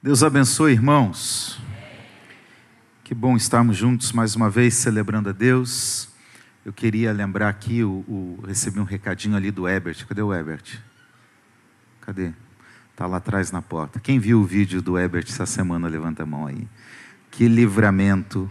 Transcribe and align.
Deus 0.00 0.22
abençoe, 0.22 0.74
irmãos. 0.74 1.60
Que 3.02 3.12
bom 3.12 3.36
estarmos 3.36 3.76
juntos 3.76 4.12
mais 4.12 4.36
uma 4.36 4.48
vez 4.48 4.74
celebrando 4.74 5.28
a 5.28 5.32
Deus. 5.32 6.08
Eu 6.64 6.72
queria 6.72 7.12
lembrar 7.12 7.48
aqui, 7.48 7.82
o, 7.82 8.04
o 8.06 8.44
recebi 8.46 8.78
um 8.78 8.84
recadinho 8.84 9.34
ali 9.34 9.50
do 9.50 9.66
Ebert. 9.66 10.06
Cadê 10.06 10.22
o 10.22 10.32
Ebert? 10.32 10.78
Cadê? 12.00 12.30
Está 12.92 13.08
lá 13.08 13.16
atrás 13.16 13.50
na 13.50 13.60
porta. 13.60 13.98
Quem 13.98 14.20
viu 14.20 14.40
o 14.40 14.44
vídeo 14.44 14.80
do 14.80 14.96
Ebert 14.96 15.26
essa 15.28 15.46
semana, 15.46 15.88
levanta 15.88 16.22
a 16.22 16.26
mão 16.26 16.46
aí. 16.46 16.68
Que 17.32 17.48
livramento 17.48 18.48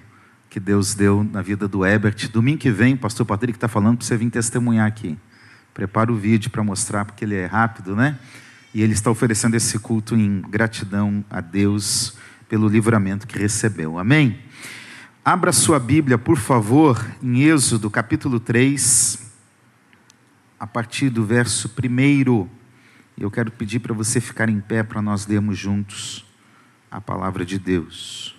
que 0.49 0.59
Deus 0.59 0.95
deu 0.95 1.23
na 1.23 1.41
vida 1.41 1.65
do 1.65 1.85
Ebert. 1.85 2.27
Domingo 2.27 2.57
que 2.57 2.71
vem, 2.71 2.95
o 2.95 2.97
pastor 2.97 3.25
Patrick 3.25 3.55
está 3.55 3.69
falando 3.69 3.99
para 3.99 4.05
você 4.05 4.17
vir 4.17 4.29
testemunhar 4.29 4.85
aqui. 4.85 5.17
Prepara 5.73 6.11
o 6.11 6.17
vídeo 6.17 6.51
para 6.51 6.61
mostrar, 6.61 7.05
porque 7.05 7.23
ele 7.23 7.35
é 7.35 7.45
rápido, 7.45 7.95
né? 7.95 8.19
E 8.73 8.81
ele 8.81 8.93
está 8.93 9.09
oferecendo 9.09 9.55
esse 9.55 9.79
culto 9.79 10.15
em 10.15 10.41
gratidão 10.41 11.23
a 11.29 11.41
Deus 11.41 12.17
pelo 12.47 12.67
livramento 12.67 13.27
que 13.27 13.37
recebeu. 13.37 13.97
Amém? 13.97 14.39
Abra 15.23 15.51
sua 15.51 15.79
Bíblia, 15.79 16.17
por 16.17 16.37
favor, 16.37 17.05
em 17.21 17.43
Êxodo 17.43 17.89
capítulo 17.89 18.39
3, 18.39 19.29
a 20.59 20.65
partir 20.65 21.09
do 21.09 21.25
verso 21.25 21.69
1. 21.69 22.47
Eu 23.17 23.29
quero 23.29 23.51
pedir 23.51 23.79
para 23.79 23.93
você 23.93 24.21
ficar 24.21 24.47
em 24.47 24.61
pé 24.61 24.83
para 24.83 25.01
nós 25.01 25.27
lermos 25.27 25.57
juntos 25.57 26.25
a 26.89 27.01
palavra 27.01 27.43
de 27.43 27.59
Deus. 27.59 28.36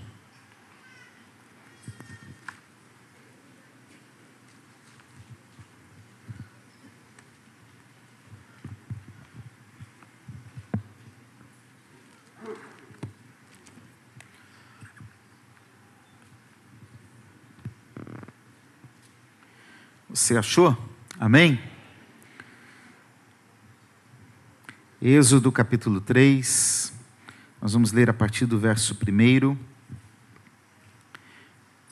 Você 20.18 20.36
achou? 20.36 20.76
Amém? 21.16 21.60
Êxodo 25.00 25.52
capítulo 25.52 26.00
3, 26.00 26.92
nós 27.62 27.72
vamos 27.72 27.92
ler 27.92 28.10
a 28.10 28.12
partir 28.12 28.44
do 28.44 28.58
verso 28.58 28.98
1 29.00 29.56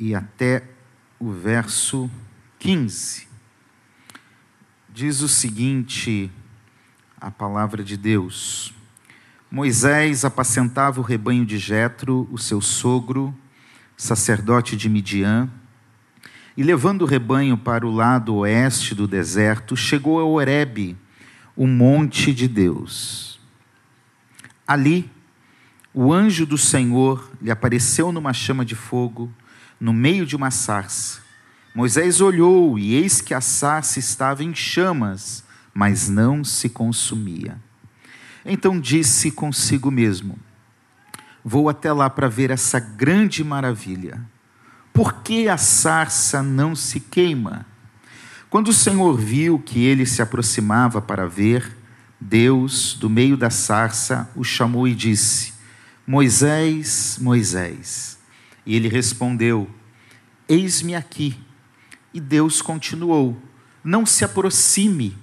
e 0.00 0.12
até 0.12 0.64
o 1.20 1.30
verso 1.30 2.10
15. 2.58 3.28
Diz 4.88 5.20
o 5.20 5.28
seguinte: 5.28 6.28
a 7.20 7.30
palavra 7.30 7.84
de 7.84 7.96
Deus. 7.96 8.74
Moisés 9.48 10.24
apacentava 10.24 10.98
o 10.98 11.04
rebanho 11.04 11.46
de 11.46 11.58
Jetro, 11.58 12.28
o 12.32 12.38
seu 12.38 12.60
sogro, 12.60 13.32
sacerdote 13.96 14.76
de 14.76 14.88
Midian, 14.88 15.48
e 16.56 16.62
levando 16.62 17.02
o 17.02 17.06
rebanho 17.06 17.56
para 17.56 17.86
o 17.86 17.94
lado 17.94 18.34
oeste 18.36 18.94
do 18.94 19.06
deserto, 19.06 19.76
chegou 19.76 20.18
a 20.18 20.24
Horebe, 20.24 20.96
o 21.54 21.66
monte 21.66 22.32
de 22.32 22.48
Deus. 22.48 23.38
Ali, 24.66 25.10
o 25.92 26.12
anjo 26.12 26.46
do 26.46 26.56
Senhor 26.56 27.30
lhe 27.42 27.50
apareceu 27.50 28.10
numa 28.10 28.32
chama 28.32 28.64
de 28.64 28.74
fogo, 28.74 29.30
no 29.78 29.92
meio 29.92 30.24
de 30.24 30.34
uma 30.34 30.50
sarça. 30.50 31.20
Moisés 31.74 32.22
olhou 32.22 32.78
e 32.78 32.94
eis 32.94 33.20
que 33.20 33.34
a 33.34 33.40
sarça 33.42 33.98
estava 33.98 34.42
em 34.42 34.54
chamas, 34.54 35.44
mas 35.74 36.08
não 36.08 36.42
se 36.42 36.70
consumia. 36.70 37.60
Então 38.46 38.80
disse 38.80 39.30
consigo 39.30 39.90
mesmo: 39.90 40.38
Vou 41.44 41.68
até 41.68 41.92
lá 41.92 42.08
para 42.08 42.28
ver 42.28 42.50
essa 42.50 42.80
grande 42.80 43.44
maravilha 43.44 44.24
por 44.96 45.16
que 45.16 45.46
a 45.46 45.58
sarça 45.58 46.42
não 46.42 46.74
se 46.74 46.98
queima? 46.98 47.66
Quando 48.48 48.68
o 48.68 48.72
Senhor 48.72 49.14
viu 49.18 49.58
que 49.58 49.84
ele 49.84 50.06
se 50.06 50.22
aproximava 50.22 51.02
para 51.02 51.28
ver, 51.28 51.76
Deus, 52.18 52.94
do 52.94 53.10
meio 53.10 53.36
da 53.36 53.50
sarça, 53.50 54.26
o 54.34 54.42
chamou 54.42 54.88
e 54.88 54.94
disse: 54.94 55.52
Moisés, 56.06 57.18
Moisés. 57.20 58.18
E 58.64 58.74
ele 58.74 58.88
respondeu: 58.88 59.68
Eis-me 60.48 60.94
aqui. 60.94 61.38
E 62.14 62.18
Deus 62.18 62.62
continuou: 62.62 63.38
Não 63.84 64.06
se 64.06 64.24
aproxime, 64.24 65.14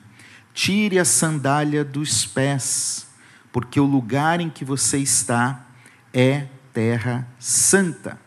tire 0.53 0.99
a 0.99 1.05
sandália 1.05 1.83
dos 1.83 2.27
pés, 2.27 3.07
porque 3.51 3.79
o 3.79 3.85
lugar 3.85 4.39
em 4.39 4.51
que 4.51 4.63
você 4.63 4.99
está 4.99 5.65
é 6.13 6.45
terra 6.71 7.27
santa. 7.39 8.22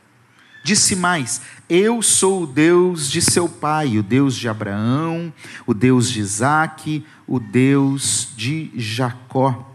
Disse 0.66 0.96
mais: 0.96 1.42
Eu 1.68 2.02
sou 2.02 2.42
o 2.42 2.46
Deus 2.46 3.08
de 3.08 3.22
seu 3.22 3.48
pai, 3.48 3.98
o 3.98 4.02
Deus 4.02 4.34
de 4.34 4.48
Abraão, 4.48 5.32
o 5.64 5.72
Deus 5.72 6.10
de 6.10 6.18
Isaque, 6.18 7.06
o 7.24 7.38
Deus 7.38 8.30
de 8.36 8.72
Jacó. 8.74 9.72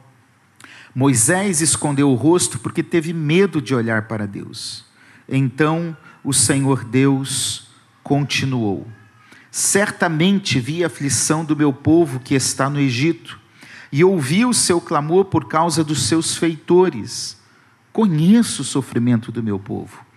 Moisés 0.94 1.62
escondeu 1.62 2.12
o 2.12 2.16
rosto 2.16 2.60
porque 2.60 2.84
teve 2.84 3.14
medo 3.14 3.62
de 3.62 3.74
olhar 3.74 4.02
para 4.10 4.28
Deus. 4.28 4.84
Então 5.30 5.96
o 6.26 6.34
Senhor 6.34 6.84
Deus 6.84 7.70
continuou: 8.04 8.86
Certamente 9.50 10.60
vi 10.60 10.84
a 10.84 10.88
aflição 10.88 11.46
do 11.46 11.56
meu 11.56 11.72
povo 11.72 12.20
que 12.20 12.36
está 12.36 12.70
no 12.70 12.82
Egito, 12.82 13.40
e 13.94 14.04
ouvi 14.04 14.46
o 14.46 14.54
seu 14.54 14.82
clamor 14.82 15.24
por 15.24 15.48
causa 15.48 15.86
dos 15.86 16.04
seus 16.04 16.36
feitores. 16.36 17.40
Conheço 17.94 18.62
o 18.62 18.66
sofrimento 18.66 19.32
do 19.32 19.42
meu 19.42 19.58
povo 19.58 20.11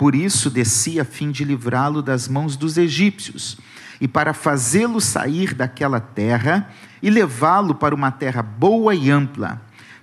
por 0.00 0.14
isso 0.14 0.48
desci 0.48 0.98
a 0.98 1.04
fim 1.04 1.30
de 1.30 1.44
livrá-lo 1.44 2.00
das 2.00 2.26
mãos 2.26 2.56
dos 2.56 2.78
egípcios, 2.78 3.58
e 4.00 4.08
para 4.08 4.32
fazê-lo 4.32 4.98
sair 4.98 5.52
daquela 5.52 6.00
terra 6.00 6.70
e 7.02 7.10
levá-lo 7.10 7.74
para 7.74 7.94
uma 7.94 8.10
terra 8.10 8.42
boa 8.42 8.94
e 8.94 9.10
ampla, 9.10 9.60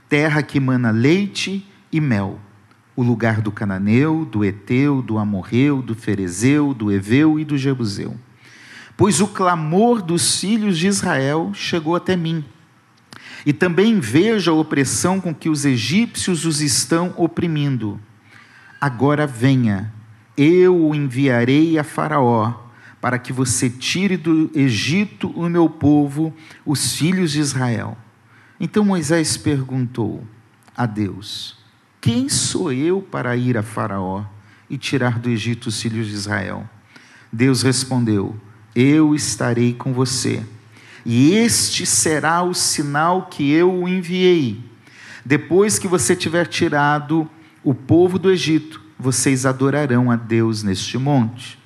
terra 0.07 0.43
que 0.43 0.59
mana 0.59 0.91
leite 0.91 1.67
e 1.91 1.99
mel, 1.99 2.39
o 2.95 3.01
lugar 3.01 3.41
do 3.41 3.51
cananeu, 3.51 4.23
do 4.23 4.45
eteu, 4.45 5.01
do 5.01 5.17
amorreu, 5.17 5.81
do 5.81 5.95
ferezeu, 5.95 6.75
do 6.75 6.91
eveu 6.91 7.39
e 7.39 7.43
do 7.43 7.57
jebuseu. 7.57 8.15
Pois 8.95 9.19
o 9.19 9.25
clamor 9.25 10.03
dos 10.03 10.39
filhos 10.39 10.77
de 10.77 10.85
Israel 10.85 11.49
chegou 11.55 11.95
até 11.95 12.15
mim. 12.15 12.45
E 13.43 13.51
também 13.51 13.99
vejo 13.99 14.51
a 14.51 14.53
opressão 14.53 15.19
com 15.19 15.33
que 15.33 15.49
os 15.49 15.65
egípcios 15.65 16.45
os 16.45 16.61
estão 16.61 17.15
oprimindo 17.17 17.99
Agora 18.79 19.25
venha, 19.25 19.91
eu 20.37 20.75
o 20.75 20.93
enviarei 20.93 21.79
a 21.79 21.83
Faraó, 21.83 22.53
para 23.01 23.17
que 23.17 23.33
você 23.33 23.69
tire 23.69 24.17
do 24.17 24.51
Egito 24.53 25.29
o 25.29 25.49
meu 25.49 25.67
povo, 25.67 26.31
os 26.63 26.93
filhos 26.93 27.31
de 27.31 27.39
Israel. 27.39 27.97
Então 28.59 28.85
Moisés 28.85 29.35
perguntou 29.35 30.23
a 30.75 30.85
Deus: 30.85 31.57
Quem 31.99 32.29
sou 32.29 32.71
eu 32.71 33.01
para 33.01 33.35
ir 33.35 33.57
a 33.57 33.63
Faraó 33.63 34.23
e 34.69 34.77
tirar 34.77 35.17
do 35.17 35.29
Egito 35.29 35.67
os 35.67 35.81
filhos 35.81 36.07
de 36.07 36.13
Israel? 36.13 36.69
Deus 37.33 37.63
respondeu: 37.63 38.35
Eu 38.75 39.15
estarei 39.15 39.73
com 39.73 39.91
você, 39.91 40.43
e 41.03 41.33
este 41.33 41.83
será 41.85 42.43
o 42.43 42.53
sinal 42.53 43.25
que 43.25 43.51
eu 43.51 43.73
o 43.73 43.87
enviei. 43.87 44.63
Depois 45.25 45.79
que 45.79 45.87
você 45.87 46.15
tiver 46.15 46.45
tirado 46.45 47.29
o 47.67 47.73
povo 47.73 48.17
do 48.17 48.31
Egito, 48.31 48.79
vocês 48.97 49.45
adorarão 49.45 50.09
a 50.09 50.15
Deus 50.15 50.63
neste 50.63 50.97
monte. 50.97 51.59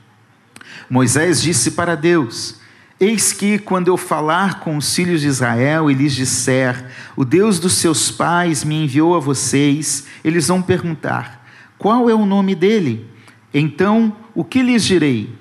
Moisés 0.89 1.39
disse 1.39 1.69
para 1.69 1.93
Deus: 1.93 2.55
Eis 2.99 3.31
que, 3.31 3.59
quando 3.59 3.87
eu 3.87 3.95
falar 3.95 4.61
com 4.61 4.77
os 4.77 4.95
filhos 4.95 5.21
de 5.21 5.27
Israel 5.27 5.91
e 5.91 5.93
lhes 5.93 6.15
disser, 6.15 6.91
o 7.15 7.23
Deus 7.23 7.59
dos 7.59 7.73
seus 7.73 8.09
pais 8.09 8.63
me 8.63 8.83
enviou 8.83 9.15
a 9.15 9.19
vocês, 9.19 10.07
eles 10.23 10.47
vão 10.47 10.59
perguntar: 10.59 11.47
Qual 11.77 12.09
é 12.09 12.15
o 12.15 12.25
nome 12.25 12.55
dele? 12.55 13.05
Então, 13.53 14.17
o 14.33 14.43
que 14.43 14.63
lhes 14.63 14.83
direi? 14.83 15.31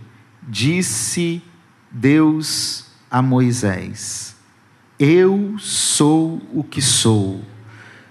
Disse 0.46 1.40
Deus 1.90 2.84
a 3.10 3.22
Moisés: 3.22 4.36
Eu 4.98 5.54
sou 5.58 6.42
o 6.52 6.62
que 6.62 6.82
sou. 6.82 7.40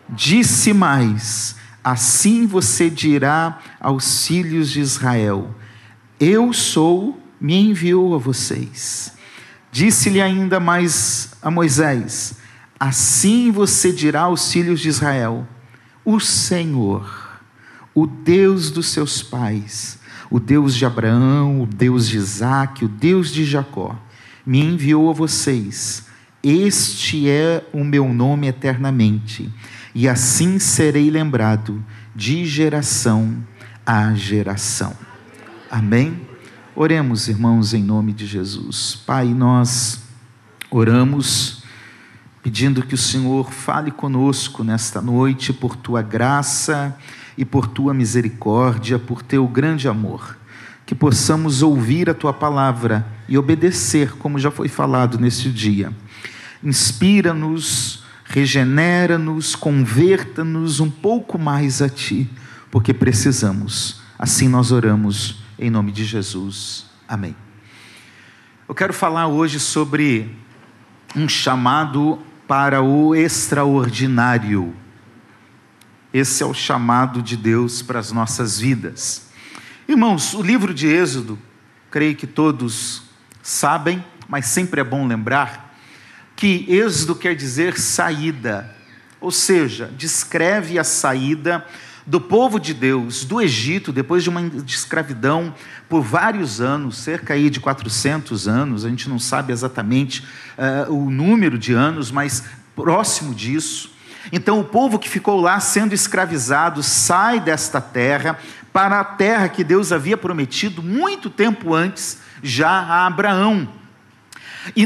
Disse 0.09 0.73
mais: 0.73 1.58
Assim 1.83 2.45
você 2.45 2.89
dirá 2.89 3.59
aos 3.79 4.25
filhos 4.25 4.69
de 4.69 4.79
Israel: 4.79 5.55
Eu 6.19 6.51
sou, 6.53 7.21
me 7.39 7.55
enviou 7.55 8.13
a 8.15 8.17
vocês. 8.17 9.13
Disse-lhe 9.71 10.21
ainda 10.21 10.59
mais 10.59 11.31
a 11.41 11.49
Moisés: 11.49 12.37
Assim 12.79 13.51
você 13.51 13.91
dirá 13.91 14.21
aos 14.21 14.51
filhos 14.51 14.79
de 14.79 14.89
Israel: 14.89 15.47
O 16.03 16.19
Senhor, 16.19 17.39
o 17.93 18.07
Deus 18.07 18.71
dos 18.71 18.87
seus 18.87 19.21
pais, 19.21 19.99
o 20.29 20.39
Deus 20.39 20.75
de 20.75 20.85
Abraão, 20.85 21.61
o 21.61 21.65
Deus 21.65 22.07
de 22.07 22.17
Isaque, 22.17 22.85
o 22.85 22.87
Deus 22.89 23.31
de 23.31 23.45
Jacó, 23.45 23.95
me 24.45 24.59
enviou 24.59 25.09
a 25.09 25.13
vocês. 25.13 26.07
Este 26.41 27.29
é 27.29 27.63
o 27.73 27.83
meu 27.83 28.13
nome 28.13 28.47
eternamente, 28.47 29.51
e 29.93 30.07
assim 30.07 30.59
serei 30.59 31.09
lembrado 31.09 31.83
de 32.15 32.45
geração 32.45 33.43
a 33.85 34.13
geração. 34.13 34.93
Amém? 35.71 36.27
Oremos, 36.75 37.27
irmãos, 37.27 37.73
em 37.73 37.83
nome 37.83 38.13
de 38.13 38.25
Jesus. 38.25 39.01
Pai, 39.05 39.33
nós 39.33 40.01
oramos 40.69 41.63
pedindo 42.41 42.85
que 42.85 42.93
o 42.93 42.97
Senhor 42.97 43.51
fale 43.51 43.91
conosco 43.91 44.63
nesta 44.63 45.01
noite 45.01 45.51
por 45.51 45.75
tua 45.75 46.01
graça 46.01 46.97
e 47.37 47.43
por 47.43 47.67
tua 47.67 47.93
misericórdia, 47.93 48.97
por 48.97 49.21
teu 49.21 49.47
grande 49.47 49.87
amor. 49.87 50.37
Que 50.85 50.95
possamos 50.95 51.61
ouvir 51.61 52.09
a 52.09 52.13
tua 52.13 52.33
palavra 52.33 53.05
e 53.27 53.37
obedecer, 53.37 54.13
como 54.13 54.39
já 54.39 54.49
foi 54.49 54.67
falado 54.67 55.19
neste 55.19 55.51
dia. 55.51 55.91
Inspira-nos, 56.63 58.03
regenera-nos, 58.29 59.55
converta-nos 59.55 60.79
um 60.79 60.89
pouco 60.89 61.37
mais 61.39 61.81
a 61.81 61.89
ti, 61.89 62.29
porque 62.69 62.93
precisamos. 62.93 64.01
Assim 64.19 64.47
nós 64.47 64.71
oramos 64.71 65.43
em 65.57 65.69
nome 65.69 65.91
de 65.91 66.05
Jesus. 66.05 66.85
Amém. 67.07 67.35
Eu 68.67 68.75
quero 68.75 68.93
falar 68.93 69.27
hoje 69.27 69.59
sobre 69.59 70.37
um 71.15 71.27
chamado 71.27 72.19
para 72.47 72.83
o 72.83 73.15
extraordinário. 73.15 74.75
Esse 76.13 76.43
é 76.43 76.45
o 76.45 76.53
chamado 76.53 77.23
de 77.23 77.35
Deus 77.35 77.81
para 77.81 77.97
as 77.97 78.11
nossas 78.11 78.59
vidas. 78.59 79.27
Irmãos, 79.87 80.35
o 80.35 80.43
livro 80.43 80.71
de 80.71 80.85
Êxodo, 80.85 81.37
creio 81.89 82.15
que 82.15 82.27
todos 82.27 83.01
sabem, 83.41 84.05
mas 84.27 84.45
sempre 84.45 84.81
é 84.81 84.83
bom 84.83 85.07
lembrar, 85.07 85.68
que 86.39 86.65
Êxodo 86.69 87.15
quer 87.15 87.35
dizer 87.35 87.77
saída, 87.77 88.73
ou 89.19 89.29
seja, 89.29 89.91
descreve 89.97 90.79
a 90.79 90.85
saída 90.85 91.65
do 92.07 92.21
povo 92.21 92.57
de 92.57 92.73
Deus 92.73 93.25
do 93.25 93.41
Egito, 93.41 93.91
depois 93.91 94.23
de 94.23 94.29
uma 94.29 94.49
escravidão 94.65 95.53
por 95.89 96.01
vários 96.01 96.61
anos, 96.61 96.97
cerca 96.97 97.33
aí 97.33 97.49
de 97.49 97.59
400 97.59 98.47
anos, 98.47 98.85
a 98.85 98.89
gente 98.89 99.09
não 99.09 99.19
sabe 99.19 99.51
exatamente 99.51 100.25
uh, 100.57 100.93
o 100.93 101.11
número 101.11 101.57
de 101.57 101.73
anos, 101.73 102.09
mas 102.09 102.45
próximo 102.73 103.35
disso. 103.35 103.91
Então, 104.31 104.61
o 104.61 104.63
povo 104.63 104.97
que 104.97 105.09
ficou 105.09 105.41
lá 105.41 105.59
sendo 105.59 105.93
escravizado 105.93 106.81
sai 106.81 107.41
desta 107.41 107.81
terra 107.81 108.39
para 108.71 109.01
a 109.01 109.03
terra 109.03 109.49
que 109.49 109.61
Deus 109.61 109.91
havia 109.91 110.15
prometido 110.15 110.81
muito 110.81 111.29
tempo 111.29 111.75
antes, 111.75 112.19
já 112.41 112.69
a 112.69 113.05
Abraão. 113.07 113.78
E 114.75 114.85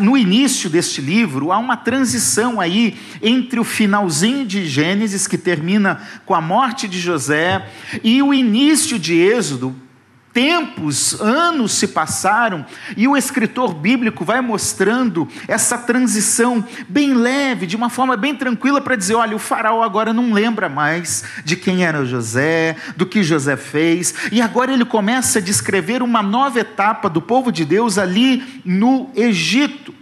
no 0.00 0.16
início 0.16 0.68
deste 0.68 1.00
livro 1.00 1.52
há 1.52 1.58
uma 1.58 1.76
transição 1.76 2.60
aí 2.60 2.96
entre 3.22 3.60
o 3.60 3.64
finalzinho 3.64 4.44
de 4.44 4.66
Gênesis, 4.66 5.26
que 5.26 5.38
termina 5.38 6.02
com 6.26 6.34
a 6.34 6.40
morte 6.40 6.88
de 6.88 6.98
José, 6.98 7.68
e 8.02 8.22
o 8.22 8.34
início 8.34 8.98
de 8.98 9.14
Êxodo, 9.14 9.74
tempos, 10.38 11.20
anos 11.20 11.72
se 11.72 11.88
passaram, 11.88 12.64
e 12.96 13.08
o 13.08 13.16
escritor 13.16 13.74
bíblico 13.74 14.24
vai 14.24 14.40
mostrando 14.40 15.26
essa 15.48 15.76
transição 15.76 16.64
bem 16.88 17.12
leve, 17.12 17.66
de 17.66 17.74
uma 17.74 17.90
forma 17.90 18.16
bem 18.16 18.36
tranquila, 18.36 18.80
para 18.80 18.94
dizer: 18.94 19.16
olha, 19.16 19.34
o 19.34 19.40
faraó 19.40 19.82
agora 19.82 20.12
não 20.12 20.32
lembra 20.32 20.68
mais 20.68 21.24
de 21.44 21.56
quem 21.56 21.84
era 21.84 22.04
José, 22.04 22.76
do 22.96 23.04
que 23.04 23.24
José 23.24 23.56
fez, 23.56 24.14
e 24.30 24.40
agora 24.40 24.72
ele 24.72 24.84
começa 24.84 25.40
a 25.40 25.42
descrever 25.42 26.04
uma 26.04 26.22
nova 26.22 26.60
etapa 26.60 27.10
do 27.10 27.20
povo 27.20 27.50
de 27.50 27.64
Deus 27.64 27.98
ali 27.98 28.62
no 28.64 29.10
Egito. 29.16 29.97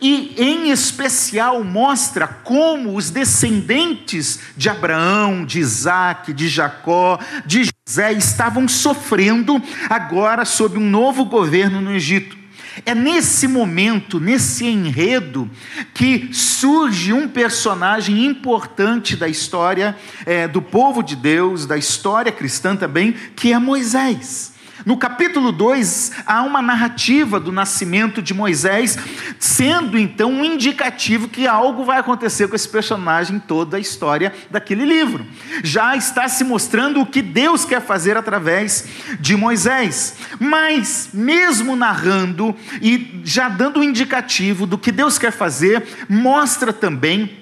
E, 0.00 0.34
em 0.36 0.70
especial, 0.70 1.62
mostra 1.64 2.26
como 2.26 2.96
os 2.96 3.10
descendentes 3.10 4.40
de 4.56 4.68
Abraão, 4.68 5.44
de 5.44 5.58
Isaac, 5.58 6.32
de 6.32 6.48
Jacó, 6.48 7.18
de 7.44 7.68
José 7.88 8.12
estavam 8.12 8.66
sofrendo 8.66 9.62
agora 9.88 10.44
sob 10.44 10.78
um 10.78 10.88
novo 10.88 11.24
governo 11.24 11.80
no 11.80 11.92
Egito. 11.92 12.36
É 12.84 12.94
nesse 12.94 13.48
momento, 13.48 14.20
nesse 14.20 14.66
enredo, 14.66 15.50
que 15.94 16.28
surge 16.32 17.12
um 17.12 17.26
personagem 17.26 18.26
importante 18.26 19.16
da 19.16 19.28
história 19.28 19.96
é, 20.26 20.46
do 20.46 20.60
povo 20.60 21.02
de 21.02 21.16
Deus, 21.16 21.64
da 21.64 21.78
história 21.78 22.30
cristã 22.30 22.76
também, 22.76 23.14
que 23.34 23.52
é 23.52 23.58
Moisés. 23.58 24.55
No 24.86 24.96
capítulo 24.96 25.50
2, 25.50 26.12
há 26.24 26.44
uma 26.44 26.62
narrativa 26.62 27.40
do 27.40 27.50
nascimento 27.50 28.22
de 28.22 28.32
Moisés, 28.32 28.96
sendo 29.36 29.98
então 29.98 30.30
um 30.30 30.44
indicativo 30.44 31.26
que 31.26 31.44
algo 31.44 31.84
vai 31.84 31.98
acontecer 31.98 32.46
com 32.46 32.54
esse 32.54 32.68
personagem 32.68 33.40
toda 33.40 33.78
a 33.78 33.80
história 33.80 34.32
daquele 34.48 34.84
livro. 34.84 35.26
Já 35.64 35.96
está 35.96 36.28
se 36.28 36.44
mostrando 36.44 37.00
o 37.00 37.06
que 37.06 37.20
Deus 37.20 37.64
quer 37.64 37.80
fazer 37.80 38.16
através 38.16 38.86
de 39.18 39.34
Moisés. 39.34 40.18
Mas, 40.38 41.08
mesmo 41.12 41.74
narrando 41.74 42.54
e 42.80 43.22
já 43.24 43.48
dando 43.48 43.80
um 43.80 43.82
indicativo 43.82 44.68
do 44.68 44.78
que 44.78 44.92
Deus 44.92 45.18
quer 45.18 45.32
fazer, 45.32 45.84
mostra 46.08 46.72
também 46.72 47.36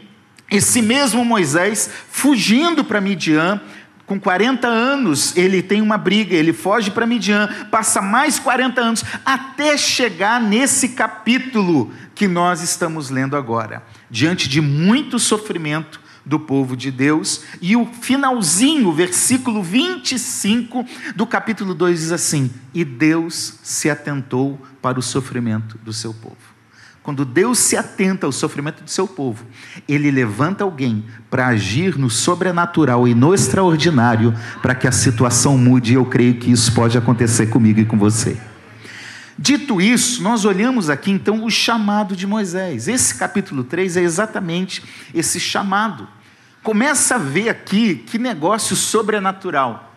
esse 0.50 0.80
mesmo 0.80 1.22
Moisés 1.22 1.90
fugindo 2.10 2.82
para 2.82 3.02
Midian 3.02 3.60
com 4.06 4.20
40 4.20 4.66
anos, 4.66 5.36
ele 5.36 5.62
tem 5.62 5.80
uma 5.80 5.96
briga, 5.96 6.34
ele 6.34 6.52
foge 6.52 6.90
para 6.90 7.06
Midian, 7.06 7.48
passa 7.70 8.02
mais 8.02 8.38
40 8.38 8.80
anos, 8.80 9.04
até 9.24 9.76
chegar 9.76 10.40
nesse 10.40 10.90
capítulo 10.90 11.90
que 12.14 12.28
nós 12.28 12.62
estamos 12.62 13.08
lendo 13.08 13.36
agora. 13.36 13.82
Diante 14.10 14.48
de 14.48 14.60
muito 14.60 15.18
sofrimento 15.18 16.00
do 16.24 16.38
povo 16.38 16.76
de 16.76 16.90
Deus, 16.90 17.42
e 17.60 17.76
o 17.76 17.84
finalzinho, 17.86 18.92
versículo 18.92 19.62
25 19.62 20.86
do 21.14 21.26
capítulo 21.26 21.74
2 21.74 22.00
diz 22.00 22.12
assim: 22.12 22.50
E 22.72 22.84
Deus 22.84 23.58
se 23.62 23.90
atentou 23.90 24.58
para 24.80 24.98
o 24.98 25.02
sofrimento 25.02 25.78
do 25.78 25.92
seu 25.92 26.14
povo. 26.14 26.53
Quando 27.04 27.26
Deus 27.26 27.58
se 27.58 27.76
atenta 27.76 28.24
ao 28.24 28.32
sofrimento 28.32 28.82
do 28.82 28.88
seu 28.88 29.06
povo, 29.06 29.44
ele 29.86 30.10
levanta 30.10 30.64
alguém 30.64 31.04
para 31.28 31.48
agir 31.48 31.98
no 31.98 32.08
sobrenatural 32.08 33.06
e 33.06 33.14
no 33.14 33.34
extraordinário 33.34 34.34
para 34.62 34.74
que 34.74 34.88
a 34.88 34.92
situação 34.92 35.58
mude, 35.58 35.92
e 35.92 35.96
eu 35.96 36.06
creio 36.06 36.36
que 36.36 36.50
isso 36.50 36.72
pode 36.72 36.96
acontecer 36.96 37.48
comigo 37.48 37.78
e 37.78 37.84
com 37.84 37.98
você. 37.98 38.38
Dito 39.38 39.82
isso, 39.82 40.22
nós 40.22 40.46
olhamos 40.46 40.88
aqui 40.88 41.10
então 41.10 41.44
o 41.44 41.50
chamado 41.50 42.16
de 42.16 42.26
Moisés. 42.26 42.88
Esse 42.88 43.14
capítulo 43.16 43.64
3 43.64 43.98
é 43.98 44.02
exatamente 44.02 44.82
esse 45.12 45.38
chamado. 45.38 46.08
Começa 46.62 47.16
a 47.16 47.18
ver 47.18 47.50
aqui 47.50 47.96
que 47.96 48.16
negócio 48.16 48.74
sobrenatural. 48.74 49.93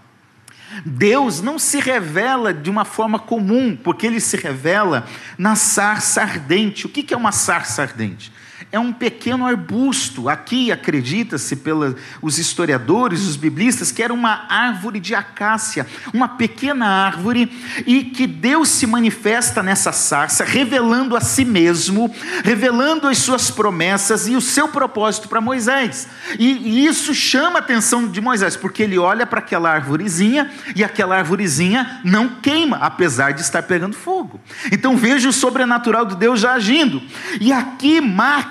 Deus 0.86 1.42
não 1.42 1.58
se 1.58 1.80
revela 1.80 2.54
de 2.54 2.70
uma 2.70 2.86
forma 2.86 3.20
comum, 3.20 3.76
porque 3.76 4.06
ele 4.06 4.20
se 4.20 4.38
revela 4.38 5.08
na 5.38 5.56
sarça 5.56 6.22
ardente. 6.22 6.86
O 6.86 6.90
que 6.90 7.14
é 7.14 7.18
uma 7.18 7.32
sarça 7.32 7.82
ardente? 7.82 8.32
É 8.72 8.80
um 8.80 8.92
pequeno 8.92 9.46
arbusto. 9.46 10.28
Aqui 10.28 10.72
acredita-se 10.72 11.56
pelos 11.56 12.38
historiadores, 12.38 13.26
os 13.26 13.36
biblistas, 13.36 13.92
que 13.92 14.04
era 14.04 14.14
uma 14.14 14.46
árvore 14.50 15.00
de 15.00 15.16
acácia, 15.16 15.88
uma 16.14 16.28
pequena 16.28 16.86
árvore, 16.86 17.52
e 17.86 18.04
que 18.04 18.28
Deus 18.28 18.70
se 18.70 18.86
manifesta 18.86 19.64
nessa 19.64 19.92
sarça, 19.92 20.44
revelando 20.44 21.16
a 21.16 21.22
si 21.22 21.46
mesmo, 21.46 22.14
revelando 22.44 23.08
as 23.08 23.20
suas 23.20 23.50
promessas 23.50 24.28
e 24.28 24.36
o 24.36 24.42
seu 24.42 24.68
propósito 24.68 25.30
para 25.30 25.40
Moisés. 25.40 26.08
E, 26.38 26.52
e 26.52 26.86
isso 26.86 27.14
chama 27.14 27.60
a 27.60 27.62
atenção 27.62 28.08
de 28.08 28.20
Moisés, 28.20 28.56
porque 28.56 28.84
ele 28.84 28.98
olha 28.98 29.26
para 29.26 29.40
aquela 29.40 29.72
árvorezinha 29.72 30.52
e 30.76 30.84
aquela 30.84 31.18
árvorezinha 31.18 32.02
não 32.04 32.28
queima, 32.28 32.78
apesar 32.78 33.32
de 33.32 33.42
estar 33.42 33.64
pegando 33.64 33.96
fogo. 33.96 34.40
Então 34.72 34.98
veja 34.98 35.30
o 35.30 35.34
sobrenatural 35.34 36.06
de 36.06 36.16
Deus 36.16 36.40
já 36.40 36.54
agindo. 36.54 37.02
E 37.40 37.54
aqui 37.54 38.02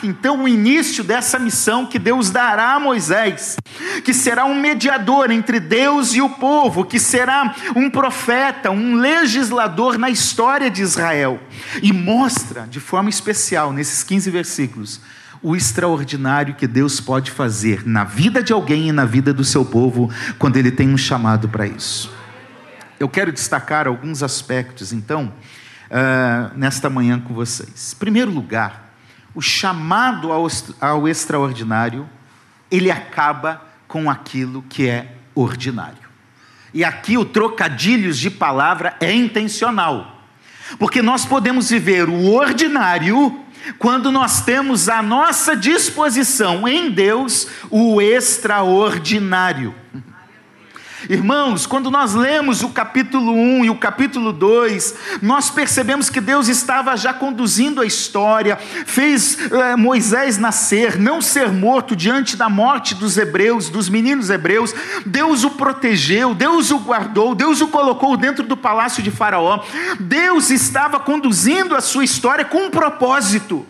então 0.07 0.45
o 0.45 0.49
início 0.49 1.03
dessa 1.03 1.39
missão 1.39 1.85
que 1.85 1.99
Deus 1.99 2.31
dará 2.31 2.75
a 2.75 2.81
Moisés, 2.81 3.57
que 4.05 4.15
será 4.15 4.45
um 4.45 4.55
mediador 4.55 5.31
entre 5.31 5.59
Deus 5.59 6.15
e 6.15 6.23
o 6.23 6.31
povo, 6.31 6.85
que 6.85 7.01
será 7.01 7.55
um 7.75 7.91
profeta, 7.91 8.71
um 8.71 8.95
legislador 8.95 9.99
na 9.99 10.09
história 10.09 10.71
de 10.71 10.81
Israel, 10.81 11.41
e 11.83 11.93
mostra 11.93 12.67
de 12.69 12.79
forma 12.79 13.11
especial 13.11 13.73
nesses 13.73 14.03
15 14.03 14.31
versículos 14.31 15.01
o 15.43 15.55
extraordinário 15.55 16.55
que 16.55 16.67
Deus 16.67 17.01
pode 17.01 17.31
fazer 17.31 17.87
na 17.87 18.05
vida 18.05 18.43
de 18.43 18.53
alguém 18.53 18.89
e 18.89 18.93
na 18.93 19.05
vida 19.05 19.33
do 19.33 19.45
seu 19.45 19.65
povo 19.65 20.11
quando 20.39 20.57
ele 20.57 20.71
tem 20.71 20.89
um 20.89 20.97
chamado 20.97 21.49
para 21.49 21.67
isso. 21.67 22.13
Eu 22.99 23.09
quero 23.09 23.31
destacar 23.31 23.87
alguns 23.87 24.23
aspectos, 24.23 24.93
então, 24.93 25.33
uh, 25.91 26.57
nesta 26.57 26.89
manhã 26.89 27.21
com 27.21 27.35
vocês. 27.35 27.93
Em 27.95 27.99
primeiro 27.99 28.31
lugar, 28.31 28.86
o 29.37 29.43
chamado 29.43 30.33
ao, 30.33 30.49
ao 30.81 31.07
extraordinário, 31.07 32.09
ele 32.71 32.91
acaba 32.91 33.63
com 33.87 34.11
aquilo 34.11 34.63
que 34.63 34.89
é 34.89 35.15
ordinário. 35.35 36.09
E 36.73 36.83
aqui 36.83 37.19
o 37.19 37.25
trocadilhos 37.25 38.19
de 38.19 38.31
palavra 38.31 38.97
é 38.99 39.13
intencional. 39.13 40.23
Porque 40.79 41.03
nós 41.03 41.27
podemos 41.27 41.69
viver 41.69 42.09
o 42.09 42.33
ordinário 42.33 43.45
quando 43.79 44.11
nós 44.11 44.43
temos 44.43 44.89
à 44.89 45.03
nossa 45.03 45.55
disposição 45.55 46.67
em 46.67 46.91
Deus 46.91 47.47
o 47.71 48.01
extraordinário. 48.01 49.75
Irmãos, 51.09 51.67
quando 51.67 51.91
nós 51.91 52.15
lemos 52.15 52.63
o 52.63 52.71
capítulo 52.71 53.33
1 53.33 53.67
e 53.67 53.71
o 53.71 53.77
capítulo 53.77 54.33
2, 54.33 54.95
nós 55.21 55.51
percebemos 55.51 56.09
que 56.09 56.21
Deus 56.21 56.49
estava 56.49 56.97
já 56.97 57.13
conduzindo 57.13 57.83
a 57.83 57.87
história, 57.87 58.57
fez 58.57 59.39
eh, 59.53 59.77
Moisés 59.77 60.39
nascer, 60.39 60.99
não 60.99 61.21
ser 61.21 61.53
morto 61.53 61.95
diante 61.95 62.37
da 62.37 62.49
morte 62.49 62.95
dos 62.95 63.19
hebreus, 63.19 63.69
dos 63.69 63.89
meninos 63.89 64.31
hebreus. 64.31 64.75
Deus 65.05 65.45
o 65.45 65.51
protegeu, 65.51 66.35
Deus 66.35 66.71
o 66.71 66.79
guardou, 66.79 67.35
Deus 67.35 67.61
o 67.61 67.69
colocou 67.69 68.17
dentro 68.17 68.45
do 68.45 68.57
palácio 68.57 69.03
de 69.03 69.11
Faraó. 69.11 69.63
Deus 70.01 70.51
estava 70.51 70.99
conduzindo 70.99 71.77
a 71.77 71.81
sua 71.81 72.05
história 72.05 72.45
com 72.45 72.67
um 72.67 72.71
propósito. 72.71 73.67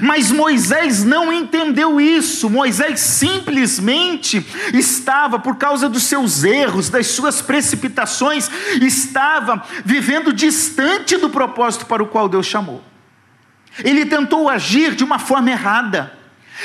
Mas 0.00 0.30
Moisés 0.30 1.04
não 1.04 1.32
entendeu 1.32 2.00
isso. 2.00 2.48
Moisés 2.48 3.00
simplesmente 3.00 4.44
estava, 4.72 5.38
por 5.38 5.56
causa 5.56 5.88
dos 5.88 6.04
seus 6.04 6.44
erros, 6.44 6.88
das 6.88 7.08
suas 7.08 7.40
precipitações, 7.40 8.50
estava 8.80 9.62
vivendo 9.84 10.32
distante 10.32 11.16
do 11.16 11.30
propósito 11.30 11.86
para 11.86 12.02
o 12.02 12.06
qual 12.06 12.28
Deus 12.28 12.46
chamou. 12.46 12.82
Ele 13.82 14.04
tentou 14.04 14.48
agir 14.48 14.94
de 14.94 15.04
uma 15.04 15.18
forma 15.18 15.50
errada. 15.50 16.12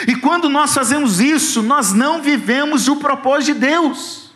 E 0.08 0.16
quando 0.16 0.50
nós 0.50 0.74
fazemos 0.74 1.20
isso, 1.22 1.64
nós 1.64 1.94
não 1.94 2.22
vivemos 2.22 2.88
o 2.88 2.98
propósito 2.98 3.54
de 3.54 3.60
Deus. 3.62 4.26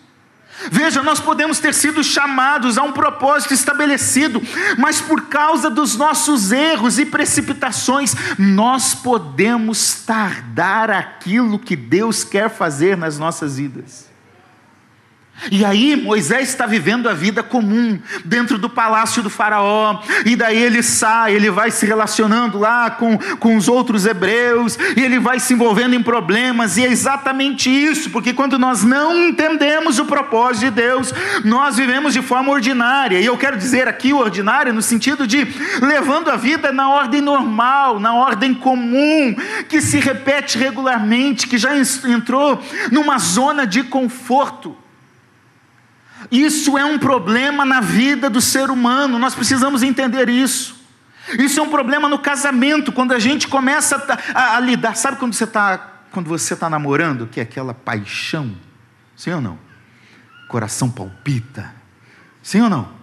Veja, 0.70 1.02
nós 1.02 1.20
podemos 1.20 1.60
ter 1.60 1.74
sido 1.74 2.04
chamados 2.04 2.78
a 2.78 2.84
um 2.84 2.92
propósito 2.92 3.54
estabelecido, 3.54 4.42
mas 4.78 5.00
por 5.02 5.28
causa 5.28 5.70
dos 5.70 5.96
nossos 5.96 6.52
erros 6.52 7.00
e 7.00 7.06
precipitações, 7.06 8.14
nós 8.38 8.94
podemos 8.94 10.04
tardar 10.06 10.90
aquilo 10.90 11.58
que 11.58 11.76
Deus 11.76 12.24
quer 12.24 12.50
fazer 12.50 12.98
nas 12.98 13.18
nossas 13.18 13.58
vidas. 13.58 14.11
E 15.50 15.66
aí 15.66 15.96
Moisés 15.96 16.50
está 16.50 16.66
vivendo 16.66 17.10
a 17.10 17.14
vida 17.14 17.42
comum 17.42 18.00
dentro 18.24 18.58
do 18.58 18.70
palácio 18.70 19.24
do 19.24 19.30
faraó, 19.30 20.02
e 20.26 20.36
daí 20.36 20.62
ele 20.62 20.84
sai, 20.84 21.34
ele 21.34 21.50
vai 21.50 21.72
se 21.72 21.86
relacionando 21.86 22.60
lá 22.60 22.92
com, 22.92 23.18
com 23.40 23.56
os 23.56 23.68
outros 23.68 24.06
hebreus, 24.06 24.78
e 24.96 25.02
ele 25.02 25.20
vai 25.20 25.40
se 25.40 25.54
envolvendo 25.54 25.96
em 25.96 26.04
problemas, 26.04 26.78
e 26.78 26.86
é 26.86 26.92
exatamente 26.92 27.70
isso, 27.70 28.10
porque 28.10 28.34
quando 28.34 28.60
nós 28.60 28.84
não 28.84 29.16
entendemos 29.30 29.98
o 29.98 30.06
propósito 30.06 30.66
de 30.66 30.72
Deus, 30.72 31.14
nós 31.44 31.78
vivemos 31.78 32.14
de 32.14 32.22
forma 32.22 32.52
ordinária, 32.52 33.20
e 33.20 33.26
eu 33.26 33.38
quero 33.38 33.58
dizer 33.58 33.88
aqui 33.88 34.14
ordinária 34.14 34.74
no 34.74 34.82
sentido 34.82 35.26
de 35.26 35.48
levando 35.82 36.30
a 36.30 36.36
vida 36.36 36.72
na 36.72 36.90
ordem 36.90 37.22
normal, 37.22 38.00
na 38.00 38.14
ordem 38.14 38.54
comum, 38.54 39.36
que 39.68 39.82
se 39.82 40.00
repete 40.00 40.58
regularmente, 40.58 41.48
que 41.48 41.58
já 41.58 41.72
entrou 41.78 42.62
numa 42.92 43.18
zona 43.18 43.66
de 43.66 43.84
conforto. 43.84 44.76
Isso 46.32 46.78
é 46.78 46.86
um 46.86 46.98
problema 46.98 47.66
na 47.66 47.82
vida 47.82 48.30
do 48.30 48.40
ser 48.40 48.70
humano, 48.70 49.20
nós 49.20 49.36
precisamos 49.36 49.84
entender 49.84 50.30
isso. 50.30 50.80
Isso 51.38 51.60
é 51.60 51.64
um 51.64 51.70
problema 51.70 52.08
no 52.08 52.18
casamento, 52.18 52.92
quando 52.92 53.12
a 53.12 53.20
gente 53.20 53.48
começa 53.48 53.98
a, 54.34 54.40
a, 54.40 54.58
a 54.58 54.60
lidar. 54.60 54.96
Sabe 54.96 55.18
quando 55.18 55.34
você 55.34 55.44
está 55.44 55.90
quando 56.12 56.28
você 56.28 56.54
está 56.54 56.70
namorando, 56.70 57.26
que 57.26 57.40
é 57.40 57.44
aquela 57.44 57.74
paixão? 57.74 58.52
Sim 59.16 59.32
ou 59.32 59.42
não? 59.42 59.58
Coração 60.48 60.90
palpita. 60.90 61.74
Sim 62.44 62.62
ou 62.62 62.70
não? 62.70 63.02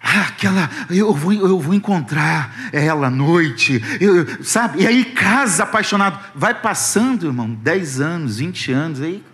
Ah, 0.00 0.28
aquela, 0.28 0.70
eu 0.88 1.12
vou, 1.12 1.32
eu 1.32 1.58
vou 1.58 1.74
encontrar 1.74 2.70
ela 2.72 3.08
à 3.08 3.10
noite, 3.10 3.82
eu, 4.00 4.44
sabe? 4.44 4.82
E 4.82 4.86
aí 4.86 5.04
casa 5.06 5.64
apaixonado. 5.64 6.18
Vai 6.36 6.54
passando, 6.54 7.26
irmão, 7.26 7.52
10 7.52 8.00
anos, 8.00 8.38
20 8.38 8.72
anos, 8.72 9.00
aí 9.02 9.24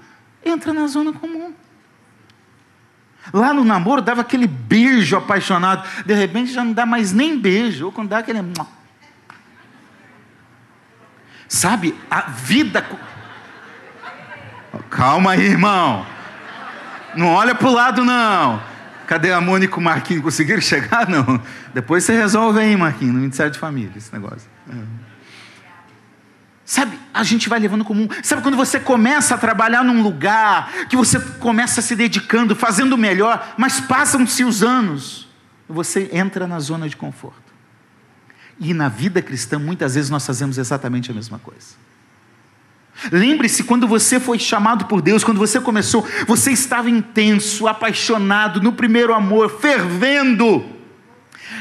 entra 0.43 0.73
na 0.73 0.87
zona 0.87 1.13
comum. 1.13 1.53
Lá 3.33 3.55
no 3.55 3.65
namoro 3.65 4.03
dava 4.03 4.21
aquele 4.21 4.47
beijo 4.47 5.17
apaixonado. 5.17 5.87
De 6.05 6.15
repente 6.15 6.53
já 6.53 6.65
não 6.65 6.73
dá 6.73 6.85
mais 6.85 7.13
nem 7.13 7.39
beijo. 7.39 7.87
Ou 7.87 7.93
quando 7.93 8.11
dá 8.11 8.19
aquele. 8.19 8.41
Sabe, 11.49 11.95
a 12.11 12.23
vida. 12.23 12.85
Calma 14.91 15.33
aí, 15.33 15.43
irmão. 15.47 16.07
Não 17.17 17.29
olha 17.29 17.55
para 17.55 17.69
o 17.69 17.73
lado, 17.73 18.05
não. 18.05 18.61
Cadê 19.07 19.33
a 19.33 19.41
Mônica 19.41 19.77
e 19.77 19.79
o 19.79 19.83
Marquinhos? 19.83 20.23
Conseguiram 20.23 20.61
chegar? 20.61 21.09
Não. 21.09 21.41
Depois 21.73 22.05
você 22.05 22.17
resolve 22.17 22.59
aí, 22.59 22.77
Marquinhos, 22.77 23.15
no 23.15 23.21
Ministério 23.21 23.53
de 23.53 23.59
Família, 23.59 23.93
esse 23.97 24.13
negócio. 24.13 24.49
É. 24.69 25.14
Sabe, 26.65 26.99
a 27.13 27.23
gente 27.23 27.49
vai 27.49 27.59
levando 27.59 27.85
comum. 27.85 28.09
Sabe 28.23 28.41
quando 28.41 28.57
você 28.57 28.81
começa 28.81 29.35
a 29.35 29.39
trabalhar 29.39 29.85
num 29.85 30.03
lugar, 30.03 30.87
que 30.89 30.97
você 30.97 31.21
começa 31.21 31.83
se 31.83 31.95
dedicando, 31.95 32.57
fazendo 32.57 32.97
melhor, 32.97 33.55
mas 33.59 33.81
passam-se 33.81 34.45
os 34.45 34.63
anos, 34.63 35.29
você 35.69 36.09
entra 36.13 36.47
na 36.47 36.59
zona 36.59 36.89
de 36.89 36.97
conforto. 36.97 37.53
E 38.59 38.73
na 38.73 38.89
vida 38.89 39.21
cristã, 39.21 39.59
muitas 39.59 39.95
vezes 39.95 40.09
nós 40.09 40.25
fazemos 40.25 40.57
exatamente 40.57 41.11
a 41.11 41.15
mesma 41.15 41.39
coisa. 41.39 41.85
Lembre-se, 43.13 43.65
quando 43.65 43.87
você 43.87 44.19
foi 44.19 44.39
chamado 44.39 44.87
por 44.87 45.03
Deus, 45.03 45.25
quando 45.25 45.39
você 45.39 45.61
começou, 45.61 46.07
você 46.27 46.53
estava 46.53 46.89
intenso, 46.89 47.67
apaixonado, 47.67 48.63
no 48.63 48.73
primeiro 48.73 49.13
amor, 49.13 49.51
fervendo 49.61 50.65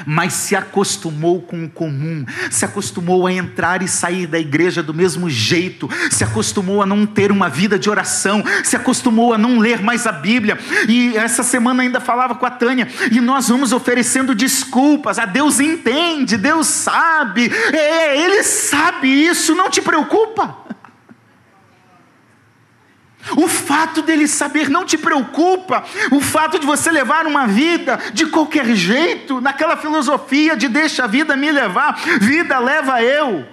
mas 0.06 0.34
se 0.34 0.56
acostumou 0.56 1.42
com 1.42 1.66
o 1.66 1.70
comum, 1.70 2.26
se 2.50 2.66
acostumou 2.66 3.28
a 3.28 3.34
entrar 3.34 3.82
e 3.82 3.88
sair 3.88 4.28
da 4.28 4.40
igreja 4.40 4.84
do 4.84 4.94
mesmo 4.94 5.30
jeito, 5.30 5.90
se 6.10 6.24
acostumou 6.24 6.82
a 6.82 6.86
não 6.86 7.06
ter 7.06 7.32
uma 7.32 7.50
vida 7.50 7.78
de 7.78 7.90
oração, 7.90 8.44
se 8.64 8.76
acostumou 8.76 9.34
a 9.34 9.38
não 9.38 9.60
ler 9.60 9.82
mais 9.82 10.08
a 10.08 10.12
Bíblia. 10.12 10.58
E 10.88 11.16
essa 11.18 11.44
semana 11.44 11.84
ainda 11.84 12.00
falava 12.00 12.36
com 12.36 12.46
a 12.46 12.52
Tânia, 12.52 12.88
e 13.12 13.20
nós 13.20 13.50
vamos 13.50 13.72
oferecendo 13.72 14.36
desculpas. 14.36 15.20
A 15.20 15.26
Deus 15.26 15.60
entende, 15.60 16.38
Deus 16.38 16.68
sabe, 16.68 17.52
é, 17.72 18.24
Ele 18.24 18.44
sabe 18.44 19.08
isso, 19.08 19.56
não 19.56 19.70
te 19.70 19.82
preocupa. 19.82 20.64
O 23.38 23.48
fato 23.48 24.02
dele 24.02 24.28
saber 24.28 24.70
não 24.70 24.86
te 24.86 24.98
preocupa. 24.98 25.84
O 26.12 26.20
fato 26.20 26.60
de 26.60 26.66
você 26.66 26.92
levar 26.92 27.26
uma 27.26 27.48
vida 27.48 28.00
de 28.14 28.26
qualquer 28.26 28.76
jeito, 28.76 29.40
naquela 29.40 29.78
filosofia 29.78 30.56
de 30.56 30.68
deixa 30.68 31.06
a 31.06 31.08
vida 31.08 31.36
me 31.36 31.52
levar, 31.52 31.96
vida 32.20 32.60
leva 32.60 33.02
eu. 33.02 33.46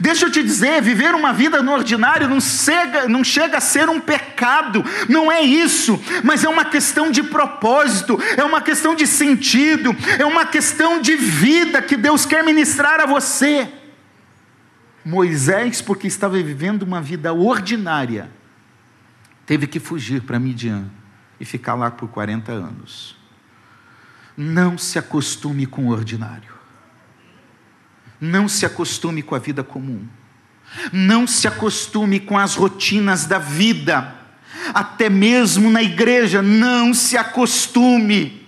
Deixa 0.00 0.24
eu 0.24 0.30
te 0.30 0.42
dizer, 0.42 0.80
viver 0.80 1.14
uma 1.14 1.32
vida 1.32 1.62
no 1.62 1.72
ordinário 1.72 2.26
não 2.26 2.40
chega, 2.40 3.06
não 3.06 3.22
chega 3.22 3.58
a 3.58 3.60
ser 3.60 3.88
um 3.88 4.00
pecado, 4.00 4.82
não 5.08 5.30
é 5.30 5.42
isso, 5.42 6.02
mas 6.22 6.42
é 6.42 6.48
uma 6.48 6.64
questão 6.64 7.10
de 7.10 7.22
propósito, 7.22 8.18
é 8.36 8.42
uma 8.42 8.62
questão 8.62 8.94
de 8.94 9.06
sentido, 9.06 9.94
é 10.18 10.24
uma 10.24 10.46
questão 10.46 11.00
de 11.00 11.14
vida 11.16 11.82
que 11.82 11.96
Deus 11.96 12.24
quer 12.24 12.42
ministrar 12.42 12.98
a 12.98 13.06
você. 13.06 13.68
Moisés, 15.04 15.82
porque 15.82 16.06
estava 16.06 16.40
vivendo 16.42 16.82
uma 16.82 17.00
vida 17.00 17.32
ordinária, 17.32 18.30
teve 19.44 19.66
que 19.66 19.78
fugir 19.78 20.22
para 20.22 20.38
Midian 20.38 20.86
e 21.38 21.44
ficar 21.44 21.74
lá 21.74 21.90
por 21.90 22.08
40 22.08 22.50
anos. 22.52 23.16
Não 24.36 24.78
se 24.78 24.98
acostume 24.98 25.66
com 25.66 25.86
o 25.86 25.90
ordinário. 25.90 26.54
Não 28.20 28.48
se 28.48 28.64
acostume 28.64 29.22
com 29.22 29.34
a 29.34 29.38
vida 29.38 29.62
comum. 29.62 30.06
Não 30.92 31.26
se 31.26 31.46
acostume 31.46 32.18
com 32.18 32.38
as 32.38 32.54
rotinas 32.54 33.26
da 33.26 33.38
vida. 33.38 34.14
Até 34.72 35.10
mesmo 35.10 35.70
na 35.70 35.82
igreja, 35.82 36.40
não 36.40 36.94
se 36.94 37.16
acostume. 37.16 38.43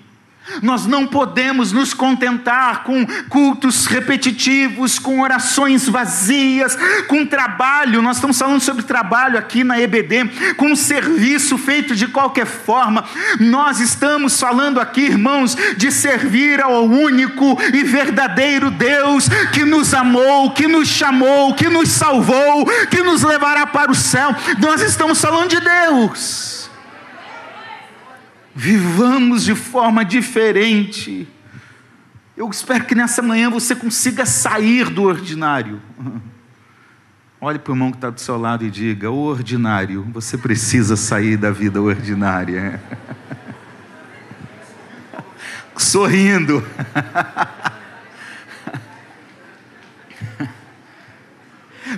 Nós 0.63 0.87
não 0.87 1.07
podemos 1.07 1.73
nos 1.73 1.93
contentar 1.93 2.85
com 2.85 3.07
cultos 3.29 3.87
repetitivos, 3.87 4.99
com 4.99 5.21
orações 5.21 5.89
vazias, 5.89 6.77
com 7.09 7.27
trabalho. 7.27 8.03
Nós 8.03 8.17
estamos 8.17 8.39
falando 8.39 8.61
sobre 8.61 8.83
trabalho 8.83 9.39
aqui 9.39 9.65
na 9.65 9.81
EBD, 9.81 10.55
com 10.57 10.75
serviço 10.75 11.59
feito 11.59 11.95
de 11.95 12.07
qualquer 12.09 12.47
forma. 12.47 13.05
Nós 13.41 13.81
estamos 13.81 14.39
falando 14.39 14.81
aqui, 14.81 15.03
irmãos, 15.03 15.57
de 15.77 15.91
servir 15.91 16.61
ao 16.61 16.85
único 16.85 17.59
e 17.73 17.83
verdadeiro 17.83 18.71
Deus 18.71 19.29
que 19.53 19.65
nos 19.65 19.95
amou, 19.95 20.53
que 20.53 20.67
nos 20.67 20.89
chamou, 20.89 21.55
que 21.55 21.69
nos 21.69 21.89
salvou, 21.89 22.67
que 22.91 23.03
nos 23.03 23.23
levará 23.23 23.67
para 23.67 23.91
o 23.91 23.95
céu. 23.95 24.35
Nós 24.59 24.81
estamos 24.81 25.21
falando 25.21 25.51
de 25.51 25.61
Deus. 25.61 26.66
Vivamos 28.59 29.45
de 29.45 29.55
forma 29.55 30.03
diferente. 30.03 31.29
Eu 32.35 32.49
espero 32.49 32.87
que 32.87 32.95
nessa 32.95 33.21
manhã 33.21 33.51
você 33.51 33.77
consiga 33.77 34.25
sair 34.25 34.89
do 34.89 35.03
ordinário. 35.03 35.79
Olhe 37.39 37.59
para 37.59 37.71
o 37.71 37.75
irmão 37.75 37.91
que 37.91 37.99
está 37.99 38.09
do 38.09 38.19
seu 38.19 38.39
lado 38.39 38.65
e 38.65 38.71
diga: 38.71 39.11
O 39.11 39.25
ordinário, 39.25 40.09
você 40.11 40.39
precisa 40.39 40.97
sair 40.97 41.37
da 41.37 41.51
vida 41.51 41.83
ordinária. 41.83 42.83
Sorrindo. 45.77 46.65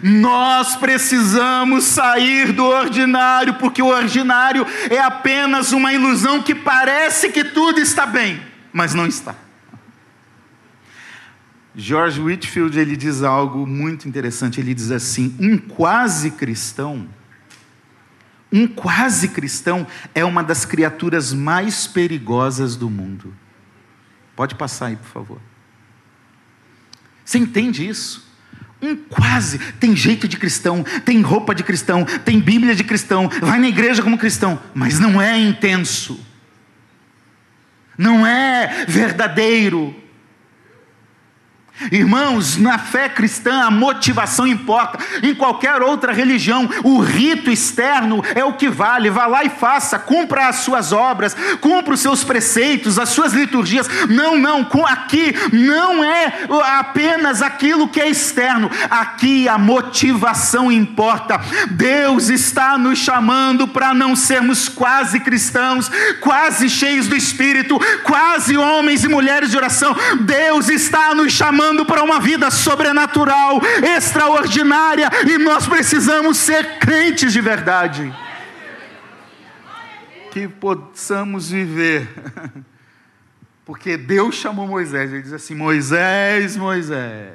Nós 0.02 0.76
precisamos 0.76 1.84
sair 1.84 2.52
do 2.52 2.64
ordinário, 2.64 3.54
porque 3.54 3.82
o 3.82 3.86
ordinário 3.86 4.66
é 4.90 4.98
apenas 4.98 5.72
uma 5.72 5.92
ilusão 5.92 6.42
que 6.42 6.54
parece 6.54 7.30
que 7.30 7.44
tudo 7.44 7.80
está 7.80 8.06
bem, 8.06 8.42
mas 8.72 8.94
não 8.94 9.06
está. 9.06 9.34
George 11.74 12.20
Whitfield 12.20 12.76
ele 12.76 12.96
diz 12.96 13.22
algo 13.22 13.64
muito 13.64 14.08
interessante. 14.08 14.60
Ele 14.60 14.74
diz 14.74 14.90
assim: 14.90 15.36
um 15.38 15.56
quase 15.56 16.32
cristão, 16.32 17.08
um 18.52 18.66
quase 18.66 19.28
cristão 19.28 19.86
é 20.14 20.24
uma 20.24 20.42
das 20.42 20.64
criaturas 20.64 21.32
mais 21.32 21.86
perigosas 21.86 22.74
do 22.74 22.90
mundo. 22.90 23.34
Pode 24.34 24.54
passar 24.54 24.86
aí, 24.86 24.96
por 24.96 25.06
favor. 25.06 25.40
Você 27.24 27.38
entende 27.38 27.86
isso? 27.86 28.27
Um 28.80 28.94
quase. 28.94 29.58
Tem 29.80 29.96
jeito 29.96 30.28
de 30.28 30.36
cristão, 30.36 30.84
tem 31.04 31.20
roupa 31.20 31.54
de 31.54 31.62
cristão, 31.62 32.04
tem 32.24 32.38
Bíblia 32.38 32.74
de 32.74 32.84
cristão, 32.84 33.28
vai 33.40 33.58
na 33.58 33.68
igreja 33.68 34.02
como 34.02 34.18
cristão, 34.18 34.58
mas 34.74 35.00
não 35.00 35.20
é 35.20 35.36
intenso, 35.38 36.20
não 37.96 38.26
é 38.26 38.84
verdadeiro 38.86 39.94
Irmãos, 41.92 42.56
na 42.56 42.78
fé 42.78 43.08
cristã 43.08 43.62
a 43.64 43.70
motivação 43.70 44.46
importa. 44.46 44.98
Em 45.22 45.34
qualquer 45.34 45.80
outra 45.82 46.12
religião, 46.12 46.68
o 46.82 46.98
rito 46.98 47.50
externo 47.50 48.22
é 48.34 48.44
o 48.44 48.54
que 48.54 48.68
vale. 48.68 49.10
Vá 49.10 49.26
lá 49.26 49.44
e 49.44 49.48
faça, 49.48 49.98
cumpra 49.98 50.48
as 50.48 50.56
suas 50.56 50.92
obras, 50.92 51.36
cumpra 51.60 51.94
os 51.94 52.00
seus 52.00 52.24
preceitos, 52.24 52.98
as 52.98 53.10
suas 53.10 53.32
liturgias. 53.32 53.88
Não, 54.08 54.36
não, 54.36 54.68
aqui 54.86 55.34
não 55.52 56.02
é 56.02 56.46
apenas 56.78 57.42
aquilo 57.42 57.88
que 57.88 58.00
é 58.00 58.08
externo. 58.08 58.70
Aqui 58.90 59.48
a 59.48 59.56
motivação 59.56 60.70
importa. 60.72 61.40
Deus 61.70 62.28
está 62.28 62.76
nos 62.76 62.98
chamando 62.98 63.68
para 63.68 63.94
não 63.94 64.16
sermos 64.16 64.68
quase 64.68 65.20
cristãos, 65.20 65.90
quase 66.20 66.68
cheios 66.68 67.06
do 67.06 67.16
Espírito, 67.16 67.78
quase 68.02 68.56
homens 68.56 69.04
e 69.04 69.08
mulheres 69.08 69.50
de 69.50 69.56
oração. 69.56 69.96
Deus 70.20 70.68
está 70.68 71.14
nos 71.14 71.32
chamando 71.32 71.67
chamando 71.68 71.84
para 71.84 72.02
uma 72.02 72.18
vida 72.18 72.50
sobrenatural, 72.50 73.60
extraordinária, 73.96 75.10
e 75.26 75.36
nós 75.38 75.66
precisamos 75.66 76.38
ser 76.38 76.78
crentes 76.78 77.32
de 77.32 77.40
verdade. 77.40 78.14
Que 80.30 80.48
possamos 80.48 81.50
viver. 81.50 82.08
Porque 83.66 83.98
Deus 83.98 84.34
chamou 84.34 84.66
Moisés, 84.66 85.12
ele 85.12 85.22
diz 85.22 85.32
assim: 85.32 85.54
Moisés, 85.54 86.56
Moisés. 86.56 87.34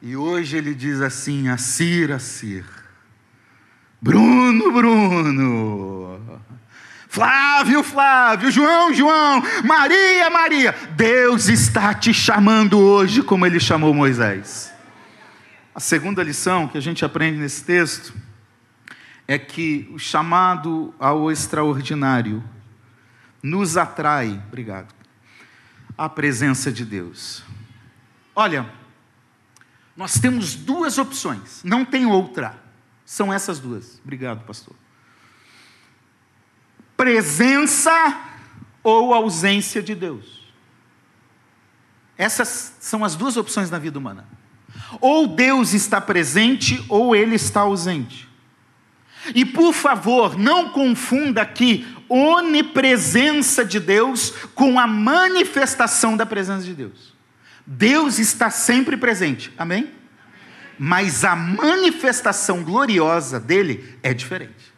E 0.00 0.16
hoje 0.16 0.56
ele 0.56 0.74
diz 0.74 1.02
assim: 1.02 1.48
Assir, 1.48 2.12
Assir. 2.12 2.64
Bruno, 4.00 4.72
Bruno. 4.72 6.17
Flávio, 7.18 7.82
Flávio, 7.82 8.48
João, 8.48 8.94
João, 8.94 9.42
Maria, 9.64 10.30
Maria. 10.30 10.72
Deus 10.94 11.48
está 11.48 11.92
te 11.92 12.14
chamando 12.14 12.78
hoje 12.78 13.24
como 13.24 13.44
ele 13.44 13.58
chamou 13.58 13.92
Moisés. 13.92 14.72
A 15.74 15.80
segunda 15.80 16.22
lição 16.22 16.68
que 16.68 16.78
a 16.78 16.80
gente 16.80 17.04
aprende 17.04 17.36
nesse 17.36 17.64
texto 17.64 18.14
é 19.26 19.36
que 19.36 19.90
o 19.92 19.98
chamado 19.98 20.94
ao 20.96 21.28
extraordinário 21.28 22.40
nos 23.42 23.76
atrai, 23.76 24.40
obrigado, 24.46 24.94
à 25.96 26.08
presença 26.08 26.70
de 26.70 26.84
Deus. 26.84 27.42
Olha, 28.32 28.64
nós 29.96 30.20
temos 30.20 30.54
duas 30.54 30.98
opções, 30.98 31.64
não 31.64 31.84
tem 31.84 32.06
outra. 32.06 32.56
São 33.04 33.32
essas 33.32 33.58
duas. 33.58 34.00
Obrigado, 34.04 34.44
pastor 34.44 34.76
presença 36.98 38.18
ou 38.82 39.14
ausência 39.14 39.80
de 39.80 39.94
Deus. 39.94 40.52
Essas 42.18 42.74
são 42.80 43.04
as 43.04 43.14
duas 43.14 43.36
opções 43.36 43.70
na 43.70 43.78
vida 43.78 43.96
humana. 43.96 44.26
Ou 45.00 45.28
Deus 45.28 45.72
está 45.72 46.00
presente 46.00 46.84
ou 46.88 47.14
ele 47.14 47.36
está 47.36 47.60
ausente. 47.60 48.28
E 49.32 49.44
por 49.44 49.72
favor, 49.72 50.36
não 50.36 50.70
confunda 50.70 51.40
aqui 51.42 51.86
onipresença 52.08 53.64
de 53.64 53.78
Deus 53.78 54.30
com 54.54 54.78
a 54.80 54.86
manifestação 54.86 56.16
da 56.16 56.26
presença 56.26 56.64
de 56.64 56.74
Deus. 56.74 57.14
Deus 57.64 58.18
está 58.18 58.50
sempre 58.50 58.96
presente, 58.96 59.52
amém? 59.56 59.92
Mas 60.76 61.24
a 61.24 61.36
manifestação 61.36 62.64
gloriosa 62.64 63.38
dele 63.38 63.96
é 64.02 64.12
diferente. 64.12 64.77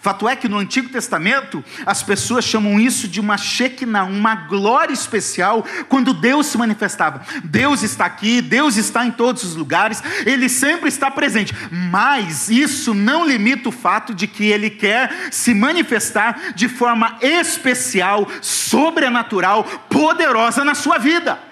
Fato 0.00 0.28
é 0.28 0.36
que 0.36 0.48
no 0.48 0.58
Antigo 0.58 0.88
Testamento, 0.88 1.64
as 1.84 2.02
pessoas 2.02 2.44
chamam 2.44 2.78
isso 2.78 3.08
de 3.08 3.20
uma 3.20 3.36
Shekinah, 3.36 4.04
uma 4.04 4.34
glória 4.34 4.92
especial, 4.92 5.64
quando 5.88 6.14
Deus 6.14 6.46
se 6.46 6.58
manifestava. 6.58 7.22
Deus 7.44 7.82
está 7.82 8.04
aqui, 8.04 8.40
Deus 8.40 8.76
está 8.76 9.04
em 9.04 9.10
todos 9.10 9.42
os 9.42 9.56
lugares, 9.56 10.02
Ele 10.24 10.48
sempre 10.48 10.88
está 10.88 11.10
presente. 11.10 11.54
Mas 11.70 12.48
isso 12.48 12.94
não 12.94 13.26
limita 13.26 13.68
o 13.68 13.72
fato 13.72 14.14
de 14.14 14.26
que 14.26 14.44
Ele 14.44 14.70
quer 14.70 15.28
se 15.30 15.54
manifestar 15.54 16.52
de 16.54 16.68
forma 16.68 17.16
especial, 17.20 18.28
sobrenatural, 18.40 19.64
poderosa 19.88 20.64
na 20.64 20.74
sua 20.74 20.98
vida. 20.98 21.49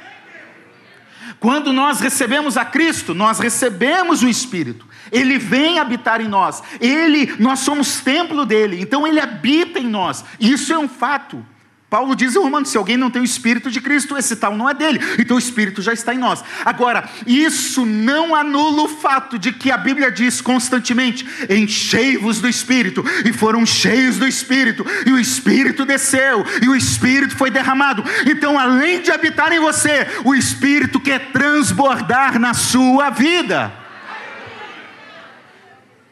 Quando 1.41 1.73
nós 1.73 2.01
recebemos 2.01 2.57
a 2.57 2.65
Cristo, 2.65 3.15
nós 3.15 3.39
recebemos 3.39 4.23
o 4.23 4.29
Espírito. 4.29 4.87
Ele 5.13 5.39
vem 5.39 5.79
habitar 5.79 6.21
em 6.21 6.29
nós. 6.29 6.63
Ele, 6.81 7.35
nós 7.39 7.61
somos 7.61 8.01
templo 8.01 8.45
dele. 8.45 8.81
Então 8.81 9.07
ele 9.07 9.21
habita 9.21 9.79
em 9.79 9.87
nós. 9.87 10.25
Isso 10.41 10.73
é 10.73 10.79
um 10.79 10.89
fato. 10.89 11.45
Paulo 11.91 12.15
diz 12.15 12.37
em 12.37 12.39
Romanos: 12.39 12.69
se 12.69 12.77
alguém 12.77 12.99
não 12.99 13.11
tem 13.11 13.23
o 13.23 13.25
Espírito 13.25 13.71
de 13.71 13.81
Cristo, 13.81 14.17
esse 14.17 14.37
tal 14.37 14.55
não 14.57 14.69
é 14.69 14.75
dele, 14.75 15.01
então 15.19 15.37
o 15.37 15.41
Espírito 15.41 15.81
já 15.81 15.93
está 15.93 16.15
em 16.15 16.19
nós. 16.19 16.45
Agora, 16.65 17.09
isso 17.27 17.87
não 17.87 18.35
anula 18.35 18.83
o 18.83 18.89
fato 18.89 19.39
de 19.39 19.53
que 19.53 19.71
a 19.71 19.79
Bíblia 19.79 20.13
diz 20.13 20.41
constantemente: 20.41 21.27
enchei-vos 21.49 22.41
do 22.41 22.49
Espírito, 22.49 23.03
e 23.25 23.33
foram 23.33 23.65
cheios 23.65 24.19
do 24.19 24.27
Espírito, 24.27 24.85
e 25.07 25.13
o 25.13 25.19
Espírito 25.19 25.87
desceu, 25.87 26.45
e 26.63 26.69
o 26.69 26.77
Espírito 26.77 27.37
foi 27.37 27.51
derramado. 27.51 28.05
Então, 28.27 28.59
além 28.59 29.01
de 29.01 29.11
habitar 29.11 29.51
em 29.53 29.61
você, 29.61 30.07
o 30.25 30.35
Espírito 30.35 31.01
quer 31.01 31.33
transbordar 31.33 32.39
na 32.39 32.53
sua 32.53 33.09
vida. 33.09 33.73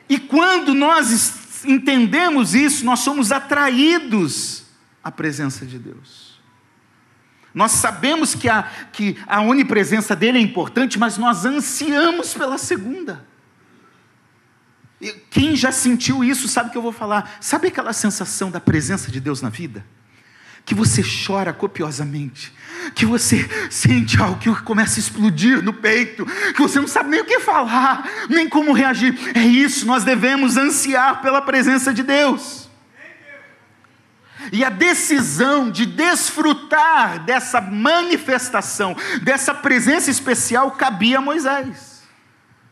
E 0.09 0.19
quando 0.19 0.73
nós 0.73 1.35
entendemos 1.67 2.55
isso, 2.55 2.85
nós 2.85 3.01
somos 3.01 3.31
atraídos 3.31 4.66
à 5.07 5.11
presença 5.13 5.65
de 5.65 5.79
Deus. 5.79 6.41
Nós 7.55 7.71
sabemos 7.71 8.35
que 8.35 8.49
a, 8.49 8.65
que 8.93 9.17
a 9.25 9.41
onipresença 9.41 10.17
dele 10.17 10.39
é 10.39 10.41
importante, 10.41 10.99
mas 10.99 11.17
nós 11.17 11.45
ansiamos 11.45 12.35
pela 12.35 12.59
segunda. 12.59 13.25
E 15.01 15.13
quem 15.31 15.55
já 15.55 15.71
sentiu 15.71 16.25
isso 16.25 16.49
sabe 16.49 16.71
o 16.71 16.73
que 16.73 16.79
eu 16.79 16.83
vou 16.83 16.91
falar. 16.91 17.39
Sabe 17.41 17.69
aquela 17.69 17.93
sensação 17.93 18.51
da 18.51 18.59
presença 18.59 19.09
de 19.09 19.21
Deus 19.21 19.41
na 19.41 19.49
vida? 19.49 19.87
que 20.65 20.75
você 20.75 21.01
chora 21.01 21.53
copiosamente, 21.53 22.53
que 22.93 23.07
você 23.07 23.49
sente 23.71 24.21
algo 24.21 24.37
que 24.41 24.53
começa 24.63 24.99
a 24.99 25.01
explodir 25.01 25.63
no 25.63 25.73
peito, 25.73 26.27
que 26.57 26.61
você 26.61 26.81
não 26.81 26.89
sabe 26.89 27.09
nem 27.09 27.21
o 27.21 27.25
que 27.25 27.39
falar, 27.39 28.05
nem 28.29 28.49
como 28.49 28.73
reagir. 28.73 29.17
É 29.33 29.45
isso, 29.45 29.87
nós 29.87 30.03
devemos 30.03 30.57
ansiar 30.57 31.23
pela 31.23 31.41
presença 31.41 31.95
de 31.95 32.03
Deus. 32.03 32.66
E 34.53 34.65
a 34.65 34.71
decisão 34.71 35.71
de 35.71 35.87
desfrutar 35.87 37.25
dessa 37.25 37.61
manifestação, 37.61 38.97
dessa 39.23 39.55
presença 39.55 40.11
especial, 40.11 40.73
cabia 40.73 41.19
a 41.19 41.21
Moisés. 41.21 41.97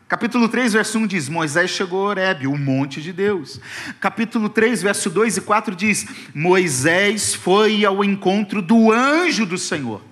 Capítulo 0.07 0.49
3, 0.49 0.75
verso 0.75 0.99
1 0.99 1.07
diz: 1.07 1.29
Moisés 1.29 1.71
chegou 1.71 2.07
a 2.07 2.11
Horebe, 2.11 2.47
o 2.47 2.57
monte 2.57 3.01
de 3.01 3.13
Deus. 3.13 3.59
Capítulo 3.99 4.49
3, 4.49 4.83
verso 4.83 5.09
2 5.09 5.39
e 5.39 5.41
4 5.41 5.75
diz: 5.75 6.07
Moisés 6.35 7.35
foi 7.35 7.85
ao 7.85 8.05
encontro 8.05 8.61
do 8.61 8.93
anjo 8.93 9.47
do 9.47 9.57
Senhor. 9.57 10.03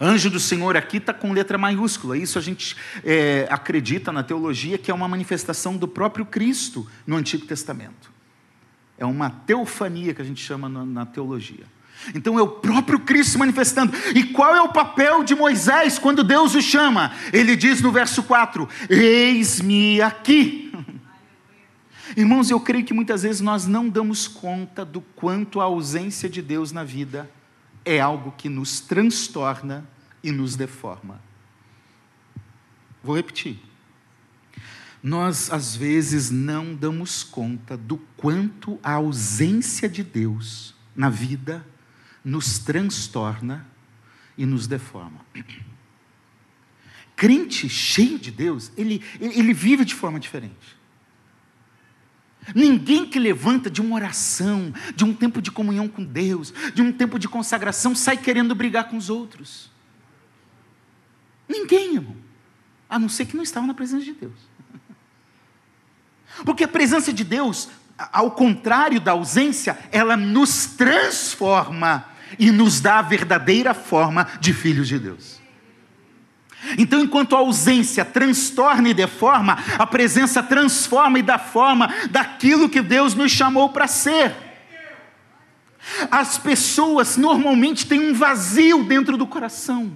Anjo 0.00 0.28
do 0.28 0.40
Senhor 0.40 0.76
aqui 0.76 0.96
está 0.96 1.12
com 1.12 1.32
letra 1.32 1.56
maiúscula. 1.56 2.16
Isso 2.16 2.38
a 2.38 2.42
gente 2.42 2.74
é, 3.04 3.46
acredita 3.50 4.10
na 4.10 4.22
teologia 4.22 4.76
que 4.76 4.90
é 4.90 4.94
uma 4.94 5.06
manifestação 5.06 5.76
do 5.76 5.86
próprio 5.86 6.24
Cristo 6.24 6.88
no 7.06 7.16
Antigo 7.16 7.46
Testamento. 7.46 8.13
É 9.04 9.06
uma 9.06 9.30
teofania 9.30 10.14
que 10.14 10.22
a 10.22 10.24
gente 10.24 10.42
chama 10.42 10.68
na, 10.68 10.84
na 10.84 11.06
teologia. 11.06 11.66
Então 12.14 12.38
é 12.38 12.42
o 12.42 12.48
próprio 12.48 12.98
Cristo 12.98 13.32
se 13.32 13.38
manifestando. 13.38 13.94
E 14.14 14.24
qual 14.24 14.54
é 14.54 14.60
o 14.60 14.72
papel 14.72 15.22
de 15.22 15.34
Moisés 15.34 15.98
quando 15.98 16.24
Deus 16.24 16.54
o 16.54 16.60
chama? 16.60 17.12
Ele 17.32 17.56
diz 17.56 17.80
no 17.80 17.92
verso 17.92 18.22
4: 18.22 18.68
Eis-me 18.90 20.00
aqui. 20.00 20.72
Irmãos, 22.16 22.50
eu 22.50 22.60
creio 22.60 22.84
que 22.84 22.92
muitas 22.92 23.22
vezes 23.22 23.40
nós 23.40 23.66
não 23.66 23.88
damos 23.88 24.26
conta 24.26 24.84
do 24.84 25.00
quanto 25.00 25.60
a 25.60 25.64
ausência 25.64 26.28
de 26.28 26.42
Deus 26.42 26.72
na 26.72 26.84
vida 26.84 27.30
é 27.84 28.00
algo 28.00 28.32
que 28.36 28.48
nos 28.48 28.80
transtorna 28.80 29.86
e 30.22 30.32
nos 30.32 30.56
deforma. 30.56 31.20
Vou 33.02 33.14
repetir. 33.14 33.58
Nós, 35.04 35.52
às 35.52 35.76
vezes, 35.76 36.30
não 36.30 36.74
damos 36.74 37.22
conta 37.22 37.76
do 37.76 37.98
quanto 38.16 38.80
a 38.82 38.92
ausência 38.92 39.86
de 39.86 40.02
Deus 40.02 40.74
na 40.96 41.10
vida 41.10 41.62
nos 42.24 42.58
transtorna 42.58 43.68
e 44.38 44.46
nos 44.46 44.66
deforma. 44.66 45.20
Crente 47.14 47.68
cheio 47.68 48.18
de 48.18 48.30
Deus, 48.30 48.72
ele, 48.78 49.04
ele 49.20 49.52
vive 49.52 49.84
de 49.84 49.94
forma 49.94 50.18
diferente. 50.18 50.74
Ninguém 52.54 53.04
que 53.04 53.18
levanta 53.18 53.68
de 53.68 53.82
uma 53.82 53.96
oração, 53.96 54.72
de 54.96 55.04
um 55.04 55.12
tempo 55.12 55.42
de 55.42 55.50
comunhão 55.50 55.86
com 55.86 56.02
Deus, 56.02 56.54
de 56.74 56.80
um 56.80 56.90
tempo 56.90 57.18
de 57.18 57.28
consagração, 57.28 57.94
sai 57.94 58.16
querendo 58.16 58.54
brigar 58.54 58.88
com 58.88 58.96
os 58.96 59.10
outros. 59.10 59.70
Ninguém, 61.46 61.96
irmão. 61.96 62.16
A 62.88 62.98
não 62.98 63.10
ser 63.10 63.26
que 63.26 63.36
não 63.36 63.42
estava 63.42 63.66
na 63.66 63.74
presença 63.74 64.02
de 64.02 64.12
Deus. 64.14 64.54
Porque 66.44 66.64
a 66.64 66.68
presença 66.68 67.12
de 67.12 67.22
Deus, 67.22 67.68
ao 68.12 68.30
contrário 68.30 69.00
da 69.00 69.12
ausência, 69.12 69.78
ela 69.92 70.16
nos 70.16 70.66
transforma 70.66 72.06
e 72.38 72.50
nos 72.50 72.80
dá 72.80 72.98
a 72.98 73.02
verdadeira 73.02 73.74
forma 73.74 74.26
de 74.40 74.52
filhos 74.52 74.88
de 74.88 74.98
Deus. 74.98 75.40
Então, 76.78 77.00
enquanto 77.00 77.36
a 77.36 77.40
ausência 77.40 78.04
transtorna 78.04 78.88
e 78.88 78.94
deforma, 78.94 79.58
a 79.78 79.86
presença 79.86 80.42
transforma 80.42 81.18
e 81.18 81.22
dá 81.22 81.38
forma 81.38 81.92
daquilo 82.10 82.68
que 82.68 82.80
Deus 82.80 83.14
nos 83.14 83.30
chamou 83.30 83.68
para 83.68 83.86
ser. 83.86 84.34
As 86.10 86.38
pessoas 86.38 87.16
normalmente 87.16 87.86
têm 87.86 88.10
um 88.10 88.14
vazio 88.14 88.82
dentro 88.84 89.16
do 89.16 89.26
coração. 89.26 89.92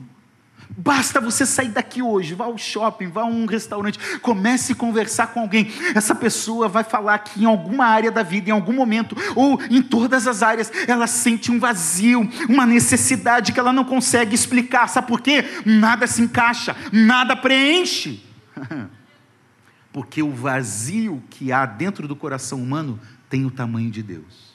Basta 0.81 1.21
você 1.21 1.45
sair 1.45 1.71
daqui 1.71 2.01
hoje, 2.01 2.35
vá 2.35 2.45
ao 2.45 2.57
shopping, 2.57 3.09
vá 3.09 3.23
a 3.23 3.27
um 3.27 3.47
restaurante, 3.47 3.99
comece 4.21 4.75
a 4.75 4.77
conversar 4.77 5.27
com 5.35 5.41
alguém. 5.41 5.73
Essa 5.93 6.15
pessoa 6.15 6.69
vai 6.69 6.85
falar 6.85 7.19
que 7.19 7.43
em 7.43 7.47
alguma 7.47 7.85
área 7.85 8.13
da 8.13 8.23
vida, 8.23 8.51
em 8.51 8.53
algum 8.53 8.73
momento, 8.73 9.17
ou 9.35 9.61
em 9.69 9.83
todas 9.83 10.29
as 10.29 10.41
áreas, 10.41 10.71
ela 10.87 11.09
sente 11.09 11.51
um 11.51 11.59
vazio, 11.59 12.21
uma 12.49 12.65
necessidade 12.65 13.53
que 13.53 13.59
ela 13.59 13.73
não 13.73 13.85
consegue 13.85 14.37
explicar. 14.37 14.89
Sabe 14.89 15.09
por 15.09 15.21
quê? 15.21 15.45
Nada 15.67 16.07
se 16.07 16.23
encaixa, 16.23 16.77
nada 16.93 17.35
preenche. 17.35 18.25
Porque 19.93 20.23
o 20.23 20.31
vazio 20.31 21.21
que 21.29 21.51
há 21.51 21.67
dentro 21.67 22.07
do 22.07 22.15
coração 22.15 22.63
humano 22.63 23.01
tem 23.29 23.45
o 23.45 23.51
tamanho 23.51 23.91
de 23.91 24.01
Deus. 24.01 24.55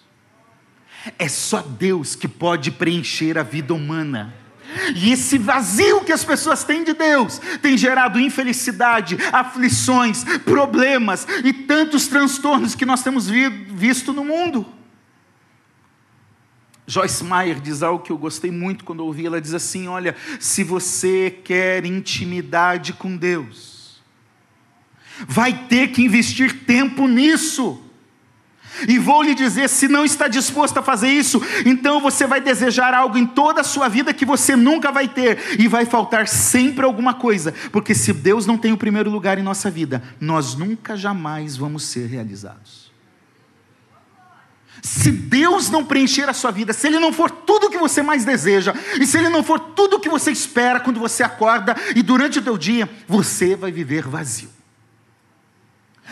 É 1.20 1.28
só 1.28 1.62
Deus 1.62 2.16
que 2.16 2.30
pode 2.30 2.72
preencher 2.72 3.38
a 3.38 3.44
vida 3.44 3.74
humana. 3.74 4.34
E 4.96 5.12
esse 5.12 5.38
vazio 5.38 6.04
que 6.04 6.12
as 6.12 6.24
pessoas 6.24 6.64
têm 6.64 6.84
de 6.84 6.94
Deus 6.94 7.40
tem 7.62 7.78
gerado 7.78 8.20
infelicidade, 8.20 9.18
aflições, 9.32 10.24
problemas 10.46 11.28
e 11.44 11.54
tantos 11.54 12.08
transtornos 12.08 12.76
que 12.76 12.86
nós 12.86 13.04
temos 13.04 13.28
visto 13.30 14.14
no 14.14 14.24
mundo. 14.24 14.66
Joyce 16.86 17.24
Meyer 17.24 17.60
diz 17.60 17.82
algo 17.82 18.04
que 18.04 18.12
eu 18.12 18.18
gostei 18.18 18.52
muito 18.52 18.84
quando 18.84 19.06
ouvi. 19.06 19.26
Ela 19.26 19.40
diz 19.40 19.54
assim: 19.54 19.88
Olha, 19.88 20.16
se 20.40 20.64
você 20.64 21.32
quer 21.44 21.86
intimidade 21.86 22.94
com 22.94 23.16
Deus, 23.16 24.02
vai 25.28 25.68
ter 25.68 25.90
que 25.90 26.04
investir 26.04 26.66
tempo 26.66 27.08
nisso. 27.08 27.82
E 28.88 28.98
vou 29.00 29.22
lhe 29.22 29.36
dizer: 29.36 29.70
se 29.70 29.88
não 29.88 30.04
está 30.04 30.28
disposto 30.28 30.78
a 30.78 30.84
fazer 30.84 31.10
isso, 31.10 31.42
então 31.66 32.02
você 32.02 32.26
vai 32.26 32.42
desejar 32.42 32.94
algo 32.94 33.18
em 33.18 33.26
toda 33.26 33.62
a 33.62 33.64
sua 33.64 33.88
vida 33.88 34.14
que 34.14 34.26
você 34.26 34.56
nunca 34.56 34.92
vai 34.92 35.08
ter, 35.08 35.40
e 35.60 35.68
vai 35.68 35.86
faltar 35.86 36.28
sempre 36.28 36.86
alguma 36.86 37.14
coisa, 37.14 37.54
porque 37.72 37.94
se 37.94 38.14
Deus 38.14 38.46
não 38.46 38.58
tem 38.58 38.72
o 38.72 38.78
primeiro 38.78 39.10
lugar 39.10 39.38
em 39.38 39.44
nossa 39.44 39.70
vida, 39.70 40.04
nós 40.20 40.56
nunca 40.56 40.96
jamais 40.96 41.58
vamos 41.58 41.84
ser 41.84 42.08
realizados. 42.08 42.92
Se 44.82 45.12
Deus 45.12 45.70
não 45.70 45.86
preencher 45.86 46.28
a 46.28 46.34
sua 46.34 46.52
vida, 46.52 46.74
se 46.74 46.88
Ele 46.88 47.00
não 47.00 47.14
for 47.14 47.32
tudo 47.32 47.68
o 47.68 47.70
que 47.70 47.78
você 47.78 48.02
mais 48.02 48.26
deseja, 48.26 48.74
e 49.00 49.06
se 49.06 49.18
Ele 49.18 49.30
não 49.30 49.42
for 49.42 49.58
tudo 49.58 49.96
o 49.96 50.00
que 50.00 50.10
você 50.10 50.30
espera 50.30 50.80
quando 50.80 51.00
você 51.00 51.24
acorda 51.24 51.74
e 51.96 52.04
durante 52.04 52.40
o 52.40 52.42
teu 52.42 52.58
dia, 52.58 52.90
você 53.08 53.56
vai 53.56 53.72
viver 53.72 54.08
vazio. 54.08 54.50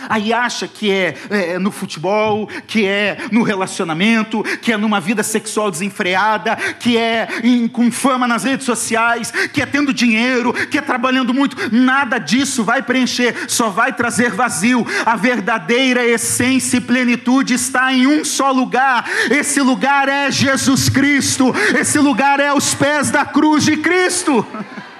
Aí 0.09 0.33
acha 0.33 0.67
que 0.67 0.91
é, 0.91 1.15
é, 1.29 1.59
no 1.59 1.71
futebol, 1.71 2.47
que 2.67 2.85
é 2.85 3.17
no 3.31 3.43
relacionamento, 3.43 4.43
que 4.61 4.71
é 4.71 4.77
numa 4.77 4.99
vida 4.99 5.23
sexual 5.23 5.71
desenfreada, 5.71 6.55
que 6.55 6.97
é 6.97 7.27
em, 7.43 7.67
com 7.67 7.91
fama 7.91 8.27
nas 8.27 8.43
redes 8.43 8.65
sociais, 8.65 9.31
que 9.53 9.61
é 9.61 9.65
tendo 9.65 9.93
dinheiro, 9.93 10.53
que 10.53 10.77
é 10.77 10.81
trabalhando 10.81 11.33
muito. 11.33 11.55
Nada 11.71 12.17
disso 12.17 12.63
vai 12.63 12.81
preencher, 12.81 13.35
só 13.47 13.69
vai 13.69 13.93
trazer 13.93 14.31
vazio. 14.31 14.85
A 15.05 15.15
verdadeira 15.15 16.05
essência 16.05 16.77
e 16.77 16.81
plenitude 16.81 17.53
está 17.53 17.93
em 17.93 18.07
um 18.07 18.23
só 18.23 18.51
lugar. 18.51 19.09
Esse 19.29 19.61
lugar 19.61 20.07
é 20.07 20.31
Jesus 20.31 20.89
Cristo. 20.89 21.53
Esse 21.79 21.99
lugar 21.99 22.39
é 22.39 22.53
os 22.53 22.73
pés 22.73 23.09
da 23.09 23.25
cruz 23.25 23.63
de 23.63 23.77
Cristo. 23.77 24.45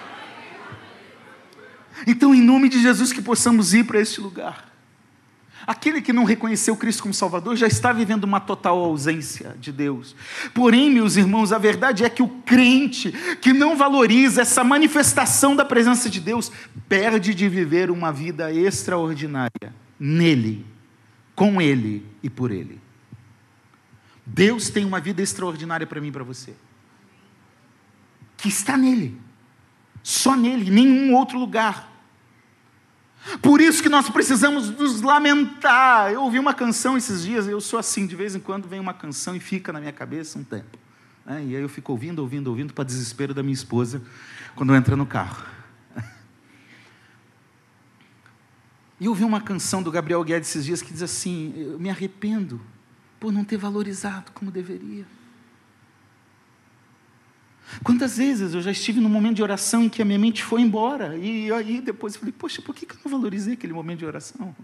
Então, 2.07 2.33
em 2.33 2.41
nome 2.41 2.67
de 2.67 2.81
Jesus, 2.81 3.13
que 3.13 3.21
possamos 3.21 3.75
ir 3.75 3.83
para 3.83 4.01
esse 4.01 4.19
lugar. 4.19 4.70
Aquele 5.65 6.01
que 6.01 6.11
não 6.11 6.23
reconheceu 6.23 6.75
Cristo 6.75 7.03
como 7.03 7.13
Salvador 7.13 7.55
já 7.55 7.67
está 7.67 7.93
vivendo 7.93 8.23
uma 8.23 8.39
total 8.39 8.77
ausência 8.79 9.55
de 9.59 9.71
Deus. 9.71 10.15
Porém, 10.53 10.89
meus 10.89 11.15
irmãos, 11.15 11.51
a 11.51 11.57
verdade 11.57 12.03
é 12.03 12.09
que 12.09 12.23
o 12.23 12.27
crente 12.27 13.11
que 13.41 13.53
não 13.53 13.75
valoriza 13.75 14.41
essa 14.41 14.63
manifestação 14.63 15.55
da 15.55 15.63
presença 15.63 16.09
de 16.09 16.19
Deus 16.19 16.51
perde 16.89 17.33
de 17.33 17.47
viver 17.47 17.91
uma 17.91 18.11
vida 18.11 18.51
extraordinária 18.51 19.73
nele, 19.99 20.65
com 21.35 21.61
ele 21.61 22.05
e 22.23 22.29
por 22.29 22.51
ele. 22.51 22.79
Deus 24.25 24.69
tem 24.69 24.85
uma 24.85 24.99
vida 24.99 25.21
extraordinária 25.21 25.85
para 25.85 25.99
mim 25.99 26.07
e 26.07 26.11
para 26.11 26.23
você, 26.23 26.53
que 28.37 28.47
está 28.47 28.77
nele, 28.77 29.19
só 30.01 30.35
nele, 30.35 30.69
em 30.69 30.71
nenhum 30.71 31.15
outro 31.15 31.37
lugar. 31.37 31.90
Por 33.41 33.61
isso 33.61 33.83
que 33.83 33.89
nós 33.89 34.09
precisamos 34.09 34.69
nos 34.69 35.01
lamentar. 35.01 36.11
Eu 36.11 36.23
ouvi 36.23 36.39
uma 36.39 36.53
canção 36.53 36.97
esses 36.97 37.23
dias, 37.23 37.47
eu 37.47 37.61
sou 37.61 37.79
assim, 37.79 38.07
de 38.07 38.15
vez 38.15 38.35
em 38.35 38.39
quando 38.39 38.67
vem 38.67 38.79
uma 38.79 38.93
canção 38.93 39.35
e 39.35 39.39
fica 39.39 39.71
na 39.71 39.79
minha 39.79 39.91
cabeça 39.91 40.39
um 40.39 40.43
tempo. 40.43 40.77
Né? 41.25 41.45
E 41.45 41.55
aí 41.55 41.61
eu 41.61 41.69
fico 41.69 41.91
ouvindo, 41.91 42.19
ouvindo, 42.19 42.47
ouvindo, 42.47 42.73
para 42.73 42.83
desespero 42.83 43.33
da 43.33 43.43
minha 43.43 43.53
esposa, 43.53 44.01
quando 44.55 44.75
entra 44.75 44.95
no 44.95 45.05
carro. 45.05 45.45
E 48.99 49.05
eu 49.05 49.11
ouvi 49.11 49.23
uma 49.23 49.41
canção 49.41 49.81
do 49.81 49.89
Gabriel 49.89 50.23
Guedes 50.23 50.49
esses 50.49 50.63
dias 50.63 50.79
que 50.79 50.93
diz 50.93 51.01
assim: 51.01 51.55
Eu 51.57 51.79
me 51.79 51.89
arrependo 51.89 52.61
por 53.19 53.31
não 53.31 53.43
ter 53.43 53.57
valorizado 53.57 54.31
como 54.31 54.51
deveria. 54.51 55.05
Quantas 57.83 58.17
vezes 58.17 58.53
eu 58.53 58.61
já 58.61 58.71
estive 58.71 58.99
num 58.99 59.09
momento 59.09 59.37
de 59.37 59.43
oração 59.43 59.83
em 59.83 59.89
que 59.89 60.01
a 60.01 60.05
minha 60.05 60.19
mente 60.19 60.43
foi 60.43 60.61
embora, 60.61 61.17
e 61.17 61.51
aí 61.51 61.81
depois 61.81 62.13
eu 62.13 62.19
falei, 62.19 62.33
poxa, 62.37 62.61
por 62.61 62.75
que 62.75 62.85
eu 62.85 62.97
não 63.03 63.11
valorizei 63.11 63.53
aquele 63.53 63.73
momento 63.73 63.99
de 63.99 64.05
oração? 64.05 64.55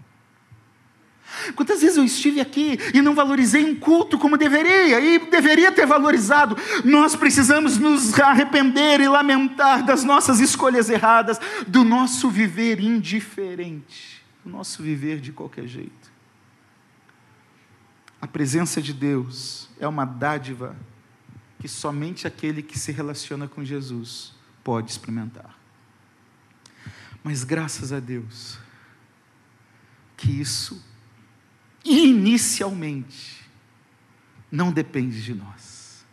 Quantas 1.54 1.82
vezes 1.82 1.96
eu 1.96 2.04
estive 2.04 2.40
aqui 2.40 2.78
e 2.94 3.02
não 3.02 3.14
valorizei 3.14 3.64
um 3.64 3.74
culto 3.74 4.18
como 4.18 4.36
deveria, 4.36 4.98
e 5.00 5.18
deveria 5.30 5.70
ter 5.70 5.86
valorizado? 5.86 6.56
Nós 6.84 7.14
precisamos 7.14 7.76
nos 7.76 8.18
arrepender 8.18 9.00
e 9.00 9.08
lamentar 9.08 9.84
das 9.84 10.04
nossas 10.04 10.40
escolhas 10.40 10.88
erradas, 10.88 11.38
do 11.66 11.84
nosso 11.84 12.30
viver 12.30 12.80
indiferente, 12.80 14.22
do 14.44 14.50
nosso 14.50 14.82
viver 14.82 15.20
de 15.20 15.32
qualquer 15.32 15.66
jeito. 15.66 16.10
A 18.20 18.26
presença 18.26 18.80
de 18.80 18.92
Deus 18.92 19.68
é 19.78 19.86
uma 19.86 20.04
dádiva 20.04 20.74
que 21.58 21.68
somente 21.68 22.26
aquele 22.26 22.62
que 22.62 22.78
se 22.78 22.92
relaciona 22.92 23.48
com 23.48 23.64
Jesus 23.64 24.34
pode 24.62 24.90
experimentar. 24.90 25.58
Mas 27.22 27.44
graças 27.44 27.92
a 27.92 28.00
Deus, 28.00 28.58
que 30.16 30.30
isso, 30.30 30.82
inicialmente, 31.84 33.44
não 34.50 34.72
depende 34.72 35.22
de 35.22 35.34
nós, 35.34 36.04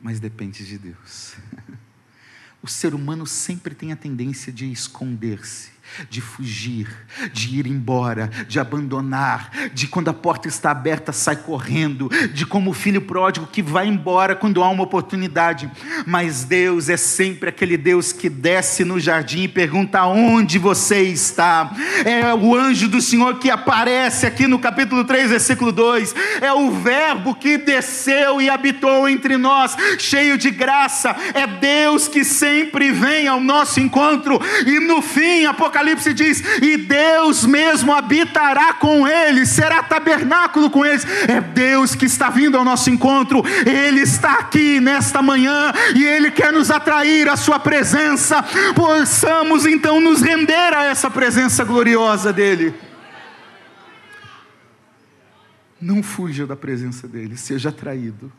mas 0.00 0.20
depende 0.20 0.66
de 0.66 0.78
Deus. 0.78 1.36
O 2.64 2.68
ser 2.68 2.94
humano 2.94 3.26
sempre 3.26 3.74
tem 3.74 3.90
a 3.90 3.96
tendência 3.96 4.52
de 4.52 4.70
esconder-se 4.70 5.72
de 6.08 6.20
fugir, 6.20 6.88
de 7.32 7.58
ir 7.58 7.66
embora, 7.66 8.30
de 8.48 8.58
abandonar, 8.58 9.50
de 9.72 9.86
quando 9.86 10.08
a 10.08 10.14
porta 10.14 10.48
está 10.48 10.70
aberta 10.70 11.12
sai 11.12 11.36
correndo, 11.36 12.08
de 12.32 12.46
como 12.46 12.70
o 12.70 12.74
filho 12.74 13.02
pródigo 13.02 13.46
que 13.46 13.62
vai 13.62 13.86
embora 13.86 14.34
quando 14.34 14.62
há 14.62 14.68
uma 14.68 14.84
oportunidade. 14.84 15.70
Mas 16.06 16.44
Deus 16.44 16.88
é 16.88 16.96
sempre 16.96 17.48
aquele 17.48 17.76
Deus 17.76 18.12
que 18.12 18.28
desce 18.28 18.84
no 18.84 18.98
jardim 18.98 19.42
e 19.42 19.48
pergunta 19.48 20.04
onde 20.06 20.58
você 20.58 21.02
está. 21.02 21.70
É 22.04 22.34
o 22.34 22.56
anjo 22.56 22.88
do 22.88 23.00
Senhor 23.00 23.38
que 23.38 23.50
aparece 23.50 24.26
aqui 24.26 24.46
no 24.46 24.58
capítulo 24.58 25.04
3, 25.04 25.30
versículo 25.30 25.72
2. 25.72 26.14
É 26.40 26.52
o 26.52 26.70
verbo 26.70 27.34
que 27.34 27.58
desceu 27.58 28.40
e 28.40 28.48
habitou 28.48 29.08
entre 29.08 29.36
nós, 29.36 29.76
cheio 29.98 30.38
de 30.38 30.50
graça. 30.50 31.14
É 31.34 31.46
Deus 31.46 32.08
que 32.08 32.24
sempre 32.24 32.90
vem 32.92 33.28
ao 33.28 33.40
nosso 33.40 33.78
encontro 33.78 34.40
e 34.66 34.80
no 34.80 35.02
fim, 35.02 35.44
Apocalipse 35.44 35.81
Apocalipse 35.82 36.14
diz: 36.14 36.42
e 36.62 36.76
Deus 36.76 37.44
mesmo 37.44 37.92
habitará 37.92 38.74
com 38.74 39.06
eles, 39.06 39.48
será 39.48 39.82
tabernáculo 39.82 40.70
com 40.70 40.86
eles. 40.86 41.04
É 41.28 41.40
Deus 41.40 41.94
que 41.94 42.06
está 42.06 42.30
vindo 42.30 42.56
ao 42.56 42.64
nosso 42.64 42.88
encontro, 42.88 43.42
Ele 43.66 44.00
está 44.00 44.38
aqui 44.38 44.80
nesta 44.80 45.20
manhã 45.20 45.72
e 45.94 46.04
Ele 46.04 46.30
quer 46.30 46.52
nos 46.52 46.70
atrair 46.70 47.28
à 47.28 47.36
Sua 47.36 47.58
presença. 47.58 48.42
Possamos 48.74 49.66
então 49.66 50.00
nos 50.00 50.22
render 50.22 50.74
a 50.74 50.84
essa 50.84 51.10
presença 51.10 51.64
gloriosa 51.64 52.32
dEle. 52.32 52.72
Não 55.80 56.00
fuja 56.00 56.46
da 56.46 56.54
presença 56.54 57.08
dEle, 57.08 57.36
seja 57.36 57.70
atraído. 57.70 58.32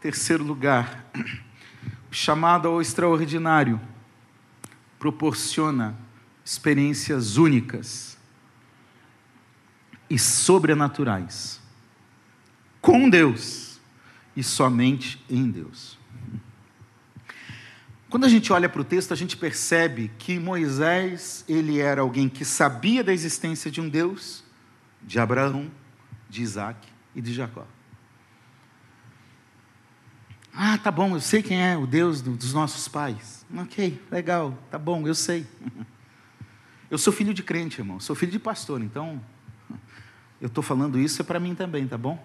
Terceiro 0.00 0.42
lugar, 0.42 1.04
chamado 2.10 2.66
ao 2.66 2.80
extraordinário 2.80 3.80
proporciona 4.98 5.94
experiências 6.48 7.36
únicas 7.36 8.16
e 10.08 10.18
sobrenaturais 10.18 11.60
com 12.80 13.10
Deus 13.10 13.78
e 14.34 14.42
somente 14.42 15.22
em 15.28 15.50
Deus. 15.50 15.98
Quando 18.08 18.24
a 18.24 18.30
gente 18.30 18.50
olha 18.50 18.66
para 18.66 18.80
o 18.80 18.84
texto, 18.84 19.12
a 19.12 19.14
gente 19.14 19.36
percebe 19.36 20.10
que 20.18 20.38
Moisés, 20.38 21.44
ele 21.46 21.80
era 21.80 22.00
alguém 22.00 22.30
que 22.30 22.46
sabia 22.46 23.04
da 23.04 23.12
existência 23.12 23.70
de 23.70 23.82
um 23.82 23.88
Deus, 23.90 24.42
de 25.02 25.20
Abraão, 25.20 25.70
de 26.30 26.40
Isaac 26.40 26.88
e 27.14 27.20
de 27.20 27.34
Jacó. 27.34 27.66
Ah, 30.54 30.78
tá 30.78 30.90
bom, 30.90 31.14
eu 31.14 31.20
sei 31.20 31.42
quem 31.42 31.62
é 31.62 31.76
o 31.76 31.86
Deus 31.86 32.22
dos 32.22 32.54
nossos 32.54 32.88
pais. 32.88 33.44
Ok, 33.54 34.00
legal, 34.10 34.58
tá 34.70 34.78
bom, 34.78 35.06
eu 35.06 35.14
sei. 35.14 35.46
Eu 36.90 36.96
sou 36.96 37.12
filho 37.12 37.34
de 37.34 37.42
crente, 37.42 37.80
irmão. 37.80 38.00
Sou 38.00 38.16
filho 38.16 38.32
de 38.32 38.38
pastor, 38.38 38.80
então 38.82 39.20
eu 40.40 40.46
estou 40.46 40.62
falando 40.62 40.98
isso 40.98 41.20
é 41.20 41.24
para 41.24 41.38
mim 41.38 41.54
também, 41.54 41.86
tá 41.86 41.98
bom? 41.98 42.24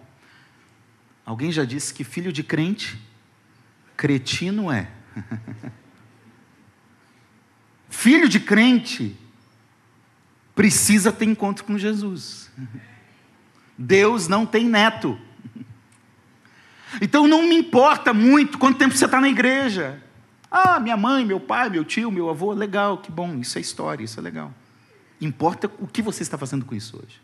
Alguém 1.25 1.51
já 1.51 1.65
disse 1.65 1.93
que 1.93 2.03
filho 2.03 2.31
de 2.31 2.43
crente, 2.43 3.01
cretino 3.95 4.71
é. 4.71 4.89
filho 7.89 8.27
de 8.27 8.39
crente 8.39 9.17
precisa 10.55 11.11
ter 11.11 11.25
encontro 11.25 11.65
com 11.65 11.77
Jesus. 11.77 12.51
Deus 13.77 14.27
não 14.27 14.45
tem 14.45 14.65
neto. 14.67 15.19
Então 17.01 17.27
não 17.27 17.41
me 17.49 17.55
importa 17.55 18.13
muito 18.13 18.59
quanto 18.59 18.77
tempo 18.77 18.95
você 18.95 19.05
está 19.05 19.19
na 19.19 19.27
igreja. 19.27 19.99
Ah, 20.55 20.79
minha 20.79 20.95
mãe, 20.95 21.25
meu 21.25 21.39
pai, 21.39 21.67
meu 21.67 21.83
tio, 21.83 22.11
meu 22.11 22.29
avô, 22.29 22.53
legal, 22.53 22.99
que 22.99 23.11
bom, 23.11 23.39
isso 23.39 23.57
é 23.57 23.61
história, 23.61 24.03
isso 24.03 24.19
é 24.19 24.21
legal. 24.21 24.53
Importa 25.19 25.67
o 25.79 25.87
que 25.87 25.99
você 25.99 26.21
está 26.21 26.37
fazendo 26.37 26.63
com 26.63 26.75
isso 26.75 26.95
hoje. 26.95 27.19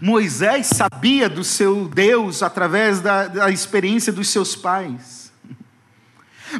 Moisés 0.00 0.68
sabia 0.68 1.28
do 1.28 1.42
seu 1.42 1.88
Deus 1.88 2.40
através 2.40 3.00
da, 3.00 3.26
da 3.26 3.50
experiência 3.50 4.12
dos 4.12 4.28
seus 4.28 4.54
pais. 4.54 5.15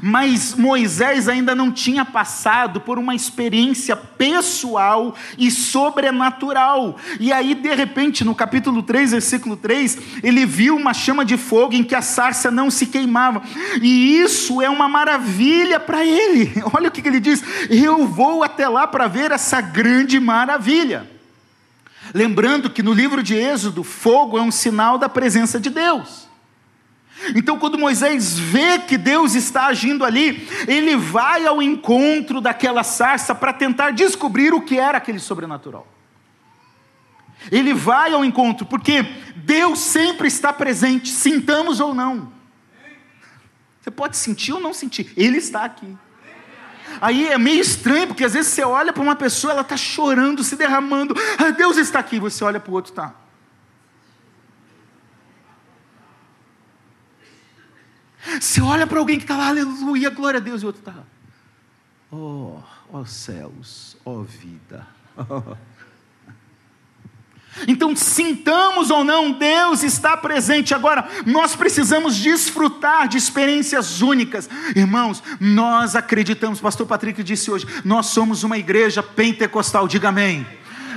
Mas 0.03 0.55
Moisés 0.55 1.29
ainda 1.29 1.55
não 1.55 1.71
tinha 1.71 2.05
passado 2.05 2.81
por 2.81 2.99
uma 2.99 3.15
experiência 3.15 3.97
pessoal 3.97 5.15
e 5.39 5.51
sobrenatural. 5.51 6.97
E 7.19 7.33
aí, 7.33 7.55
de 7.55 7.75
repente, 7.75 8.25
no 8.25 8.35
capítulo 8.35 8.83
3, 8.83 9.13
versículo 9.13 9.57
3, 9.57 9.99
ele 10.23 10.45
viu 10.47 10.77
uma 10.77 10.95
chama 10.95 11.25
de 11.25 11.37
fogo 11.37 11.75
em 11.75 11.85
que 11.85 11.95
a 11.95 12.03
sarça 12.03 12.51
não 12.51 12.71
se 12.71 12.87
queimava. 12.87 13.43
E 13.81 14.19
isso 14.19 14.61
é 14.63 14.69
uma 14.69 14.89
maravilha 14.89 15.81
para 15.81 16.05
ele. 16.05 16.53
Olha 16.75 16.89
o 16.89 16.93
que 16.93 17.07
ele 17.07 17.21
diz: 17.21 17.43
Eu 17.71 18.07
vou 18.07 18.43
até 18.43 18.69
lá 18.69 18.87
para 18.87 19.07
ver 19.07 19.31
essa 19.31 19.61
grande 19.61 20.19
maravilha. 20.21 21.11
Lembrando 22.15 22.71
que 22.71 22.83
no 22.83 22.93
livro 22.93 23.23
de 23.23 23.35
Êxodo, 23.35 23.83
fogo 23.83 24.39
é 24.39 24.43
um 24.43 24.51
sinal 24.51 24.97
da 24.97 25.09
presença 25.09 25.59
de 25.59 25.71
Deus. 25.71 26.26
Então, 27.35 27.59
quando 27.59 27.79
Moisés 27.79 28.39
vê 28.39 28.79
que 28.79 28.99
Deus 28.99 29.35
está 29.35 29.67
agindo 29.67 30.05
ali, 30.05 30.47
ele 30.69 30.97
vai 30.97 31.47
ao 31.47 31.63
encontro 31.63 32.41
daquela 32.41 32.83
sarça 32.83 33.35
para 33.35 33.53
tentar 33.53 33.91
descobrir 33.93 34.53
o 34.53 34.61
que 34.61 34.79
era 34.79 34.99
aquele 34.99 35.19
sobrenatural. 35.19 35.87
Ele 37.51 37.73
vai 37.73 38.13
ao 38.13 38.25
encontro, 38.25 38.67
porque 38.67 39.03
Deus 39.37 39.79
sempre 39.79 40.29
está 40.29 40.53
presente, 40.53 41.09
sintamos 41.09 41.81
ou 41.81 41.95
não. 41.95 42.33
Você 43.81 43.91
pode 43.91 44.17
sentir 44.17 44.53
ou 44.53 44.61
não 44.61 44.75
sentir, 44.75 45.13
Ele 45.17 45.39
está 45.39 45.65
aqui. 45.65 45.97
Aí 47.01 47.29
é 47.29 47.39
meio 47.39 47.61
estranho, 47.61 48.09
porque 48.09 48.25
às 48.25 48.35
vezes 48.35 48.53
você 48.53 48.65
olha 48.65 48.93
para 48.93 49.03
uma 49.03 49.17
pessoa, 49.17 49.53
ela 49.53 49.63
está 49.63 49.77
chorando, 49.77 50.43
se 50.43 50.57
derramando, 50.57 51.15
ah, 51.39 51.51
Deus 51.51 51.77
está 51.77 51.99
aqui, 51.99 52.19
você 52.19 52.43
olha 52.43 52.59
para 52.59 52.71
o 52.71 52.75
outro, 52.75 52.93
está. 52.93 53.15
Você 58.41 58.56
olha 58.67 58.87
para 58.87 58.99
alguém 58.99 59.19
que 59.19 59.25
está 59.25 59.37
lá, 59.37 59.49
aleluia, 59.49 60.11
glória 60.11 60.39
a 60.39 60.43
Deus, 60.43 60.63
e 60.63 60.65
o 60.65 60.69
outro 60.69 60.81
está. 60.81 61.05
Oh, 62.11 62.59
ó 62.93 63.01
oh 63.01 63.07
céus, 63.07 63.97
ó 64.05 64.13
oh 64.13 64.23
vida. 64.23 64.87
Então, 67.67 67.97
sintamos 67.97 68.91
ou 68.91 69.03
não, 69.03 69.33
Deus 69.33 69.83
está 69.83 70.17
presente. 70.17 70.75
Agora, 70.75 71.09
nós 71.25 71.57
precisamos 71.57 72.17
desfrutar 72.17 73.09
de 73.09 73.17
experiências 73.17 74.03
únicas. 74.03 74.49
Irmãos, 74.75 75.23
nós 75.41 75.97
acreditamos, 75.97 76.61
Pastor 76.61 76.87
Patrick 76.87 77.23
disse 77.23 77.51
hoje, 77.51 77.67
nós 77.85 78.07
somos 78.07 78.43
uma 78.43 78.59
igreja 78.59 79.03
pentecostal, 79.03 79.89
diga 79.89 80.11
amém. 80.11 80.47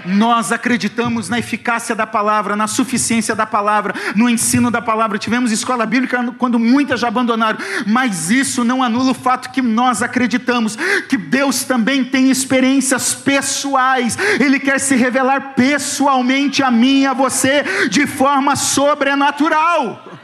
Nós 0.06 0.52
acreditamos 0.52 1.30
na 1.30 1.40
eficácia 1.40 1.96
da 1.96 2.08
palavra, 2.08 2.56
na 2.56 2.68
suficiência 2.68 3.36
da 3.36 3.46
palavra, 3.46 3.94
no 4.16 4.30
ensino 4.30 4.70
da 4.72 4.82
palavra. 4.82 5.18
Tivemos 5.18 5.52
escola 5.52 5.86
bíblica 5.86 6.34
quando 6.38 6.60
muitas 6.60 7.00
já 7.00 7.08
abandonaram, 7.08 7.60
mas 7.88 8.30
isso 8.30 8.64
não 8.64 8.84
anula 8.84 9.12
o 9.12 9.16
fato 9.16 9.52
que 9.52 9.62
nós 9.62 10.02
acreditamos 10.02 10.78
que 11.08 11.18
Deus 11.18 11.64
também 11.64 12.04
tem 12.04 12.30
experiências 12.30 13.14
pessoais. 13.14 14.18
Ele 14.40 14.60
quer 14.60 14.80
se 14.80 14.96
revelar 14.96 15.54
pessoalmente 15.56 16.64
a 16.64 16.72
mim 16.72 17.02
e 17.02 17.06
a 17.06 17.14
você 17.14 17.64
de 17.90 18.06
forma 18.08 18.56
sobrenatural. 18.56 20.20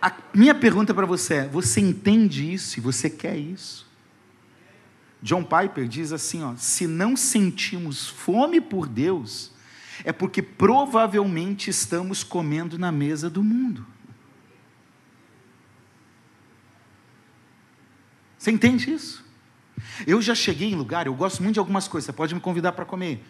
A 0.00 0.12
minha 0.34 0.54
pergunta 0.54 0.94
para 0.94 1.06
você 1.06 1.34
é: 1.34 1.48
você 1.48 1.80
entende 1.80 2.52
isso 2.52 2.78
e 2.78 2.80
você 2.80 3.10
quer 3.10 3.36
isso? 3.36 3.85
John 5.22 5.42
Piper 5.42 5.88
diz 5.88 6.12
assim: 6.12 6.42
ó, 6.42 6.54
se 6.56 6.86
não 6.86 7.16
sentimos 7.16 8.06
fome 8.06 8.60
por 8.60 8.86
Deus, 8.86 9.52
é 10.04 10.12
porque 10.12 10.42
provavelmente 10.42 11.70
estamos 11.70 12.22
comendo 12.22 12.78
na 12.78 12.92
mesa 12.92 13.30
do 13.30 13.42
mundo. 13.42 13.86
Você 18.38 18.50
entende 18.50 18.92
isso? 18.92 19.24
Eu 20.06 20.22
já 20.22 20.34
cheguei 20.34 20.70
em 20.70 20.74
lugar, 20.74 21.06
eu 21.06 21.14
gosto 21.14 21.42
muito 21.42 21.54
de 21.54 21.58
algumas 21.58 21.88
coisas, 21.88 22.06
você 22.06 22.12
pode 22.12 22.34
me 22.34 22.40
convidar 22.40 22.72
para 22.72 22.84
comer. 22.84 23.24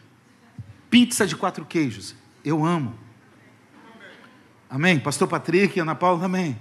Pizza 0.91 1.27
de 1.27 1.35
quatro 1.35 1.65
queijos, 1.65 2.15
eu 2.45 2.65
amo. 2.65 2.95
Amém? 4.69 4.99
Pastor 4.99 5.29
Patrick, 5.29 5.79
Ana 5.79 5.95
Paula 5.95 6.21
também. 6.21 6.59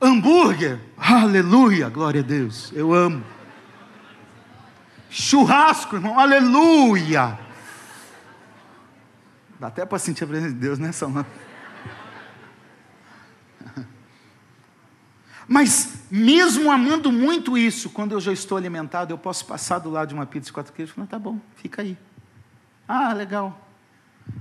Hambúrguer, 0.00 0.80
aleluia, 0.96 1.88
glória 1.88 2.20
a 2.20 2.24
Deus, 2.24 2.70
eu 2.72 2.92
amo. 2.92 3.24
Churrasco, 5.10 5.96
irmão, 5.96 6.18
aleluia. 6.18 7.38
Dá 9.58 9.68
até 9.68 9.84
para 9.84 9.98
sentir 9.98 10.24
a 10.24 10.26
presença 10.26 10.52
de 10.52 10.60
Deus 10.60 10.78
nessa 10.78 11.06
hora. 11.06 11.26
Mas, 15.48 16.04
mesmo 16.10 16.70
amando 16.70 17.10
muito 17.10 17.58
isso, 17.58 17.90
quando 17.90 18.12
eu 18.12 18.20
já 18.20 18.32
estou 18.32 18.56
alimentado, 18.56 19.12
eu 19.12 19.18
posso 19.18 19.46
passar 19.46 19.78
do 19.78 19.90
lado 19.90 20.08
de 20.08 20.14
uma 20.14 20.26
pizza 20.26 20.46
de 20.46 20.52
quatro 20.52 20.72
queijos 20.72 20.92
e 20.92 20.94
falar: 20.94 21.08
tá 21.08 21.18
bom, 21.18 21.40
fica 21.56 21.82
aí. 21.82 21.98
Ah, 22.86 23.12
legal. 23.12 23.66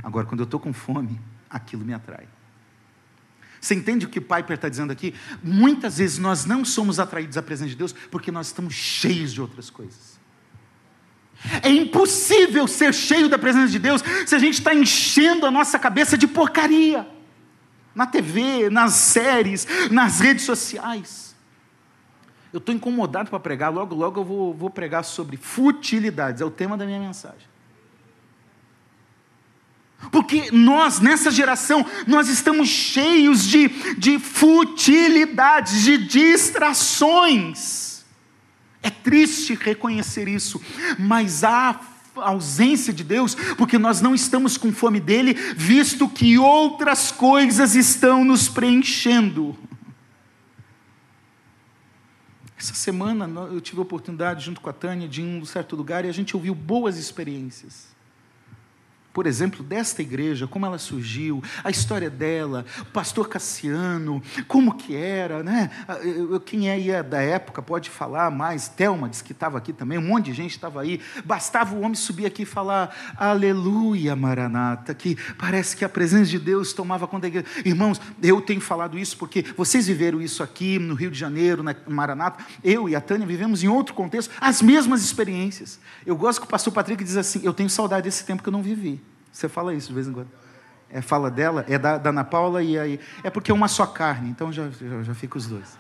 Agora, 0.04 0.26
quando 0.26 0.42
eu 0.42 0.46
estou 0.46 0.60
com 0.60 0.74
fome, 0.74 1.20
aquilo 1.50 1.84
me 1.84 1.94
atrai. 1.94 2.28
Você 3.60 3.74
entende 3.74 4.06
o 4.06 4.10
que 4.10 4.22
Piper 4.22 4.54
está 4.54 4.70
dizendo 4.70 4.92
aqui? 4.92 5.16
Muitas 5.42 5.98
vezes 5.98 6.20
nós 6.20 6.46
não 6.46 6.64
somos 6.64 7.00
atraídos 7.00 7.38
à 7.38 7.42
presença 7.42 7.70
de 7.70 7.76
Deus 7.76 7.92
porque 8.12 8.32
nós 8.32 8.48
estamos 8.48 8.74
cheios 8.74 9.34
de 9.34 9.42
outras 9.42 9.70
coisas. 9.70 10.17
É 11.62 11.70
impossível 11.70 12.68
ser 12.68 12.94
cheio 12.94 13.30
da 13.30 13.38
presença 13.38 13.68
de 13.68 13.80
Deus 13.80 14.04
se 14.26 14.36
a 14.36 14.40
gente 14.40 14.56
está 14.56 14.74
enchendo 14.74 15.46
a 15.46 15.52
nossa 15.52 15.78
cabeça 15.78 16.18
de 16.18 16.28
porcaria. 16.28 17.08
Na 17.94 18.06
TV, 18.06 18.70
nas 18.70 18.94
séries, 18.94 19.68
nas 19.90 20.20
redes 20.20 20.46
sociais. 20.46 21.36
Eu 22.54 22.60
estou 22.60 22.74
incomodado 22.74 23.30
para 23.30 23.40
pregar, 23.40 23.74
logo, 23.74 23.96
logo 23.96 24.20
eu 24.20 24.26
vou, 24.26 24.54
vou 24.54 24.70
pregar 24.70 25.04
sobre 25.04 25.36
futilidades, 25.38 26.42
é 26.42 26.46
o 26.46 26.52
tema 26.52 26.78
da 26.78 26.86
minha 26.86 27.00
mensagem. 27.00 27.48
Porque 30.12 30.52
nós, 30.52 31.00
nessa 31.00 31.32
geração, 31.32 31.86
nós 32.06 32.30
estamos 32.30 32.70
cheios 32.70 33.44
de, 33.44 33.68
de 33.98 34.20
futilidades, 34.20 35.84
de 35.84 35.98
distrações. 35.98 37.87
É 38.82 38.90
triste 38.90 39.56
reconhecer 39.56 40.28
isso, 40.28 40.62
mas 40.98 41.44
há 41.44 41.80
ausência 42.16 42.92
de 42.92 43.04
Deus, 43.04 43.36
porque 43.58 43.78
nós 43.78 44.02
não 44.02 44.16
estamos 44.16 44.58
com 44.58 44.72
fome 44.72 45.00
dele, 45.00 45.34
visto 45.56 46.10
que 46.10 46.38
outras 46.38 47.12
coisas 47.12 47.76
estão 47.76 48.26
nos 48.26 48.48
preenchendo. 48.48 49.58
Essa 52.58 52.74
semana 52.74 53.30
eu 53.52 53.62
tive 53.62 53.80
a 53.80 53.84
oportunidade, 53.84 54.46
junto 54.46 54.62
com 54.62 54.70
a 54.70 54.74
Tânia, 54.74 55.08
de 55.08 55.22
ir 55.22 55.26
em 55.26 55.42
um 55.42 55.46
certo 55.46 55.76
lugar 55.76 56.06
e 56.06 56.10
a 56.10 56.12
gente 56.12 56.36
ouviu 56.36 56.56
boas 56.56 56.98
experiências 56.98 57.97
por 59.18 59.26
exemplo, 59.26 59.64
desta 59.64 60.04
igreja, 60.04 60.46
como 60.46 60.68
ela 60.68 60.78
surgiu, 60.78 61.42
a 61.64 61.72
história 61.72 62.08
dela, 62.08 62.64
o 62.82 62.86
pastor 62.86 63.28
Cassiano, 63.28 64.22
como 64.48 64.76
que 64.76 64.96
era, 64.96 65.42
né? 65.42 65.72
Quem 66.46 66.70
é 66.70 67.02
da 67.02 67.20
época 67.20 67.60
pode 67.64 67.90
falar 67.90 68.30
mais, 68.30 68.68
Thelma 68.68 69.10
disse 69.10 69.24
que 69.24 69.32
estava 69.32 69.58
aqui 69.58 69.74
também, 69.74 69.98
um 69.98 70.04
monte 70.04 70.26
de 70.26 70.34
gente 70.34 70.52
estava 70.52 70.82
aí, 70.82 71.02
bastava 71.26 71.74
o 71.74 71.80
homem 71.80 71.96
subir 71.96 72.28
aqui 72.28 72.44
e 72.44 72.46
falar, 72.46 72.96
aleluia, 73.18 74.16
Maranata, 74.16 74.94
que 74.94 75.18
parece 75.36 75.76
que 75.76 75.84
a 75.84 75.90
presença 75.90 76.30
de 76.30 76.38
Deus 76.38 76.72
tomava 76.72 77.08
conta 77.08 77.22
da 77.22 77.28
igreja. 77.30 77.48
Irmãos, 77.66 78.00
eu 78.22 78.40
tenho 78.40 78.62
falado 78.62 79.00
isso 79.00 79.18
porque 79.18 79.44
vocês 79.58 79.88
viveram 79.88 80.22
isso 80.22 80.44
aqui 80.44 80.78
no 80.78 80.94
Rio 80.94 81.10
de 81.10 81.18
Janeiro, 81.18 81.64
na 81.64 81.76
Maranata, 81.88 82.46
eu 82.64 82.88
e 82.88 82.96
a 82.96 83.02
Tânia 83.02 83.26
vivemos 83.26 83.64
em 83.64 83.68
outro 83.68 83.96
contexto, 83.96 84.32
as 84.40 84.62
mesmas 84.62 85.04
experiências. 85.04 85.80
Eu 86.06 86.16
gosto 86.16 86.42
que 86.42 86.46
o 86.46 86.50
pastor 86.52 86.72
Patrick 86.72 87.04
diz 87.04 87.18
assim, 87.18 87.42
eu 87.44 87.52
tenho 87.52 87.68
saudade 87.68 88.04
desse 88.04 88.24
tempo 88.24 88.44
que 88.44 88.50
eu 88.50 88.54
não 88.54 88.62
vivi. 88.62 89.07
Você 89.38 89.48
fala 89.48 89.72
isso 89.72 89.90
de 89.90 89.94
vez 89.94 90.08
em 90.08 90.14
quando. 90.14 90.30
É 90.90 91.00
fala 91.00 91.30
dela, 91.30 91.64
é 91.70 91.78
da, 91.78 92.00
da 92.00 92.10
Ana 92.10 92.24
Paula 92.24 92.64
e 92.64 92.80
aí. 92.80 93.00
É 93.24 93.30
porque 93.30 93.52
é 93.52 93.54
uma 93.54 93.68
só 93.68 93.86
carne, 93.86 94.30
então 94.30 94.52
já, 94.52 94.68
já, 94.72 95.04
já 95.04 95.14
fica 95.14 95.38
os 95.38 95.46
dois. 95.46 95.78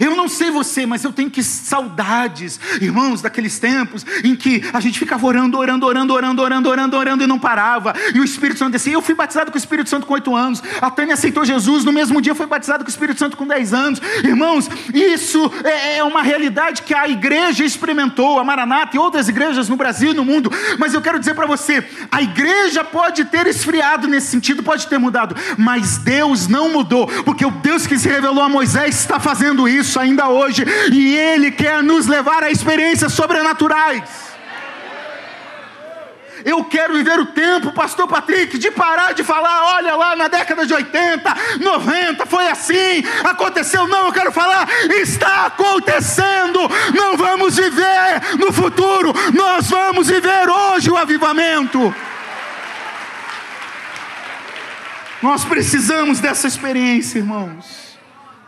Eu 0.00 0.16
não 0.16 0.28
sei 0.28 0.50
você, 0.50 0.86
mas 0.86 1.04
eu 1.04 1.12
tenho 1.12 1.30
que 1.30 1.42
saudades, 1.42 2.58
irmãos, 2.80 3.22
daqueles 3.22 3.58
tempos 3.58 4.04
em 4.22 4.34
que 4.34 4.62
a 4.72 4.80
gente 4.80 4.98
ficava 4.98 5.26
orando, 5.26 5.58
orando, 5.58 5.86
orando, 5.86 6.12
orando, 6.12 6.42
orando, 6.42 6.68
orando, 6.68 6.96
orando 6.96 7.24
e 7.24 7.26
não 7.26 7.38
parava. 7.38 7.94
E 8.14 8.20
o 8.20 8.24
Espírito 8.24 8.58
Santo 8.58 8.72
descia. 8.72 8.92
Eu 8.92 9.02
fui 9.02 9.14
batizado 9.14 9.50
com 9.50 9.56
o 9.56 9.58
Espírito 9.58 9.88
Santo 9.88 10.06
com 10.06 10.14
oito 10.14 10.34
anos. 10.34 10.62
A 10.80 10.90
Tânia 10.90 11.14
aceitou 11.14 11.44
Jesus. 11.44 11.84
No 11.84 11.92
mesmo 11.92 12.20
dia 12.20 12.34
foi 12.34 12.46
batizado 12.46 12.84
com 12.84 12.88
o 12.88 12.90
Espírito 12.90 13.18
Santo 13.18 13.36
com 13.36 13.46
dez 13.46 13.72
anos. 13.72 14.00
Irmãos, 14.22 14.68
isso 14.92 15.50
é, 15.64 15.98
é 15.98 16.04
uma 16.04 16.22
realidade 16.22 16.82
que 16.82 16.94
a 16.94 17.08
igreja 17.08 17.64
experimentou, 17.64 18.38
a 18.38 18.44
Maranata 18.44 18.96
e 18.96 18.98
outras 18.98 19.28
igrejas 19.28 19.68
no 19.68 19.76
Brasil 19.76 20.12
e 20.12 20.14
no 20.14 20.24
mundo. 20.24 20.50
Mas 20.78 20.94
eu 20.94 21.02
quero 21.02 21.18
dizer 21.18 21.34
para 21.34 21.46
você: 21.46 21.84
a 22.10 22.22
igreja 22.22 22.84
pode 22.84 23.24
ter 23.26 23.46
esfriado 23.46 24.08
nesse 24.08 24.28
sentido, 24.28 24.62
pode 24.62 24.86
ter 24.86 24.98
mudado, 24.98 25.36
mas 25.56 25.98
Deus 25.98 26.48
não 26.48 26.70
mudou, 26.70 27.06
porque 27.24 27.44
o 27.44 27.50
Deus 27.50 27.86
que 27.86 27.98
se 27.98 28.08
revelou 28.08 28.42
a 28.42 28.48
Moisés 28.48 29.00
está 29.00 29.18
fazendo 29.18 29.63
isso 29.68 29.94
isso 29.94 30.00
ainda 30.00 30.28
hoje, 30.28 30.64
e 30.92 31.16
Ele 31.16 31.50
quer 31.50 31.82
nos 31.82 32.06
levar 32.06 32.42
a 32.42 32.50
experiências 32.50 33.12
sobrenaturais. 33.12 34.02
Eu 36.44 36.62
quero 36.64 36.92
viver 36.94 37.18
o 37.18 37.26
tempo, 37.26 37.72
Pastor 37.72 38.06
Patrick, 38.06 38.58
de 38.58 38.70
parar 38.70 39.14
de 39.14 39.22
falar, 39.22 39.76
olha 39.76 39.94
lá 39.94 40.14
na 40.14 40.28
década 40.28 40.66
de 40.66 40.74
80, 40.74 41.34
90, 41.60 42.26
foi 42.26 42.48
assim, 42.48 43.02
aconteceu. 43.22 43.86
Não, 43.88 44.06
eu 44.06 44.12
quero 44.12 44.30
falar, 44.30 44.68
está 44.90 45.46
acontecendo. 45.46 46.58
Não 46.94 47.16
vamos 47.16 47.56
viver 47.56 48.36
no 48.38 48.52
futuro, 48.52 49.14
nós 49.32 49.70
vamos 49.70 50.08
viver 50.08 50.48
hoje 50.50 50.90
o 50.90 50.98
avivamento. 50.98 51.94
Nós 55.22 55.46
precisamos 55.46 56.20
dessa 56.20 56.46
experiência, 56.46 57.18
irmãos 57.18 57.83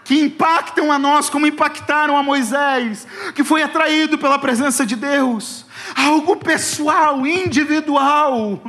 que 0.07 0.21
impactam 0.21 0.93
a 0.93 1.01
nós 1.01 1.29
como 1.29 1.49
impactaram 1.49 2.17
a 2.17 2.23
Moisés, 2.23 3.09
que 3.35 3.43
foi 3.43 3.61
atraído 3.61 4.17
pela 4.17 4.39
presença 4.39 4.87
de 4.87 4.95
Deus, 4.95 5.67
algo 5.97 6.37
pessoal, 6.37 7.27
individual, 7.27 8.63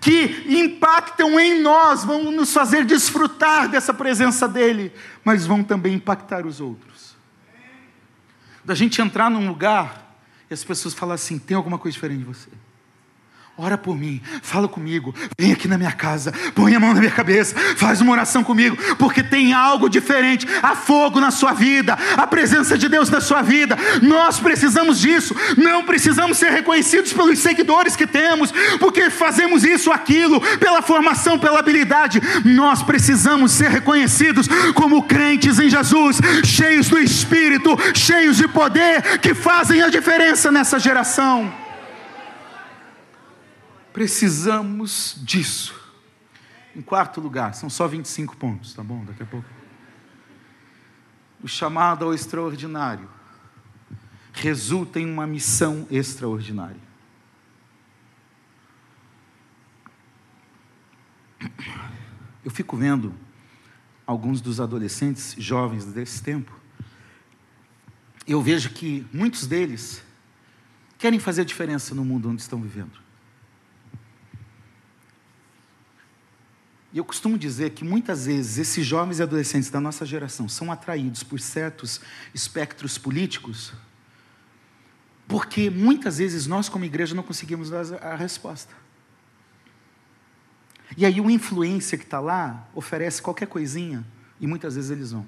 que 0.00 0.46
impactam 0.48 1.38
em 1.38 1.60
nós, 1.60 2.02
vão 2.02 2.32
nos 2.32 2.50
fazer 2.50 2.86
desfrutar 2.86 3.68
dessa 3.68 3.92
presença 3.92 4.48
dEle, 4.48 4.90
mas 5.22 5.44
vão 5.44 5.62
também 5.62 5.92
impactar 5.92 6.46
os 6.46 6.62
outros. 6.62 7.14
Da 8.64 8.74
gente 8.74 9.02
entrar 9.02 9.30
num 9.30 9.46
lugar 9.46 10.16
e 10.50 10.54
as 10.54 10.64
pessoas 10.64 10.94
falam 10.94 11.14
assim: 11.14 11.38
tem 11.38 11.58
alguma 11.58 11.78
coisa 11.78 11.92
diferente 11.92 12.20
de 12.20 12.24
você. 12.24 12.48
Ora 13.60 13.76
por 13.76 13.98
mim, 13.98 14.22
fala 14.40 14.68
comigo, 14.68 15.12
vem 15.36 15.52
aqui 15.52 15.66
na 15.66 15.76
minha 15.76 15.90
casa, 15.90 16.32
põe 16.54 16.76
a 16.76 16.78
mão 16.78 16.94
na 16.94 17.00
minha 17.00 17.10
cabeça, 17.10 17.56
faz 17.76 18.00
uma 18.00 18.12
oração 18.12 18.44
comigo, 18.44 18.78
porque 18.96 19.20
tem 19.20 19.52
algo 19.52 19.88
diferente, 19.88 20.46
há 20.62 20.76
fogo 20.76 21.18
na 21.18 21.32
sua 21.32 21.52
vida, 21.54 21.98
a 22.16 22.24
presença 22.24 22.78
de 22.78 22.88
Deus 22.88 23.10
na 23.10 23.20
sua 23.20 23.42
vida. 23.42 23.76
Nós 24.00 24.38
precisamos 24.38 25.00
disso, 25.00 25.34
não 25.56 25.84
precisamos 25.84 26.38
ser 26.38 26.52
reconhecidos 26.52 27.12
pelos 27.12 27.40
seguidores 27.40 27.96
que 27.96 28.06
temos, 28.06 28.52
porque 28.78 29.10
fazemos 29.10 29.64
isso, 29.64 29.90
aquilo, 29.90 30.40
pela 30.58 30.80
formação, 30.80 31.36
pela 31.36 31.58
habilidade. 31.58 32.22
Nós 32.44 32.84
precisamos 32.84 33.50
ser 33.50 33.70
reconhecidos 33.70 34.46
como 34.72 35.02
crentes 35.02 35.58
em 35.58 35.68
Jesus, 35.68 36.20
cheios 36.44 36.88
do 36.88 36.96
Espírito, 36.96 37.76
cheios 37.92 38.36
de 38.36 38.46
poder, 38.46 39.18
que 39.18 39.34
fazem 39.34 39.82
a 39.82 39.88
diferença 39.88 40.52
nessa 40.52 40.78
geração. 40.78 41.66
Precisamos 43.98 45.16
disso. 45.24 45.74
Em 46.76 46.80
quarto 46.80 47.20
lugar, 47.20 47.52
são 47.56 47.68
só 47.68 47.88
25 47.88 48.36
pontos, 48.36 48.72
tá 48.72 48.80
bom? 48.80 49.04
Daqui 49.04 49.24
a 49.24 49.26
pouco. 49.26 49.48
O 51.42 51.48
chamado 51.48 52.04
ao 52.04 52.14
extraordinário 52.14 53.08
resulta 54.32 55.00
em 55.00 55.12
uma 55.12 55.26
missão 55.26 55.84
extraordinária. 55.90 56.80
Eu 62.44 62.52
fico 62.52 62.76
vendo 62.76 63.12
alguns 64.06 64.40
dos 64.40 64.60
adolescentes 64.60 65.34
jovens 65.36 65.84
desse 65.84 66.22
tempo, 66.22 66.56
eu 68.28 68.40
vejo 68.40 68.70
que 68.70 69.04
muitos 69.12 69.44
deles 69.44 70.04
querem 70.96 71.18
fazer 71.18 71.44
diferença 71.44 71.96
no 71.96 72.04
mundo 72.04 72.30
onde 72.30 72.42
estão 72.42 72.62
vivendo. 72.62 73.07
E 76.92 76.98
eu 76.98 77.04
costumo 77.04 77.36
dizer 77.36 77.70
que 77.70 77.84
muitas 77.84 78.26
vezes 78.26 78.56
esses 78.56 78.86
jovens 78.86 79.18
e 79.18 79.22
adolescentes 79.22 79.68
da 79.68 79.80
nossa 79.80 80.06
geração 80.06 80.48
são 80.48 80.72
atraídos 80.72 81.22
por 81.22 81.38
certos 81.38 82.00
espectros 82.34 82.96
políticos, 82.96 83.72
porque 85.26 85.68
muitas 85.68 86.16
vezes 86.16 86.46
nós, 86.46 86.68
como 86.68 86.86
igreja, 86.86 87.14
não 87.14 87.22
conseguimos 87.22 87.68
dar 87.68 87.84
a 88.02 88.16
resposta. 88.16 88.72
E 90.96 91.04
aí 91.04 91.20
o 91.20 91.30
influência 91.30 91.98
que 91.98 92.04
está 92.04 92.18
lá 92.18 92.66
oferece 92.74 93.20
qualquer 93.20 93.46
coisinha 93.46 94.04
e 94.40 94.46
muitas 94.46 94.74
vezes 94.74 94.90
eles 94.90 95.12
vão. 95.12 95.26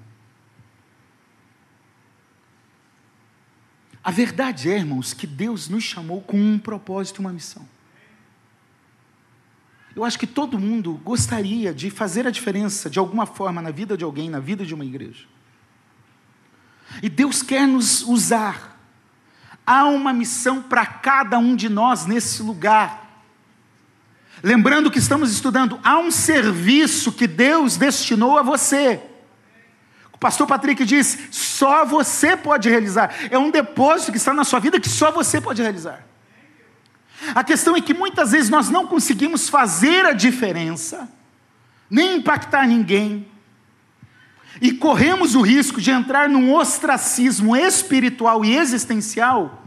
A 4.02 4.10
verdade 4.10 4.70
é, 4.70 4.78
irmãos, 4.78 5.12
que 5.12 5.26
Deus 5.26 5.68
nos 5.68 5.84
chamou 5.84 6.22
com 6.22 6.40
um 6.40 6.58
propósito, 6.58 7.18
uma 7.18 7.32
missão. 7.32 7.68
Eu 9.94 10.04
acho 10.04 10.18
que 10.18 10.26
todo 10.26 10.58
mundo 10.58 11.00
gostaria 11.04 11.74
de 11.74 11.90
fazer 11.90 12.26
a 12.26 12.30
diferença 12.30 12.88
de 12.88 12.98
alguma 12.98 13.26
forma 13.26 13.60
na 13.60 13.70
vida 13.70 13.96
de 13.96 14.04
alguém, 14.04 14.30
na 14.30 14.38
vida 14.38 14.64
de 14.64 14.74
uma 14.74 14.84
igreja. 14.84 15.24
E 17.02 17.08
Deus 17.08 17.42
quer 17.42 17.66
nos 17.66 18.02
usar. 18.02 18.78
Há 19.66 19.84
uma 19.84 20.12
missão 20.12 20.62
para 20.62 20.86
cada 20.86 21.38
um 21.38 21.54
de 21.54 21.68
nós 21.68 22.06
nesse 22.06 22.42
lugar. 22.42 23.08
Lembrando 24.42 24.90
que 24.90 24.98
estamos 24.98 25.30
estudando, 25.30 25.78
há 25.84 25.98
um 25.98 26.10
serviço 26.10 27.12
que 27.12 27.26
Deus 27.26 27.76
destinou 27.76 28.38
a 28.38 28.42
você. 28.42 29.00
O 30.12 30.18
pastor 30.18 30.46
Patrick 30.46 30.84
diz: 30.84 31.28
só 31.30 31.84
você 31.84 32.36
pode 32.36 32.68
realizar. 32.68 33.14
É 33.30 33.38
um 33.38 33.50
depósito 33.50 34.12
que 34.12 34.18
está 34.18 34.32
na 34.32 34.44
sua 34.44 34.60
vida 34.60 34.80
que 34.80 34.88
só 34.88 35.10
você 35.10 35.40
pode 35.40 35.60
realizar. 35.60 36.09
A 37.34 37.44
questão 37.44 37.76
é 37.76 37.80
que 37.80 37.92
muitas 37.92 38.32
vezes 38.32 38.48
nós 38.50 38.70
não 38.70 38.86
conseguimos 38.86 39.48
fazer 39.48 40.06
a 40.06 40.12
diferença, 40.12 41.08
nem 41.90 42.16
impactar 42.16 42.66
ninguém, 42.66 43.28
e 44.60 44.72
corremos 44.72 45.34
o 45.34 45.42
risco 45.42 45.80
de 45.80 45.90
entrar 45.90 46.28
num 46.28 46.52
ostracismo 46.54 47.54
espiritual 47.54 48.44
e 48.44 48.56
existencial, 48.56 49.64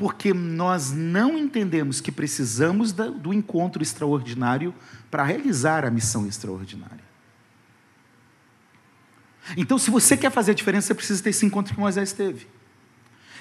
Porque 0.00 0.32
nós 0.32 0.92
não 0.92 1.36
entendemos 1.36 2.00
que 2.00 2.10
precisamos 2.10 2.90
do 2.90 3.34
encontro 3.34 3.82
extraordinário 3.82 4.74
para 5.10 5.22
realizar 5.22 5.84
a 5.84 5.90
missão 5.90 6.26
extraordinária. 6.26 7.04
Então, 9.58 9.76
se 9.76 9.90
você 9.90 10.16
quer 10.16 10.30
fazer 10.32 10.52
a 10.52 10.54
diferença, 10.54 10.86
você 10.86 10.94
precisa 10.94 11.22
ter 11.22 11.28
esse 11.28 11.44
encontro 11.44 11.74
que 11.74 11.78
Moisés 11.80 12.14
teve. 12.14 12.46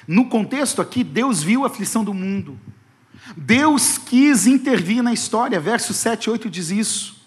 No 0.05 0.28
contexto 0.28 0.82
aqui, 0.82 1.01
Deus 1.01 1.41
viu 1.41 1.64
a 1.64 1.68
aflição 1.68 2.03
do 2.03 2.14
mundo. 2.14 2.60
Deus 3.36 3.97
quis 3.97 4.47
intervir 4.47 5.03
na 5.03 5.13
história. 5.13 5.59
Verso 5.59 5.93
7 5.93 6.25
e 6.25 6.30
8 6.30 6.49
diz 6.49 6.69
isso. 6.69 7.19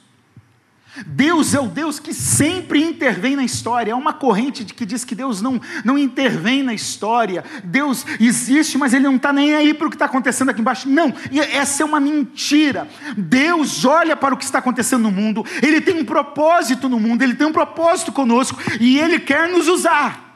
Deus 1.06 1.54
é 1.54 1.60
o 1.60 1.68
Deus 1.68 1.98
que 1.98 2.12
sempre 2.12 2.82
intervém 2.82 3.34
na 3.34 3.44
história. 3.44 3.92
É 3.92 3.94
uma 3.94 4.12
corrente 4.12 4.64
que 4.64 4.84
diz 4.84 5.04
que 5.04 5.14
Deus 5.14 5.40
não, 5.40 5.58
não 5.84 5.96
intervém 5.96 6.62
na 6.62 6.74
história. 6.74 7.42
Deus 7.64 8.04
existe, 8.20 8.76
mas 8.76 8.92
Ele 8.92 9.04
não 9.04 9.16
está 9.16 9.32
nem 9.32 9.54
aí 9.54 9.72
para 9.72 9.86
o 9.86 9.90
que 9.90 9.96
está 9.96 10.04
acontecendo 10.04 10.50
aqui 10.50 10.60
embaixo. 10.60 10.88
Não, 10.88 11.14
essa 11.52 11.82
é 11.82 11.86
uma 11.86 11.98
mentira. 11.98 12.86
Deus 13.16 13.86
olha 13.86 14.14
para 14.14 14.34
o 14.34 14.36
que 14.36 14.44
está 14.44 14.58
acontecendo 14.58 15.02
no 15.02 15.10
mundo, 15.10 15.44
Ele 15.62 15.80
tem 15.80 15.98
um 15.98 16.04
propósito 16.04 16.88
no 16.90 17.00
mundo, 17.00 17.22
Ele 17.22 17.34
tem 17.34 17.46
um 17.46 17.52
propósito 17.52 18.12
conosco 18.12 18.60
e 18.78 18.98
Ele 18.98 19.18
quer 19.18 19.48
nos 19.48 19.68
usar. 19.68 20.30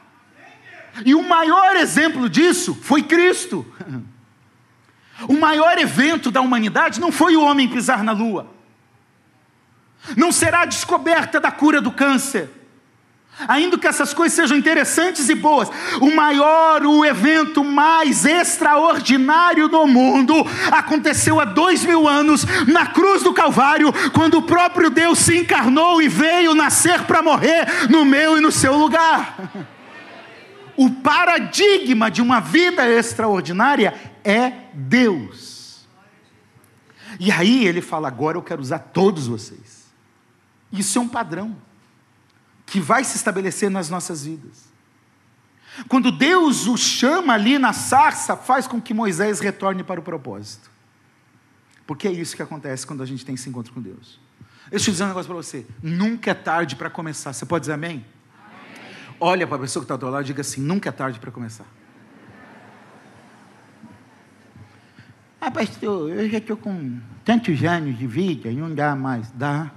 E 1.05 1.13
o 1.13 1.21
maior 1.21 1.75
exemplo 1.75 2.27
disso 2.27 2.75
foi 2.81 3.03
Cristo. 3.03 3.63
O 5.27 5.33
maior 5.33 5.77
evento 5.77 6.29
da 6.29 6.41
humanidade 6.41 6.99
não 6.99 7.11
foi 7.11 7.35
o 7.35 7.41
homem 7.41 7.67
pisar 7.67 8.03
na 8.03 8.11
lua 8.11 8.57
não 10.15 10.31
será 10.31 10.61
a 10.61 10.65
descoberta 10.65 11.39
da 11.39 11.51
cura 11.51 11.81
do 11.81 11.91
câncer. 11.91 12.49
Ainda 13.47 13.77
que 13.77 13.85
essas 13.85 14.15
coisas 14.15 14.35
sejam 14.35 14.57
interessantes 14.57 15.29
e 15.29 15.35
boas, 15.35 15.69
o 16.01 16.15
maior, 16.15 16.83
o 16.83 17.05
evento 17.05 17.63
mais 17.63 18.25
extraordinário 18.25 19.67
do 19.67 19.85
mundo 19.85 20.33
aconteceu 20.71 21.39
há 21.39 21.45
dois 21.45 21.85
mil 21.85 22.07
anos 22.07 22.43
na 22.67 22.87
cruz 22.87 23.21
do 23.21 23.31
Calvário, 23.33 23.93
quando 24.11 24.39
o 24.39 24.41
próprio 24.41 24.89
Deus 24.89 25.19
se 25.19 25.37
encarnou 25.37 26.01
e 26.01 26.07
veio 26.07 26.55
nascer 26.55 27.03
para 27.03 27.21
morrer 27.21 27.87
no 27.91 28.03
meu 28.03 28.37
e 28.37 28.41
no 28.41 28.51
seu 28.51 28.75
lugar. 28.75 29.37
O 30.79 30.91
paradigma 30.91 32.11
de 32.11 32.21
uma 32.21 32.39
vida 32.39 32.87
extraordinária 32.87 33.95
é 34.27 34.69
Deus. 34.73 35.87
E 37.17 37.31
aí 37.31 37.65
ele 37.65 37.81
fala: 37.81 38.09
agora 38.09 38.37
eu 38.37 38.43
quero 38.43 38.61
usar 38.61 38.79
todos 38.79 39.25
vocês. 39.27 39.87
Isso 40.71 40.99
é 40.99 41.01
um 41.01 41.07
padrão 41.07 41.55
que 42.65 42.81
vai 42.81 43.05
se 43.05 43.15
estabelecer 43.15 43.69
nas 43.69 43.89
nossas 43.89 44.25
vidas. 44.25 44.67
Quando 45.87 46.11
Deus 46.11 46.67
o 46.67 46.75
chama 46.75 47.33
ali 47.33 47.57
na 47.57 47.71
sarça, 47.71 48.35
faz 48.35 48.67
com 48.67 48.81
que 48.81 48.93
Moisés 48.93 49.39
retorne 49.39 49.83
para 49.83 49.99
o 49.99 50.03
propósito. 50.03 50.69
Porque 51.85 52.07
é 52.07 52.11
isso 52.11 52.35
que 52.35 52.41
acontece 52.41 52.85
quando 52.85 53.01
a 53.01 53.05
gente 53.05 53.25
tem 53.25 53.35
esse 53.35 53.47
encontro 53.47 53.71
com 53.71 53.81
Deus. 53.81 54.19
Deixa 54.69 54.89
eu 54.89 54.91
dizer 54.91 55.05
um 55.05 55.07
negócio 55.07 55.27
para 55.27 55.37
você. 55.37 55.65
Nunca 55.81 56.31
é 56.31 56.33
tarde 56.33 56.75
para 56.75 56.89
começar. 56.89 57.31
Você 57.31 57.45
pode 57.45 57.61
dizer 57.61 57.73
amém? 57.73 58.05
amém. 58.43 59.15
Olha 59.21 59.47
para 59.47 59.55
a 59.55 59.59
pessoa 59.59 59.81
que 59.81 59.85
está 59.85 59.95
do 59.95 60.09
lado 60.09 60.23
e 60.23 60.27
diga 60.27 60.41
assim: 60.41 60.59
nunca 60.59 60.89
é 60.89 60.91
tarde 60.91 61.19
para 61.19 61.31
começar. 61.31 61.65
Ah, 65.39 65.51
pastor, 65.51 66.09
eu 66.11 66.29
já 66.29 66.39
estou 66.39 66.57
com 66.57 66.99
tantos 67.23 67.63
anos 67.63 67.97
de 67.97 68.07
vida 68.07 68.51
não 68.51 68.73
dá 68.73 68.95
mais. 68.95 69.29
Dá. 69.31 69.71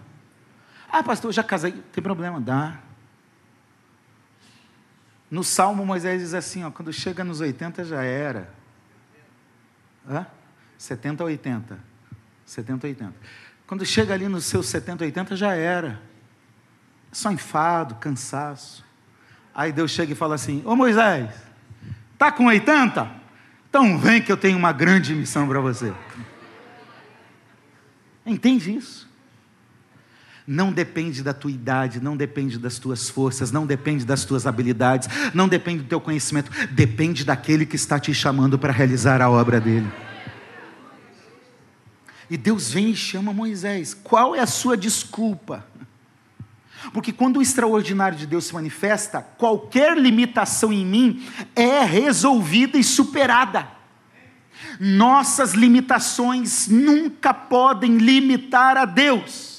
Ah, 0.91 1.03
pastor, 1.03 1.33
já 1.33 1.43
casei. 1.43 1.73
Tem 1.93 2.03
problema, 2.03 2.41
dá. 2.41 2.81
No 5.31 5.45
Salmo, 5.45 5.85
Moisés 5.85 6.21
diz 6.21 6.35
assim: 6.35 6.65
ó, 6.65 6.71
quando 6.71 6.93
chega 6.93 7.23
nos 7.23 7.41
80 7.41 7.85
já 7.85 8.03
era. 8.03 8.51
Hã? 10.09 10.27
70 10.79 11.25
80. 11.25 11.79
70 12.47 12.87
80. 12.87 13.15
Quando 13.67 13.87
chega 13.87 14.15
ali 14.15 14.27
nos 14.27 14.47
seus 14.47 14.67
70 14.67 15.05
80 15.05 15.37
já 15.37 15.55
era. 15.55 16.01
Só 17.13 17.31
enfado, 17.31 17.97
cansaço. 17.97 18.85
Aí 19.55 19.73
Deus 19.73 19.91
chega 19.91 20.13
e 20.13 20.17
fala 20.17 20.35
assim: 20.35 20.63
Ô 20.65 20.75
Moisés, 20.75 21.31
tá 22.19 22.33
com 22.33 22.47
80? 22.47 23.20
Então 23.71 23.97
vem 23.97 24.21
que 24.21 24.31
eu 24.31 24.37
tenho 24.37 24.59
uma 24.59 24.73
grande 24.73 25.15
missão 25.15 25.49
para 25.49 25.61
você. 25.61 25.95
Entende 28.27 28.77
isso? 28.77 29.09
não 30.51 30.73
depende 30.73 31.23
da 31.23 31.33
tua 31.33 31.53
idade, 31.53 32.01
não 32.01 32.17
depende 32.17 32.59
das 32.59 32.77
tuas 32.77 33.09
forças, 33.09 33.53
não 33.53 33.65
depende 33.65 34.05
das 34.05 34.25
tuas 34.25 34.49
habilidades, 34.49 35.09
não 35.33 35.47
depende 35.47 35.85
do 35.85 35.89
teu 35.89 36.01
conhecimento, 36.01 36.51
depende 36.73 37.25
daquele 37.25 37.65
que 37.65 37.77
está 37.77 38.01
te 38.01 38.13
chamando 38.13 38.59
para 38.59 38.73
realizar 38.73 39.23
a 39.23 39.31
obra 39.31 39.61
dele. 39.61 39.87
E 42.29 42.37
Deus 42.37 42.73
vem 42.73 42.91
e 42.91 42.97
chama 42.97 43.33
Moisés. 43.33 43.95
Qual 43.95 44.35
é 44.35 44.41
a 44.41 44.47
sua 44.47 44.77
desculpa? 44.77 45.65
Porque 46.93 47.13
quando 47.13 47.37
o 47.37 47.43
extraordinário 47.43 48.17
de 48.17 48.27
Deus 48.27 48.47
se 48.47 48.55
manifesta, 48.55 49.21
qualquer 49.37 49.97
limitação 49.97 50.73
em 50.73 50.85
mim 50.85 51.27
é 51.55 51.85
resolvida 51.85 52.79
e 52.79 52.85
superada. 52.85 53.69
Nossas 54.79 55.53
limitações 55.53 56.69
nunca 56.69 57.35
podem 57.35 57.99
limitar 57.99 58.77
a 58.77 58.85
Deus. 58.85 59.51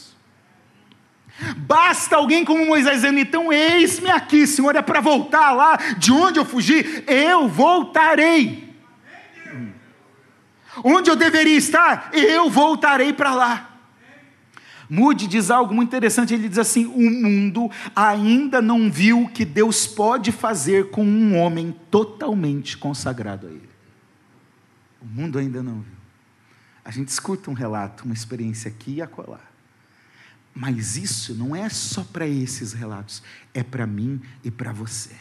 Basta 1.57 2.15
alguém 2.15 2.43
como 2.43 2.65
Moisés 2.65 2.97
dizendo: 2.97 3.19
então 3.19 3.51
eis-me 3.51 4.09
aqui, 4.09 4.45
Senhor, 4.45 4.75
é 4.75 4.81
para 4.81 4.99
voltar 4.99 5.51
lá 5.51 5.77
de 5.97 6.11
onde 6.11 6.39
eu 6.39 6.45
fugi, 6.45 7.03
eu 7.07 7.47
voltarei. 7.47 8.71
Onde 10.83 11.09
eu 11.09 11.15
deveria 11.15 11.57
estar, 11.57 12.09
eu 12.13 12.49
voltarei 12.49 13.11
para 13.11 13.33
lá. 13.33 13.70
Mude 14.93 15.25
diz 15.25 15.49
algo 15.49 15.73
muito 15.73 15.87
interessante, 15.87 16.33
ele 16.33 16.49
diz 16.49 16.57
assim: 16.57 16.85
o 16.85 17.09
mundo 17.09 17.71
ainda 17.95 18.61
não 18.61 18.91
viu 18.91 19.23
o 19.23 19.29
que 19.29 19.45
Deus 19.45 19.87
pode 19.87 20.33
fazer 20.33 20.89
com 20.89 21.01
um 21.01 21.37
homem 21.37 21.73
totalmente 21.89 22.77
consagrado 22.77 23.47
a 23.47 23.49
Ele. 23.49 23.69
O 25.01 25.05
mundo 25.05 25.39
ainda 25.39 25.63
não 25.63 25.79
viu. 25.79 25.95
A 26.83 26.91
gente 26.91 27.07
escuta 27.07 27.49
um 27.49 27.53
relato, 27.53 28.03
uma 28.03 28.13
experiência 28.13 28.67
aqui 28.67 28.95
e 28.95 29.01
acolá. 29.01 29.39
Mas 30.53 30.97
isso 30.97 31.33
não 31.33 31.55
é 31.55 31.69
só 31.69 32.03
para 32.03 32.27
esses 32.27 32.73
relatos, 32.73 33.23
é 33.53 33.63
para 33.63 33.87
mim 33.87 34.21
e 34.43 34.51
para 34.51 34.73
você. 34.73 35.15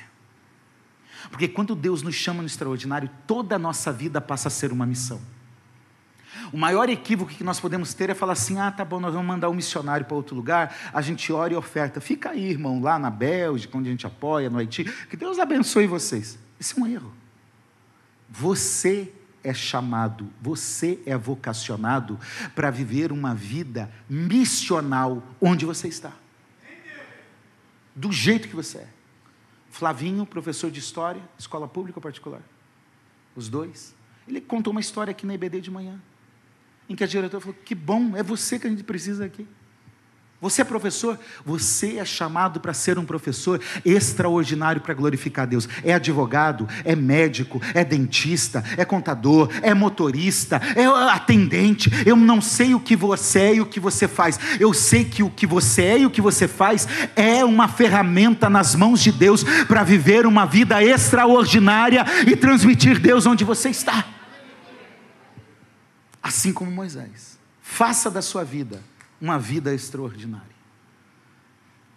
Porque 1.30 1.46
quando 1.46 1.76
Deus 1.76 2.02
nos 2.02 2.16
chama 2.16 2.42
no 2.42 2.48
extraordinário, 2.48 3.08
toda 3.24 3.54
a 3.54 3.58
nossa 3.58 3.92
vida 3.92 4.20
passa 4.20 4.48
a 4.48 4.50
ser 4.50 4.72
uma 4.72 4.84
missão. 4.84 5.20
O 6.52 6.58
maior 6.58 6.88
equívoco 6.88 7.30
que 7.30 7.44
nós 7.44 7.60
podemos 7.60 7.94
ter 7.94 8.10
é 8.10 8.14
falar 8.14 8.32
assim: 8.32 8.58
ah, 8.58 8.70
tá 8.70 8.84
bom, 8.84 8.98
nós 9.00 9.12
vamos 9.12 9.26
mandar 9.26 9.48
um 9.48 9.54
missionário 9.54 10.06
para 10.06 10.16
outro 10.16 10.34
lugar, 10.34 10.74
a 10.92 11.00
gente 11.00 11.32
ora 11.32 11.52
e 11.52 11.56
oferta. 11.56 12.00
Fica 12.00 12.30
aí, 12.30 12.50
irmão, 12.50 12.80
lá 12.80 12.98
na 12.98 13.10
Bélgica, 13.10 13.76
onde 13.76 13.88
a 13.88 13.92
gente 13.92 14.06
apoia, 14.06 14.50
no 14.50 14.58
Haiti. 14.58 14.84
Que 15.08 15.16
Deus 15.16 15.38
abençoe 15.38 15.86
vocês. 15.86 16.38
Isso 16.58 16.78
é 16.78 16.82
um 16.82 16.86
erro. 16.86 17.12
Você 18.28 19.12
é 19.42 19.54
chamado, 19.54 20.28
você 20.40 21.00
é 21.06 21.16
vocacionado 21.16 22.18
para 22.54 22.70
viver 22.70 23.10
uma 23.10 23.34
vida 23.34 23.90
missional 24.08 25.22
onde 25.40 25.64
você 25.64 25.88
está. 25.88 26.12
Do 27.94 28.12
jeito 28.12 28.48
que 28.48 28.56
você 28.56 28.78
é. 28.78 28.88
Flavinho, 29.70 30.26
professor 30.26 30.70
de 30.70 30.80
história, 30.80 31.22
escola 31.38 31.66
pública 31.68 31.98
ou 31.98 32.02
particular? 32.02 32.42
Os 33.34 33.48
dois. 33.48 33.94
Ele 34.26 34.40
contou 34.40 34.72
uma 34.72 34.80
história 34.80 35.10
aqui 35.10 35.26
na 35.26 35.34
IBD 35.34 35.60
de 35.60 35.70
manhã, 35.70 36.00
em 36.90 36.96
que 36.96 37.04
a 37.04 37.06
diretora 37.06 37.40
falou: 37.40 37.56
Que 37.64 37.74
bom, 37.74 38.16
é 38.16 38.22
você 38.22 38.58
que 38.58 38.66
a 38.66 38.70
gente 38.70 38.82
precisa 38.82 39.24
aqui. 39.24 39.46
Você 40.40 40.62
é 40.62 40.64
professor? 40.64 41.20
Você 41.44 41.98
é 41.98 42.04
chamado 42.04 42.60
para 42.60 42.72
ser 42.72 42.98
um 42.98 43.04
professor 43.04 43.60
extraordinário 43.84 44.80
para 44.80 44.94
glorificar 44.94 45.46
Deus. 45.46 45.68
É 45.84 45.92
advogado, 45.92 46.66
é 46.82 46.96
médico, 46.96 47.60
é 47.74 47.84
dentista, 47.84 48.64
é 48.78 48.84
contador, 48.86 49.50
é 49.60 49.74
motorista, 49.74 50.58
é 50.74 50.86
atendente. 51.12 51.90
Eu 52.06 52.16
não 52.16 52.40
sei 52.40 52.74
o 52.74 52.80
que 52.80 52.96
você 52.96 53.38
é 53.40 53.54
e 53.56 53.60
o 53.60 53.66
que 53.66 53.78
você 53.78 54.08
faz. 54.08 54.40
Eu 54.58 54.72
sei 54.72 55.04
que 55.04 55.22
o 55.22 55.28
que 55.28 55.46
você 55.46 55.82
é 55.82 55.98
e 55.98 56.06
o 56.06 56.10
que 56.10 56.22
você 56.22 56.48
faz 56.48 56.88
é 57.14 57.44
uma 57.44 57.68
ferramenta 57.68 58.48
nas 58.48 58.74
mãos 58.74 59.00
de 59.00 59.12
Deus 59.12 59.44
para 59.68 59.84
viver 59.84 60.24
uma 60.24 60.46
vida 60.46 60.82
extraordinária 60.82 62.02
e 62.26 62.34
transmitir 62.34 62.98
Deus 62.98 63.26
onde 63.26 63.44
você 63.44 63.68
está. 63.68 64.19
Assim 66.30 66.52
como 66.52 66.70
Moisés. 66.70 67.40
Faça 67.60 68.08
da 68.08 68.22
sua 68.22 68.44
vida 68.44 68.80
uma 69.20 69.36
vida 69.36 69.74
extraordinária. 69.74 70.54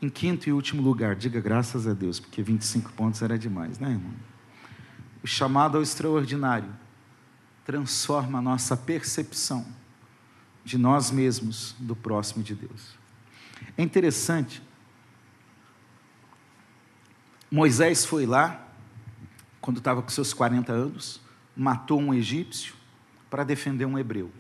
Em 0.01 0.09
quinto 0.09 0.49
e 0.49 0.51
último 0.51 0.81
lugar, 0.81 1.15
diga 1.15 1.39
graças 1.39 1.85
a 1.85 1.93
Deus, 1.93 2.19
porque 2.19 2.41
25 2.41 2.93
pontos 2.93 3.21
era 3.21 3.37
demais, 3.37 3.77
né, 3.77 3.91
irmão? 3.91 4.11
O 5.21 5.27
chamado 5.27 5.77
ao 5.77 5.83
extraordinário 5.83 6.73
transforma 7.63 8.39
a 8.39 8.41
nossa 8.41 8.75
percepção 8.75 9.67
de 10.65 10.79
nós 10.79 11.11
mesmos, 11.11 11.75
do 11.77 11.95
próximo 11.95 12.43
de 12.43 12.55
Deus. 12.55 12.97
É 13.77 13.83
interessante. 13.83 14.63
Moisés 17.51 18.03
foi 18.03 18.25
lá, 18.25 18.67
quando 19.61 19.77
estava 19.77 20.01
com 20.01 20.09
seus 20.09 20.33
40 20.33 20.73
anos, 20.73 21.21
matou 21.55 22.01
um 22.01 22.11
egípcio 22.11 22.81
para 23.33 23.43
defender 23.43 23.85
um 23.85 23.97
hebreu. 23.97 24.31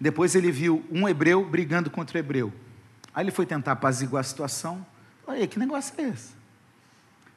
Depois 0.00 0.36
ele 0.36 0.52
viu 0.52 0.86
um 0.92 1.08
hebreu 1.08 1.44
brigando 1.44 1.90
contra 1.90 2.16
o 2.16 2.20
hebreu. 2.20 2.52
Aí 3.12 3.24
ele 3.24 3.32
foi 3.32 3.44
tentar 3.44 3.72
apaziguar 3.72 4.20
a 4.20 4.22
situação. 4.22 4.86
Olha, 5.26 5.44
que 5.48 5.58
negócio 5.58 5.92
é 5.98 6.04
esse? 6.04 6.32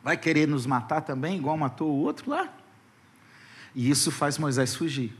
Vai 0.04 0.16
querer 0.16 0.48
nos 0.48 0.68
matar 0.68 1.02
também, 1.02 1.38
igual 1.38 1.58
matou 1.58 1.90
o 1.90 2.02
outro 2.02 2.30
lá? 2.30 2.54
E 3.74 3.90
isso 3.90 4.12
faz 4.12 4.38
Moisés 4.38 4.76
fugir. 4.76 5.18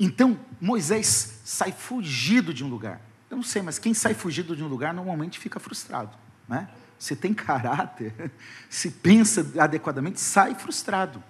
Então, 0.00 0.36
Moisés 0.60 1.42
sai 1.44 1.70
fugido 1.70 2.52
de 2.52 2.64
um 2.64 2.68
lugar. 2.68 3.00
Eu 3.30 3.36
não 3.36 3.44
sei, 3.44 3.62
mas 3.62 3.78
quem 3.78 3.94
sai 3.94 4.14
fugido 4.14 4.56
de 4.56 4.64
um 4.64 4.66
lugar 4.66 4.92
normalmente 4.92 5.38
fica 5.38 5.60
frustrado. 5.60 6.18
Né? 6.48 6.68
Se 6.98 7.14
tem 7.14 7.32
caráter, 7.32 8.32
se 8.68 8.90
pensa 8.90 9.46
adequadamente, 9.62 10.18
sai 10.18 10.56
frustrado. 10.56 11.22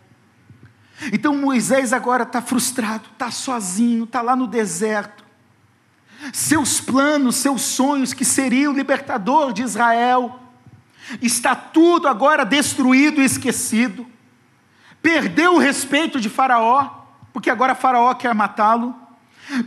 Então 1.13 1.35
Moisés 1.37 1.93
agora 1.93 2.23
está 2.23 2.41
frustrado, 2.41 3.09
está 3.13 3.31
sozinho, 3.31 4.05
está 4.05 4.23
lá 4.23 4.35
no 4.35 4.47
deserto. 4.47 5.25
Seus 6.33 6.81
planos, 6.81 7.37
seus 7.37 7.63
sonhos, 7.63 8.15
que 8.15 8.25
seriam 8.25 8.73
o 8.73 8.77
libertador 8.77 9.53
de 9.53 9.63
Israel, 9.63 10.41
está 11.21 11.55
tudo 11.55 12.09
agora 12.09 12.45
destruído 12.45 13.21
e 13.21 13.25
esquecido. 13.25 14.07
Perdeu 15.03 15.55
o 15.55 15.59
respeito 15.59 16.21
de 16.21 16.29
Faraó, 16.29 16.89
porque 17.33 17.51
agora 17.51 17.75
Faraó 17.75 18.15
quer 18.15 18.35
matá-lo. 18.35 18.95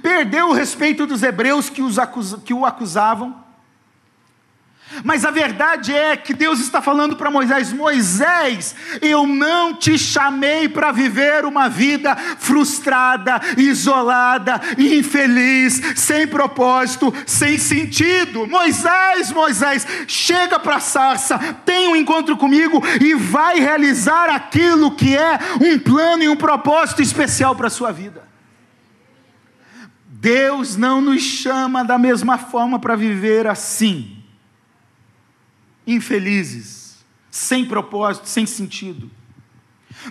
Perdeu 0.02 0.50
o 0.50 0.54
respeito 0.54 1.06
dos 1.06 1.24
hebreus 1.24 1.70
que, 1.70 1.82
os 1.82 1.98
que 2.44 2.54
o 2.54 2.66
acusavam. 2.66 3.49
Mas 5.04 5.24
a 5.24 5.32
verdade 5.32 5.94
é 5.94 6.18
que 6.18 6.34
Deus 6.34 6.60
está 6.60 6.82
falando 6.82 7.16
para 7.16 7.30
Moisés: 7.30 7.72
Moisés, 7.72 8.76
eu 9.02 9.26
não 9.28 9.74
te 9.74 9.98
chamei 9.98 10.68
para 10.68 10.92
viver 10.92 11.46
uma 11.46 11.70
vida 11.70 12.16
frustrada, 12.16 13.40
isolada, 13.58 14.60
infeliz, 14.78 15.82
sem 15.96 16.28
propósito, 16.28 17.14
sem 17.26 17.58
sentido. 17.58 18.48
Moisés, 18.48 19.32
Moisés, 19.32 19.86
chega 20.08 20.60
para 20.60 20.78
a 20.78 20.82
sarça, 20.82 21.38
tem 21.66 21.88
um 21.88 21.96
encontro 21.96 22.36
comigo 22.36 22.82
e 23.00 23.14
vai 23.14 23.60
realizar 23.60 24.30
aquilo 24.30 24.92
que 24.92 25.16
é 25.16 25.40
um 25.62 25.78
plano 25.78 26.24
e 26.24 26.30
um 26.30 26.36
propósito 26.36 27.02
especial 27.02 27.56
para 27.56 27.68
a 27.68 27.72
sua 27.72 27.92
vida. 27.92 28.28
Deus 30.08 30.76
não 30.76 31.00
nos 31.00 31.22
chama 31.22 31.84
da 31.86 31.98
mesma 31.98 32.38
forma 32.38 32.78
para 32.80 32.96
viver 32.96 33.48
assim 33.48 34.19
infelizes, 35.94 36.98
sem 37.30 37.66
propósito, 37.66 38.28
sem 38.28 38.46
sentido. 38.46 39.10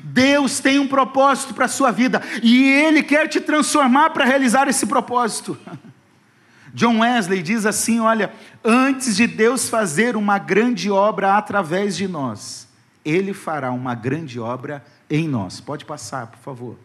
Deus 0.02 0.60
tem 0.60 0.78
um 0.78 0.88
propósito 0.88 1.54
para 1.54 1.64
a 1.64 1.68
sua 1.68 1.90
vida 1.90 2.22
e 2.42 2.68
Ele 2.68 3.02
quer 3.02 3.28
te 3.28 3.40
transformar 3.40 4.10
para 4.10 4.24
realizar 4.24 4.68
esse 4.68 4.86
propósito. 4.86 5.58
John 6.74 7.00
Wesley 7.00 7.42
diz 7.42 7.64
assim: 7.64 8.00
olha, 8.00 8.32
antes 8.62 9.16
de 9.16 9.26
Deus 9.26 9.68
fazer 9.68 10.16
uma 10.16 10.38
grande 10.38 10.90
obra 10.90 11.36
através 11.36 11.96
de 11.96 12.06
nós, 12.06 12.68
Ele 13.04 13.32
fará 13.32 13.72
uma 13.72 13.94
grande 13.94 14.38
obra 14.38 14.84
em 15.08 15.26
nós. 15.26 15.60
Pode 15.60 15.84
passar, 15.84 16.26
por 16.26 16.38
favor. 16.38 16.78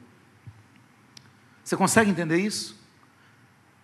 Você 1.63 1.75
consegue 1.75 2.09
entender 2.09 2.37
isso? 2.37 2.81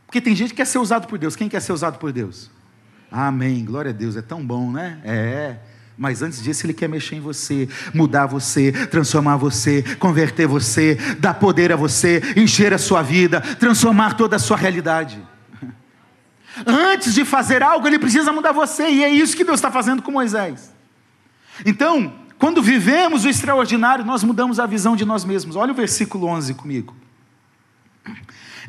Porque 0.06 0.22
tem 0.22 0.36
gente 0.36 0.50
que 0.50 0.56
quer 0.58 0.66
ser 0.66 0.80
usado 0.80 1.08
por 1.08 1.18
Deus. 1.18 1.36
Quem 1.36 1.50
quer 1.50 1.62
ser 1.62 1.72
usado 1.72 1.98
por 1.98 2.12
Deus? 2.12 2.50
Amém. 3.12 3.66
Glória 3.66 3.92
a 3.92 3.94
Deus. 3.94 4.16
É 4.16 4.22
tão 4.22 4.46
bom, 4.46 4.72
né? 4.72 5.00
É. 5.04 5.56
Mas 5.98 6.22
antes 6.22 6.42
disso, 6.42 6.66
Ele 6.66 6.74
quer 6.74 6.88
mexer 6.88 7.16
em 7.16 7.20
você, 7.20 7.68
mudar 7.94 8.26
você, 8.26 8.72
transformar 8.88 9.36
você, 9.36 9.84
converter 10.00 10.48
você, 10.48 10.96
dar 11.20 11.34
poder 11.34 11.74
a 11.74 11.76
você, 11.76 12.22
encher 12.38 12.74
a 12.74 12.78
sua 12.78 13.02
vida, 13.02 13.42
transformar 13.42 14.14
toda 14.16 14.38
a 14.38 14.40
sua 14.40 14.56
realidade. 14.56 15.22
Antes 16.66 17.14
de 17.14 17.26
fazer 17.26 17.62
algo, 17.62 17.86
Ele 17.86 18.00
precisa 18.00 18.32
mudar 18.32 18.54
você, 18.54 18.90
e 18.90 19.04
é 19.04 19.10
isso 19.10 19.36
que 19.36 19.44
Deus 19.44 19.58
está 19.58 19.70
fazendo 19.70 20.02
com 20.02 20.10
Moisés. 20.10 20.74
Então, 21.66 22.14
quando 22.38 22.62
vivemos 22.62 23.26
o 23.26 23.30
extraordinário, 23.30 24.06
nós 24.06 24.24
mudamos 24.24 24.58
a 24.58 24.66
visão 24.66 24.96
de 24.96 25.04
nós 25.04 25.26
mesmos. 25.26 25.58
Olha 25.58 25.74
o 25.74 25.76
versículo 25.76 26.28
11 26.28 26.54
comigo. 26.54 26.96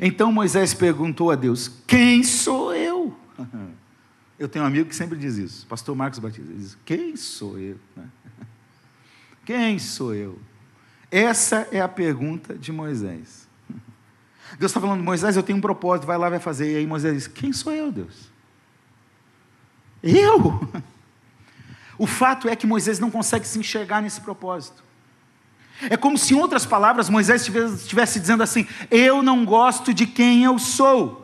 Então 0.01 0.31
Moisés 0.31 0.73
perguntou 0.73 1.31
a 1.31 1.35
Deus: 1.35 1.71
Quem 1.87 2.23
sou 2.23 2.75
eu? 2.75 3.15
Eu 4.41 4.49
tenho 4.49 4.65
um 4.65 4.67
amigo 4.67 4.89
que 4.89 4.95
sempre 4.95 5.19
diz 5.19 5.37
isso, 5.37 5.67
pastor 5.67 5.95
Marcos 5.95 6.17
Batista, 6.17 6.51
diz, 6.51 6.75
quem 6.83 7.15
sou 7.15 7.59
eu? 7.59 7.77
Quem 9.45 9.77
sou 9.77 10.15
eu? 10.15 10.39
Essa 11.11 11.67
é 11.71 11.79
a 11.79 11.87
pergunta 11.87 12.55
de 12.55 12.71
Moisés. 12.71 13.47
Deus 14.57 14.71
está 14.71 14.81
falando, 14.81 15.03
Moisés, 15.03 15.35
eu 15.35 15.43
tenho 15.43 15.59
um 15.59 15.61
propósito, 15.61 16.07
vai 16.07 16.17
lá, 16.17 16.27
vai 16.27 16.39
fazer. 16.39 16.73
E 16.73 16.77
aí 16.77 16.87
Moisés 16.87 17.13
diz, 17.13 17.27
quem 17.27 17.53
sou 17.53 17.71
eu, 17.71 17.91
Deus? 17.91 18.31
Eu? 20.01 20.59
O 21.99 22.07
fato 22.07 22.49
é 22.49 22.55
que 22.55 22.65
Moisés 22.65 22.97
não 22.97 23.11
consegue 23.11 23.47
se 23.47 23.59
enxergar 23.59 24.01
nesse 24.01 24.19
propósito. 24.21 24.83
É 25.87 25.95
como 25.95 26.17
se, 26.17 26.33
em 26.33 26.37
outras 26.37 26.65
palavras, 26.65 27.09
Moisés 27.09 27.47
estivesse 27.47 28.19
dizendo 28.19 28.41
assim: 28.41 28.65
Eu 28.89 29.21
não 29.21 29.45
gosto 29.45 29.93
de 29.93 30.07
quem 30.07 30.43
eu 30.43 30.57
sou. 30.57 31.20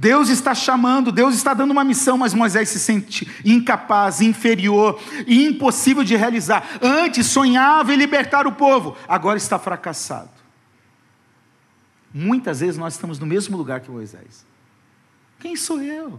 Deus 0.00 0.30
está 0.30 0.54
chamando, 0.54 1.12
Deus 1.12 1.34
está 1.34 1.52
dando 1.52 1.72
uma 1.72 1.84
missão, 1.84 2.16
mas 2.16 2.32
Moisés 2.32 2.70
se 2.70 2.80
sente 2.80 3.30
incapaz, 3.44 4.22
inferior 4.22 4.98
e 5.26 5.44
impossível 5.44 6.02
de 6.02 6.16
realizar. 6.16 6.66
Antes 6.80 7.26
sonhava 7.26 7.92
em 7.92 7.98
libertar 7.98 8.46
o 8.46 8.52
povo, 8.52 8.96
agora 9.06 9.36
está 9.36 9.58
fracassado. 9.58 10.30
Muitas 12.14 12.60
vezes 12.60 12.78
nós 12.78 12.94
estamos 12.94 13.18
no 13.18 13.26
mesmo 13.26 13.58
lugar 13.58 13.80
que 13.80 13.90
Moisés. 13.90 14.46
Quem 15.38 15.54
sou 15.54 15.82
eu? 15.82 16.18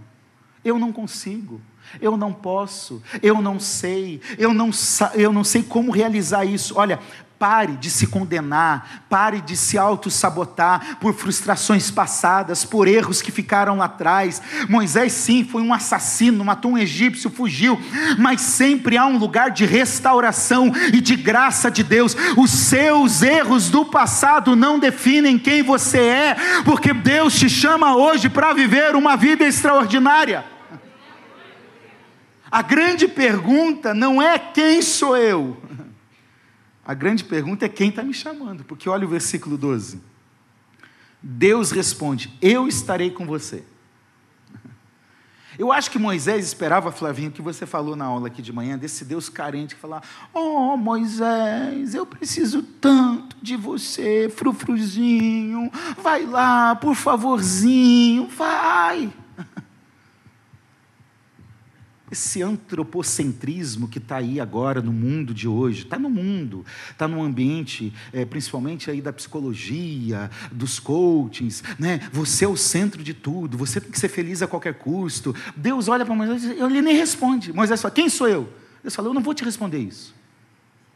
Eu 0.63 0.77
não 0.77 0.93
consigo, 0.93 1.59
eu 1.99 2.15
não 2.17 2.33
posso, 2.33 3.01
eu 3.21 3.41
não 3.41 3.59
sei, 3.59 4.21
eu 4.37 4.53
não, 4.53 4.69
eu 5.13 5.31
não 5.33 5.43
sei 5.43 5.63
como 5.63 5.91
realizar 5.91 6.45
isso. 6.45 6.73
Olha, 6.77 6.99
Pare 7.41 7.75
de 7.75 7.89
se 7.89 8.05
condenar, 8.05 9.05
pare 9.09 9.41
de 9.41 9.57
se 9.57 9.75
auto-sabotar 9.75 10.99
por 10.99 11.11
frustrações 11.11 11.89
passadas, 11.89 12.63
por 12.63 12.87
erros 12.87 13.19
que 13.19 13.31
ficaram 13.31 13.77
lá 13.77 13.85
atrás. 13.85 14.39
Moisés, 14.69 15.11
sim, 15.13 15.43
foi 15.43 15.63
um 15.63 15.73
assassino, 15.73 16.45
matou 16.45 16.73
um 16.73 16.77
egípcio, 16.77 17.31
fugiu, 17.31 17.81
mas 18.19 18.41
sempre 18.41 18.95
há 18.95 19.07
um 19.07 19.17
lugar 19.17 19.49
de 19.49 19.65
restauração 19.65 20.71
e 20.93 21.01
de 21.01 21.15
graça 21.15 21.71
de 21.71 21.81
Deus. 21.81 22.15
Os 22.37 22.51
seus 22.51 23.23
erros 23.23 23.71
do 23.71 23.85
passado 23.85 24.55
não 24.55 24.77
definem 24.77 25.39
quem 25.39 25.63
você 25.63 25.97
é, 25.97 26.35
porque 26.63 26.93
Deus 26.93 27.33
te 27.33 27.49
chama 27.49 27.95
hoje 27.95 28.29
para 28.29 28.53
viver 28.53 28.95
uma 28.95 29.17
vida 29.17 29.43
extraordinária. 29.43 30.45
A 32.51 32.61
grande 32.61 33.07
pergunta 33.07 33.93
não 33.93 34.21
é 34.21 34.37
quem 34.37 34.81
sou 34.81 35.15
eu. 35.15 35.55
A 36.85 36.93
grande 36.93 37.23
pergunta 37.23 37.65
é 37.65 37.69
quem 37.69 37.87
está 37.89 38.03
me 38.03 38.13
chamando, 38.13 38.65
porque 38.65 38.89
olha 38.89 39.05
o 39.05 39.09
versículo 39.09 39.57
12. 39.57 40.01
Deus 41.21 41.71
responde: 41.71 42.29
Eu 42.41 42.67
estarei 42.67 43.09
com 43.09 43.25
você. 43.25 43.63
Eu 45.57 45.71
acho 45.71 45.91
que 45.91 45.99
Moisés 45.99 46.45
esperava, 46.45 46.91
Flavinho, 46.91 47.31
que 47.31 47.41
você 47.41 47.65
falou 47.65 47.95
na 47.95 48.05
aula 48.05 48.27
aqui 48.27 48.41
de 48.41 48.51
manhã, 48.51 48.77
desse 48.77 49.05
Deus 49.05 49.29
carente 49.29 49.75
que 49.75 49.81
fala: 49.81 50.01
Oh, 50.33 50.75
Moisés, 50.75 51.95
eu 51.95 52.05
preciso 52.05 52.63
tanto 52.63 53.37
de 53.41 53.55
você, 53.55 54.29
frufruzinho, 54.29 55.71
vai 56.01 56.25
lá, 56.25 56.75
por 56.75 56.95
favorzinho, 56.95 58.27
vai 58.27 59.13
esse 62.11 62.41
antropocentrismo 62.41 63.87
que 63.87 63.97
está 63.97 64.17
aí 64.17 64.39
agora 64.39 64.81
no 64.81 64.91
mundo 64.91 65.33
de 65.33 65.47
hoje, 65.47 65.83
está 65.83 65.97
no 65.97 66.09
mundo, 66.09 66.65
está 66.89 67.07
no 67.07 67.23
ambiente, 67.23 67.93
é, 68.11 68.25
principalmente 68.25 68.91
aí 68.91 69.01
da 69.01 69.13
psicologia, 69.13 70.29
dos 70.51 70.77
coachings, 70.77 71.63
né? 71.79 72.01
Você 72.11 72.43
é 72.43 72.47
o 72.47 72.57
centro 72.57 73.01
de 73.01 73.13
tudo, 73.13 73.57
você 73.57 73.79
tem 73.79 73.89
que 73.89 73.99
ser 73.99 74.09
feliz 74.09 74.41
a 74.41 74.47
qualquer 74.47 74.73
custo. 74.73 75.33
Deus 75.55 75.87
olha 75.87 76.05
para 76.05 76.13
Moisés 76.13 76.43
e 76.43 76.59
ele 76.59 76.81
nem 76.81 76.95
responde. 76.95 77.53
Moisés 77.53 77.81
fala: 77.81 77.93
Quem 77.93 78.09
sou 78.09 78.27
eu? 78.27 78.51
Deus 78.83 78.93
fala: 78.93 79.07
Eu 79.07 79.13
não 79.13 79.21
vou 79.21 79.33
te 79.33 79.45
responder 79.45 79.79
isso. 79.79 80.13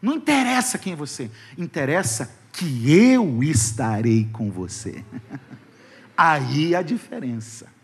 Não 0.01 0.15
interessa 0.15 0.77
quem 0.77 0.93
é 0.93 0.95
você, 0.95 1.31
interessa 1.57 2.29
que 2.51 2.91
eu 2.91 3.41
estarei 3.41 4.27
com 4.31 4.51
você. 4.51 5.03
aí 6.17 6.75
a 6.75 6.81
diferença. 6.81 7.74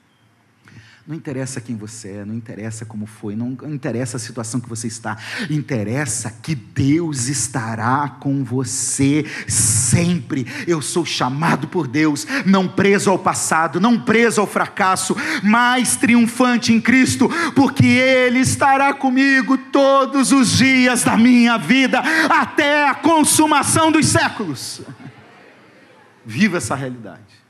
Não 1.08 1.16
interessa 1.16 1.60
quem 1.60 1.76
você 1.76 2.10
é, 2.10 2.26
não 2.26 2.36
interessa 2.36 2.86
como 2.86 3.08
foi, 3.08 3.36
não 3.36 3.58
interessa 3.68 4.18
a 4.18 4.20
situação 4.20 4.60
que 4.60 4.70
você 4.70 4.88
está, 4.88 5.18
interessa 5.49 6.30
que 6.30 6.54
Deus 6.54 7.28
estará 7.28 8.08
com 8.20 8.43
você 8.43 9.26
sempre 9.47 10.45
eu 10.68 10.80
sou 10.80 11.04
chamado 11.04 11.68
por 11.68 11.88
Deus, 11.88 12.28
não 12.45 12.68
preso 12.68 13.10
ao 13.10 13.18
passado, 13.18 13.80
não 13.80 13.99
preso 13.99 14.41
ao 14.41 14.47
fracasso, 14.47 15.16
mas 15.41 15.95
triunfante 15.95 16.72
em 16.72 16.80
Cristo, 16.80 17.28
porque 17.56 17.86
Ele 17.86 18.39
estará 18.39 18.93
comigo 18.93 19.58
todos 19.58 20.32
os 20.32 20.52
dias 20.52 21.04
da 21.04 21.18
minha 21.18 21.58
vida, 21.58 21.99
até 22.30 22.88
a 22.88 22.93
consumação 22.93 23.91
dos 23.91 24.06
séculos. 24.06 24.82
Viva 26.24 26.58
essa 26.58 26.76
realidade. 26.76 27.41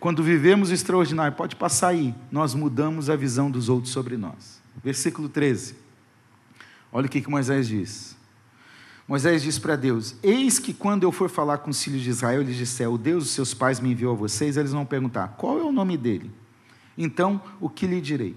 Quando 0.00 0.22
vivemos 0.22 0.70
o 0.70 0.72
extraordinário, 0.72 1.36
pode 1.36 1.54
passar 1.54 1.88
aí, 1.88 2.14
nós 2.32 2.54
mudamos 2.54 3.10
a 3.10 3.16
visão 3.16 3.50
dos 3.50 3.68
outros 3.68 3.92
sobre 3.92 4.16
nós. 4.16 4.62
Versículo 4.82 5.28
13. 5.28 5.76
Olha 6.90 7.06
o 7.06 7.08
que, 7.08 7.20
que 7.20 7.28
Moisés 7.28 7.68
diz. 7.68 8.16
Moisés 9.06 9.42
diz 9.42 9.58
para 9.58 9.76
Deus: 9.76 10.14
Eis 10.22 10.58
que 10.58 10.72
quando 10.72 11.02
eu 11.02 11.12
for 11.12 11.28
falar 11.28 11.58
com 11.58 11.68
os 11.68 11.82
filhos 11.82 12.00
de 12.00 12.08
Israel, 12.08 12.40
eles 12.40 12.56
disser: 12.56 12.90
O 12.90 12.96
Deus 12.96 13.24
dos 13.24 13.32
seus 13.34 13.52
pais 13.52 13.78
me 13.78 13.92
enviou 13.92 14.14
a 14.14 14.16
vocês, 14.16 14.56
eles 14.56 14.72
vão 14.72 14.86
perguntar: 14.86 15.34
Qual 15.36 15.58
é 15.58 15.62
o 15.62 15.70
nome 15.70 15.98
dele? 15.98 16.30
Então, 16.96 17.42
o 17.60 17.68
que 17.68 17.86
lhe 17.86 18.00
direi? 18.00 18.34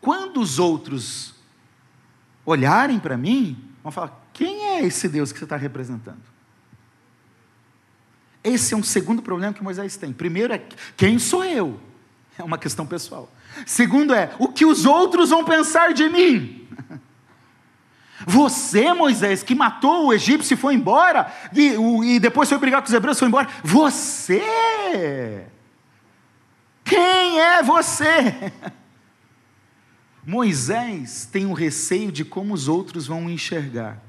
Quando 0.00 0.40
os 0.40 0.58
outros 0.58 1.34
olharem 2.46 2.98
para 2.98 3.18
mim, 3.18 3.62
vão 3.82 3.92
falar: 3.92 4.26
Quem 4.32 4.64
é 4.64 4.86
esse 4.86 5.06
Deus 5.06 5.32
que 5.32 5.38
você 5.38 5.44
está 5.44 5.56
representando? 5.56 6.31
Esse 8.44 8.74
é 8.74 8.76
um 8.76 8.82
segundo 8.82 9.22
problema 9.22 9.52
que 9.52 9.62
Moisés 9.62 9.96
tem. 9.96 10.12
Primeiro 10.12 10.52
é: 10.52 10.62
Quem 10.96 11.18
sou 11.18 11.44
eu? 11.44 11.78
É 12.38 12.42
uma 12.42 12.58
questão 12.58 12.86
pessoal. 12.86 13.30
Segundo 13.66 14.14
é: 14.14 14.32
O 14.38 14.48
que 14.48 14.64
os 14.64 14.84
outros 14.84 15.30
vão 15.30 15.44
pensar 15.44 15.92
de 15.92 16.08
mim? 16.08 16.66
Você, 18.26 18.92
Moisés, 18.92 19.42
que 19.42 19.54
matou 19.54 20.06
o 20.06 20.12
egípcio 20.12 20.54
e 20.54 20.56
foi 20.56 20.74
embora, 20.74 21.32
e, 21.52 21.74
e 22.14 22.20
depois 22.20 22.48
foi 22.48 22.58
brigar 22.58 22.80
com 22.80 22.86
os 22.86 22.94
hebreus 22.94 23.16
e 23.16 23.20
foi 23.20 23.28
embora. 23.28 23.48
Você! 23.64 25.44
Quem 26.84 27.40
é 27.40 27.62
você? 27.62 28.52
Moisés 30.24 31.28
tem 31.30 31.46
um 31.46 31.52
receio 31.52 32.12
de 32.12 32.24
como 32.24 32.54
os 32.54 32.68
outros 32.68 33.06
vão 33.06 33.28
enxergar. 33.28 34.00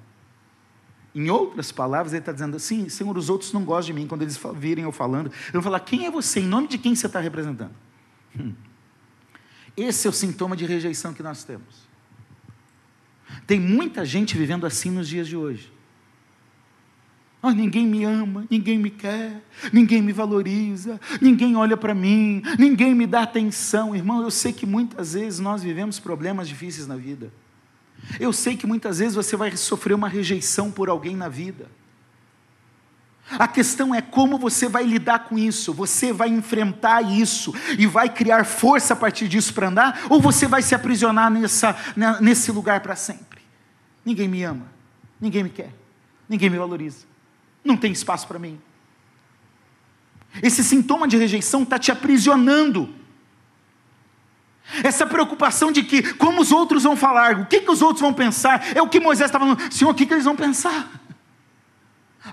Em 1.16 1.30
outras 1.30 1.72
palavras, 1.72 2.14
ele 2.14 2.22
está 2.22 2.32
dizendo 2.32 2.55
assim: 2.55 2.89
Senhor, 2.89 3.16
os 3.18 3.30
outros 3.30 3.53
não 3.53 3.64
gostam 3.64 3.93
de 3.93 4.01
mim. 4.01 4.07
Quando 4.07 4.24
eles 4.24 4.39
virem 4.55 4.84
eu 4.84 4.91
falando, 4.91 5.32
eu 5.47 5.53
vou 5.53 5.61
falar: 5.61 5.80
quem 5.82 6.05
é 6.05 6.11
você? 6.11 6.39
Em 6.39 6.47
nome 6.47 6.68
de 6.68 6.78
quem 6.78 6.95
você 6.95 7.05
está 7.05 7.20
representando? 7.20 7.74
Hum. 8.39 8.53
Esse 9.78 10.07
é 10.07 10.09
o 10.09 10.14
sintoma 10.14 10.55
de 10.55 10.66
rejeição 10.66 11.14
que 11.14 11.24
nós 11.24 11.43
temos. 11.43 11.88
Tem 13.45 13.59
muita 13.59 14.05
gente 14.05 14.38
vivendo 14.38 14.66
assim 14.66 14.91
nos 14.91 15.07
dias 15.07 15.28
de 15.28 15.36
hoje. 15.36 15.72
Oh, 17.41 17.51
ninguém 17.51 17.86
me 17.86 18.05
ama, 18.05 18.47
ninguém 18.49 18.78
me 18.78 18.89
quer, 18.89 19.43
ninguém 19.74 20.01
me 20.01 20.14
valoriza, 20.14 20.97
ninguém 21.20 21.57
olha 21.57 21.76
para 21.76 21.93
mim, 21.93 22.41
ninguém 22.57 22.95
me 22.95 23.05
dá 23.05 23.24
atenção. 23.24 23.93
Irmão, 23.93 24.22
eu 24.22 24.32
sei 24.32 24.53
que 24.53 24.66
muitas 24.66 25.14
vezes 25.14 25.41
nós 25.41 25.61
vivemos 25.61 25.99
problemas 25.99 26.47
difíceis 26.47 26.88
na 26.88 26.95
vida. 26.95 27.34
Eu 28.20 28.34
sei 28.34 28.56
que 28.58 28.68
muitas 28.68 28.99
vezes 28.99 29.16
você 29.16 29.36
vai 29.36 29.56
sofrer 29.56 29.93
uma 29.93 30.08
rejeição 30.08 30.72
por 30.72 30.89
alguém 30.89 31.16
na 31.16 31.30
vida. 31.30 31.70
A 33.32 33.47
questão 33.47 33.95
é 33.95 34.01
como 34.01 34.38
você 34.38 34.68
vai 34.68 34.84
lidar 34.84 35.20
com 35.20 35.39
isso. 35.39 35.74
Você 35.74 36.12
vai 36.12 36.30
enfrentar 36.30 37.01
isso 37.01 37.54
e 37.78 37.88
vai 37.88 38.10
criar 38.10 38.45
força 38.45 38.93
a 38.93 38.97
partir 38.97 39.28
disso 39.28 39.54
para 39.54 39.70
andar? 39.70 40.06
Ou 40.10 40.20
você 40.20 40.47
vai 40.47 40.62
se 40.62 40.76
aprisionar 40.76 41.32
nessa, 41.32 41.76
nesse 42.22 42.51
lugar 42.51 42.82
para 42.82 42.95
sempre? 42.95 43.41
Ninguém 44.06 44.28
me 44.28 44.43
ama, 44.43 44.68
ninguém 45.20 45.43
me 45.43 45.49
quer, 45.49 45.74
ninguém 46.28 46.49
me 46.49 46.58
valoriza, 46.58 47.06
não 47.64 47.78
tem 47.78 47.91
espaço 47.93 48.28
para 48.28 48.38
mim. 48.38 48.60
Esse 50.41 50.64
sintoma 50.64 51.08
de 51.08 51.16
rejeição 51.16 51.64
está 51.64 51.80
te 51.80 51.91
aprisionando. 51.91 52.93
Essa 54.84 55.05
preocupação 55.05 55.72
de 55.72 55.84
que, 55.84 56.14
como 56.14 56.41
os 56.41 56.51
outros 56.51 56.84
vão 56.84 56.95
falar, 56.95 57.39
o 57.39 57.45
que, 57.45 57.61
que 57.61 57.72
os 57.72 57.82
outros 57.82 58.01
vão 58.01 58.14
pensar, 58.14 58.76
é 58.76 58.82
o 58.82 58.88
que 58.88 58.99
Moisés 58.99 59.30
estava 59.30 59.45
falando, 59.45 59.74
Senhor, 59.74 59.91
o 59.91 59.93
que, 59.93 60.05
que 60.05 60.14
eles 60.14 60.26
vão 60.26 60.36
pensar? 60.36 60.89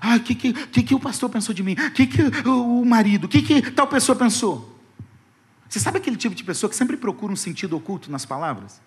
Ah, 0.01 0.15
o 0.15 0.19
que, 0.21 0.33
que, 0.33 0.53
que, 0.53 0.83
que 0.83 0.95
o 0.95 0.99
pastor 0.99 1.29
pensou 1.29 1.53
de 1.53 1.61
mim? 1.61 1.73
O 1.73 1.91
que, 1.91 2.07
que 2.07 2.21
o 2.47 2.85
marido? 2.85 3.25
O 3.25 3.27
que, 3.27 3.41
que 3.41 3.71
tal 3.71 3.87
pessoa 3.87 4.15
pensou? 4.15 4.79
Você 5.67 5.79
sabe 5.79 5.97
aquele 5.97 6.15
tipo 6.15 6.33
de 6.33 6.43
pessoa 6.43 6.69
que 6.69 6.75
sempre 6.75 6.95
procura 6.95 7.33
um 7.33 7.35
sentido 7.35 7.75
oculto 7.75 8.09
nas 8.09 8.25
palavras? 8.25 8.81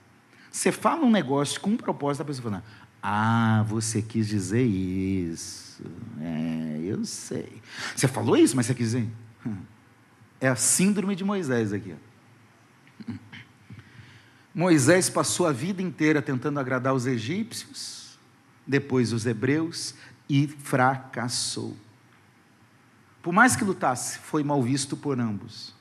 Você 0.50 0.72
fala 0.72 1.04
um 1.04 1.10
negócio 1.10 1.60
com 1.60 1.70
um 1.70 1.76
propósito, 1.76 2.22
a 2.22 2.24
pessoa 2.24 2.50
fala: 2.50 2.64
Ah, 3.02 3.64
você 3.68 4.00
quis 4.00 4.28
dizer 4.28 4.64
isso. 4.64 5.82
É, 6.20 6.80
eu 6.84 7.04
sei. 7.04 7.60
Você 7.94 8.06
falou 8.08 8.36
isso, 8.36 8.56
mas 8.56 8.66
você 8.66 8.74
quis 8.74 8.92
dizer. 8.92 9.08
É 10.40 10.48
a 10.48 10.56
síndrome 10.56 11.14
de 11.14 11.24
Moisés 11.24 11.72
aqui. 11.72 11.94
Moisés 14.54 15.10
passou 15.10 15.46
a 15.46 15.52
vida 15.52 15.82
inteira 15.82 16.22
tentando 16.22 16.60
agradar 16.60 16.94
os 16.94 17.06
egípcios, 17.06 18.18
depois 18.64 19.12
os 19.12 19.26
hebreus, 19.26 19.94
e 20.28 20.46
fracassou. 20.46 21.76
Por 23.20 23.32
mais 23.32 23.56
que 23.56 23.64
lutasse, 23.64 24.18
foi 24.18 24.44
mal 24.44 24.62
visto 24.62 24.96
por 24.96 25.18
ambos. 25.18 25.74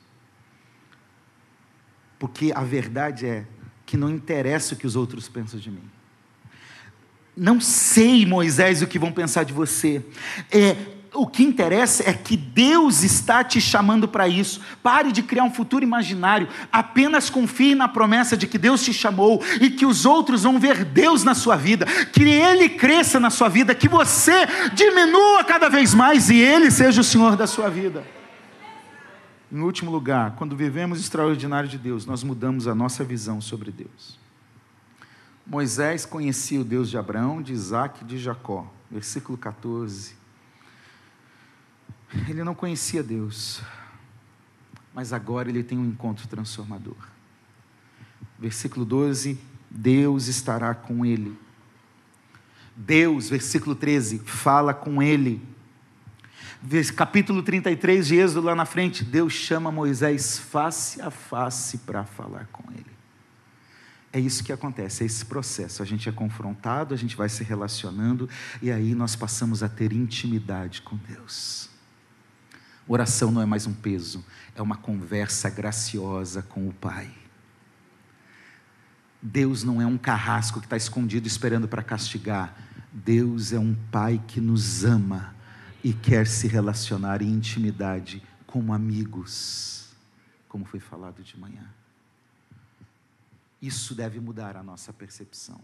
Porque 2.18 2.52
a 2.54 2.64
verdade 2.64 3.26
é 3.26 3.46
que 3.86 3.96
não 3.96 4.10
interessa 4.10 4.74
o 4.74 4.76
que 4.76 4.86
os 4.86 4.96
outros 4.96 5.28
pensam 5.28 5.60
de 5.60 5.70
mim. 5.70 5.90
Não 7.36 7.60
sei, 7.60 8.24
Moisés, 8.24 8.80
o 8.80 8.86
que 8.86 8.98
vão 8.98 9.12
pensar 9.12 9.44
de 9.44 9.52
você. 9.52 10.04
É, 10.50 10.93
o 11.14 11.26
que 11.26 11.44
interessa 11.44 12.08
é 12.08 12.12
que 12.12 12.36
Deus 12.36 13.02
está 13.02 13.44
te 13.44 13.60
chamando 13.60 14.08
para 14.08 14.28
isso. 14.28 14.60
Pare 14.82 15.12
de 15.12 15.22
criar 15.22 15.44
um 15.44 15.50
futuro 15.50 15.84
imaginário. 15.84 16.48
Apenas 16.72 17.30
confie 17.30 17.74
na 17.74 17.88
promessa 17.88 18.36
de 18.36 18.46
que 18.46 18.58
Deus 18.58 18.82
te 18.82 18.92
chamou 18.92 19.42
e 19.60 19.70
que 19.70 19.86
os 19.86 20.04
outros 20.04 20.42
vão 20.42 20.58
ver 20.58 20.84
Deus 20.84 21.22
na 21.22 21.34
sua 21.34 21.56
vida, 21.56 21.86
que 22.12 22.24
Ele 22.24 22.68
cresça 22.68 23.20
na 23.20 23.30
sua 23.30 23.48
vida, 23.48 23.74
que 23.74 23.88
você 23.88 24.46
diminua 24.74 25.44
cada 25.44 25.68
vez 25.68 25.94
mais 25.94 26.28
e 26.30 26.36
Ele 26.36 26.70
seja 26.70 27.00
o 27.00 27.04
Senhor 27.04 27.36
da 27.36 27.46
sua 27.46 27.70
vida. 27.70 28.04
Em 29.52 29.60
último 29.60 29.90
lugar, 29.90 30.32
quando 30.32 30.56
vivemos 30.56 30.98
extraordinário 30.98 31.68
de 31.68 31.78
Deus, 31.78 32.04
nós 32.06 32.24
mudamos 32.24 32.66
a 32.66 32.74
nossa 32.74 33.04
visão 33.04 33.40
sobre 33.40 33.70
Deus. 33.70 34.18
Moisés 35.46 36.04
conhecia 36.04 36.60
o 36.60 36.64
Deus 36.64 36.90
de 36.90 36.98
Abraão, 36.98 37.40
de 37.40 37.52
Isaac 37.52 38.02
e 38.02 38.04
de 38.04 38.18
Jacó. 38.18 38.66
Versículo 38.90 39.38
14. 39.38 40.23
Ele 42.28 42.44
não 42.44 42.54
conhecia 42.54 43.02
Deus, 43.02 43.62
mas 44.94 45.12
agora 45.12 45.48
ele 45.48 45.62
tem 45.62 45.78
um 45.78 45.86
encontro 45.86 46.26
transformador. 46.28 46.96
Versículo 48.38 48.84
12: 48.84 49.38
Deus 49.70 50.26
estará 50.26 50.74
com 50.74 51.04
ele. 51.04 51.36
Deus, 52.76 53.28
versículo 53.28 53.74
13, 53.74 54.18
fala 54.20 54.74
com 54.74 55.02
ele 55.02 55.54
capítulo 56.94 57.42
33 57.42 58.06
de 58.06 58.16
Êxodo, 58.16 58.40
lá 58.40 58.54
na 58.54 58.64
frente, 58.64 59.04
Deus 59.04 59.32
chama 59.32 59.70
Moisés 59.70 60.38
face 60.38 61.00
a 61.00 61.10
face 61.10 61.78
para 61.78 62.04
falar 62.04 62.48
com 62.50 62.64
ele. 62.72 62.86
É 64.12 64.20
isso 64.20 64.44
que 64.44 64.52
acontece, 64.52 65.02
é 65.02 65.06
esse 65.06 65.24
processo. 65.26 65.82
A 65.82 65.86
gente 65.86 66.08
é 66.08 66.12
confrontado, 66.12 66.94
a 66.94 66.96
gente 66.96 67.16
vai 67.16 67.28
se 67.28 67.42
relacionando, 67.42 68.28
e 68.62 68.70
aí 68.70 68.94
nós 68.94 69.16
passamos 69.16 69.62
a 69.62 69.68
ter 69.68 69.92
intimidade 69.92 70.82
com 70.82 70.96
Deus. 70.96 71.68
Oração 72.86 73.30
não 73.30 73.40
é 73.40 73.46
mais 73.46 73.66
um 73.66 73.72
peso, 73.72 74.24
é 74.54 74.60
uma 74.60 74.76
conversa 74.76 75.48
graciosa 75.48 76.42
com 76.42 76.68
o 76.68 76.72
Pai. 76.72 77.10
Deus 79.22 79.64
não 79.64 79.80
é 79.80 79.86
um 79.86 79.96
carrasco 79.96 80.60
que 80.60 80.66
está 80.66 80.76
escondido 80.76 81.26
esperando 81.26 81.66
para 81.66 81.82
castigar. 81.82 82.54
Deus 82.92 83.54
é 83.54 83.58
um 83.58 83.74
Pai 83.90 84.22
que 84.28 84.38
nos 84.38 84.84
ama 84.84 85.34
e 85.82 85.94
quer 85.94 86.26
se 86.26 86.46
relacionar 86.46 87.22
em 87.22 87.32
intimidade 87.32 88.22
como 88.46 88.74
amigos, 88.74 89.88
como 90.46 90.66
foi 90.66 90.78
falado 90.78 91.22
de 91.22 91.38
manhã. 91.40 91.66
Isso 93.62 93.94
deve 93.94 94.20
mudar 94.20 94.58
a 94.58 94.62
nossa 94.62 94.92
percepção. 94.92 95.58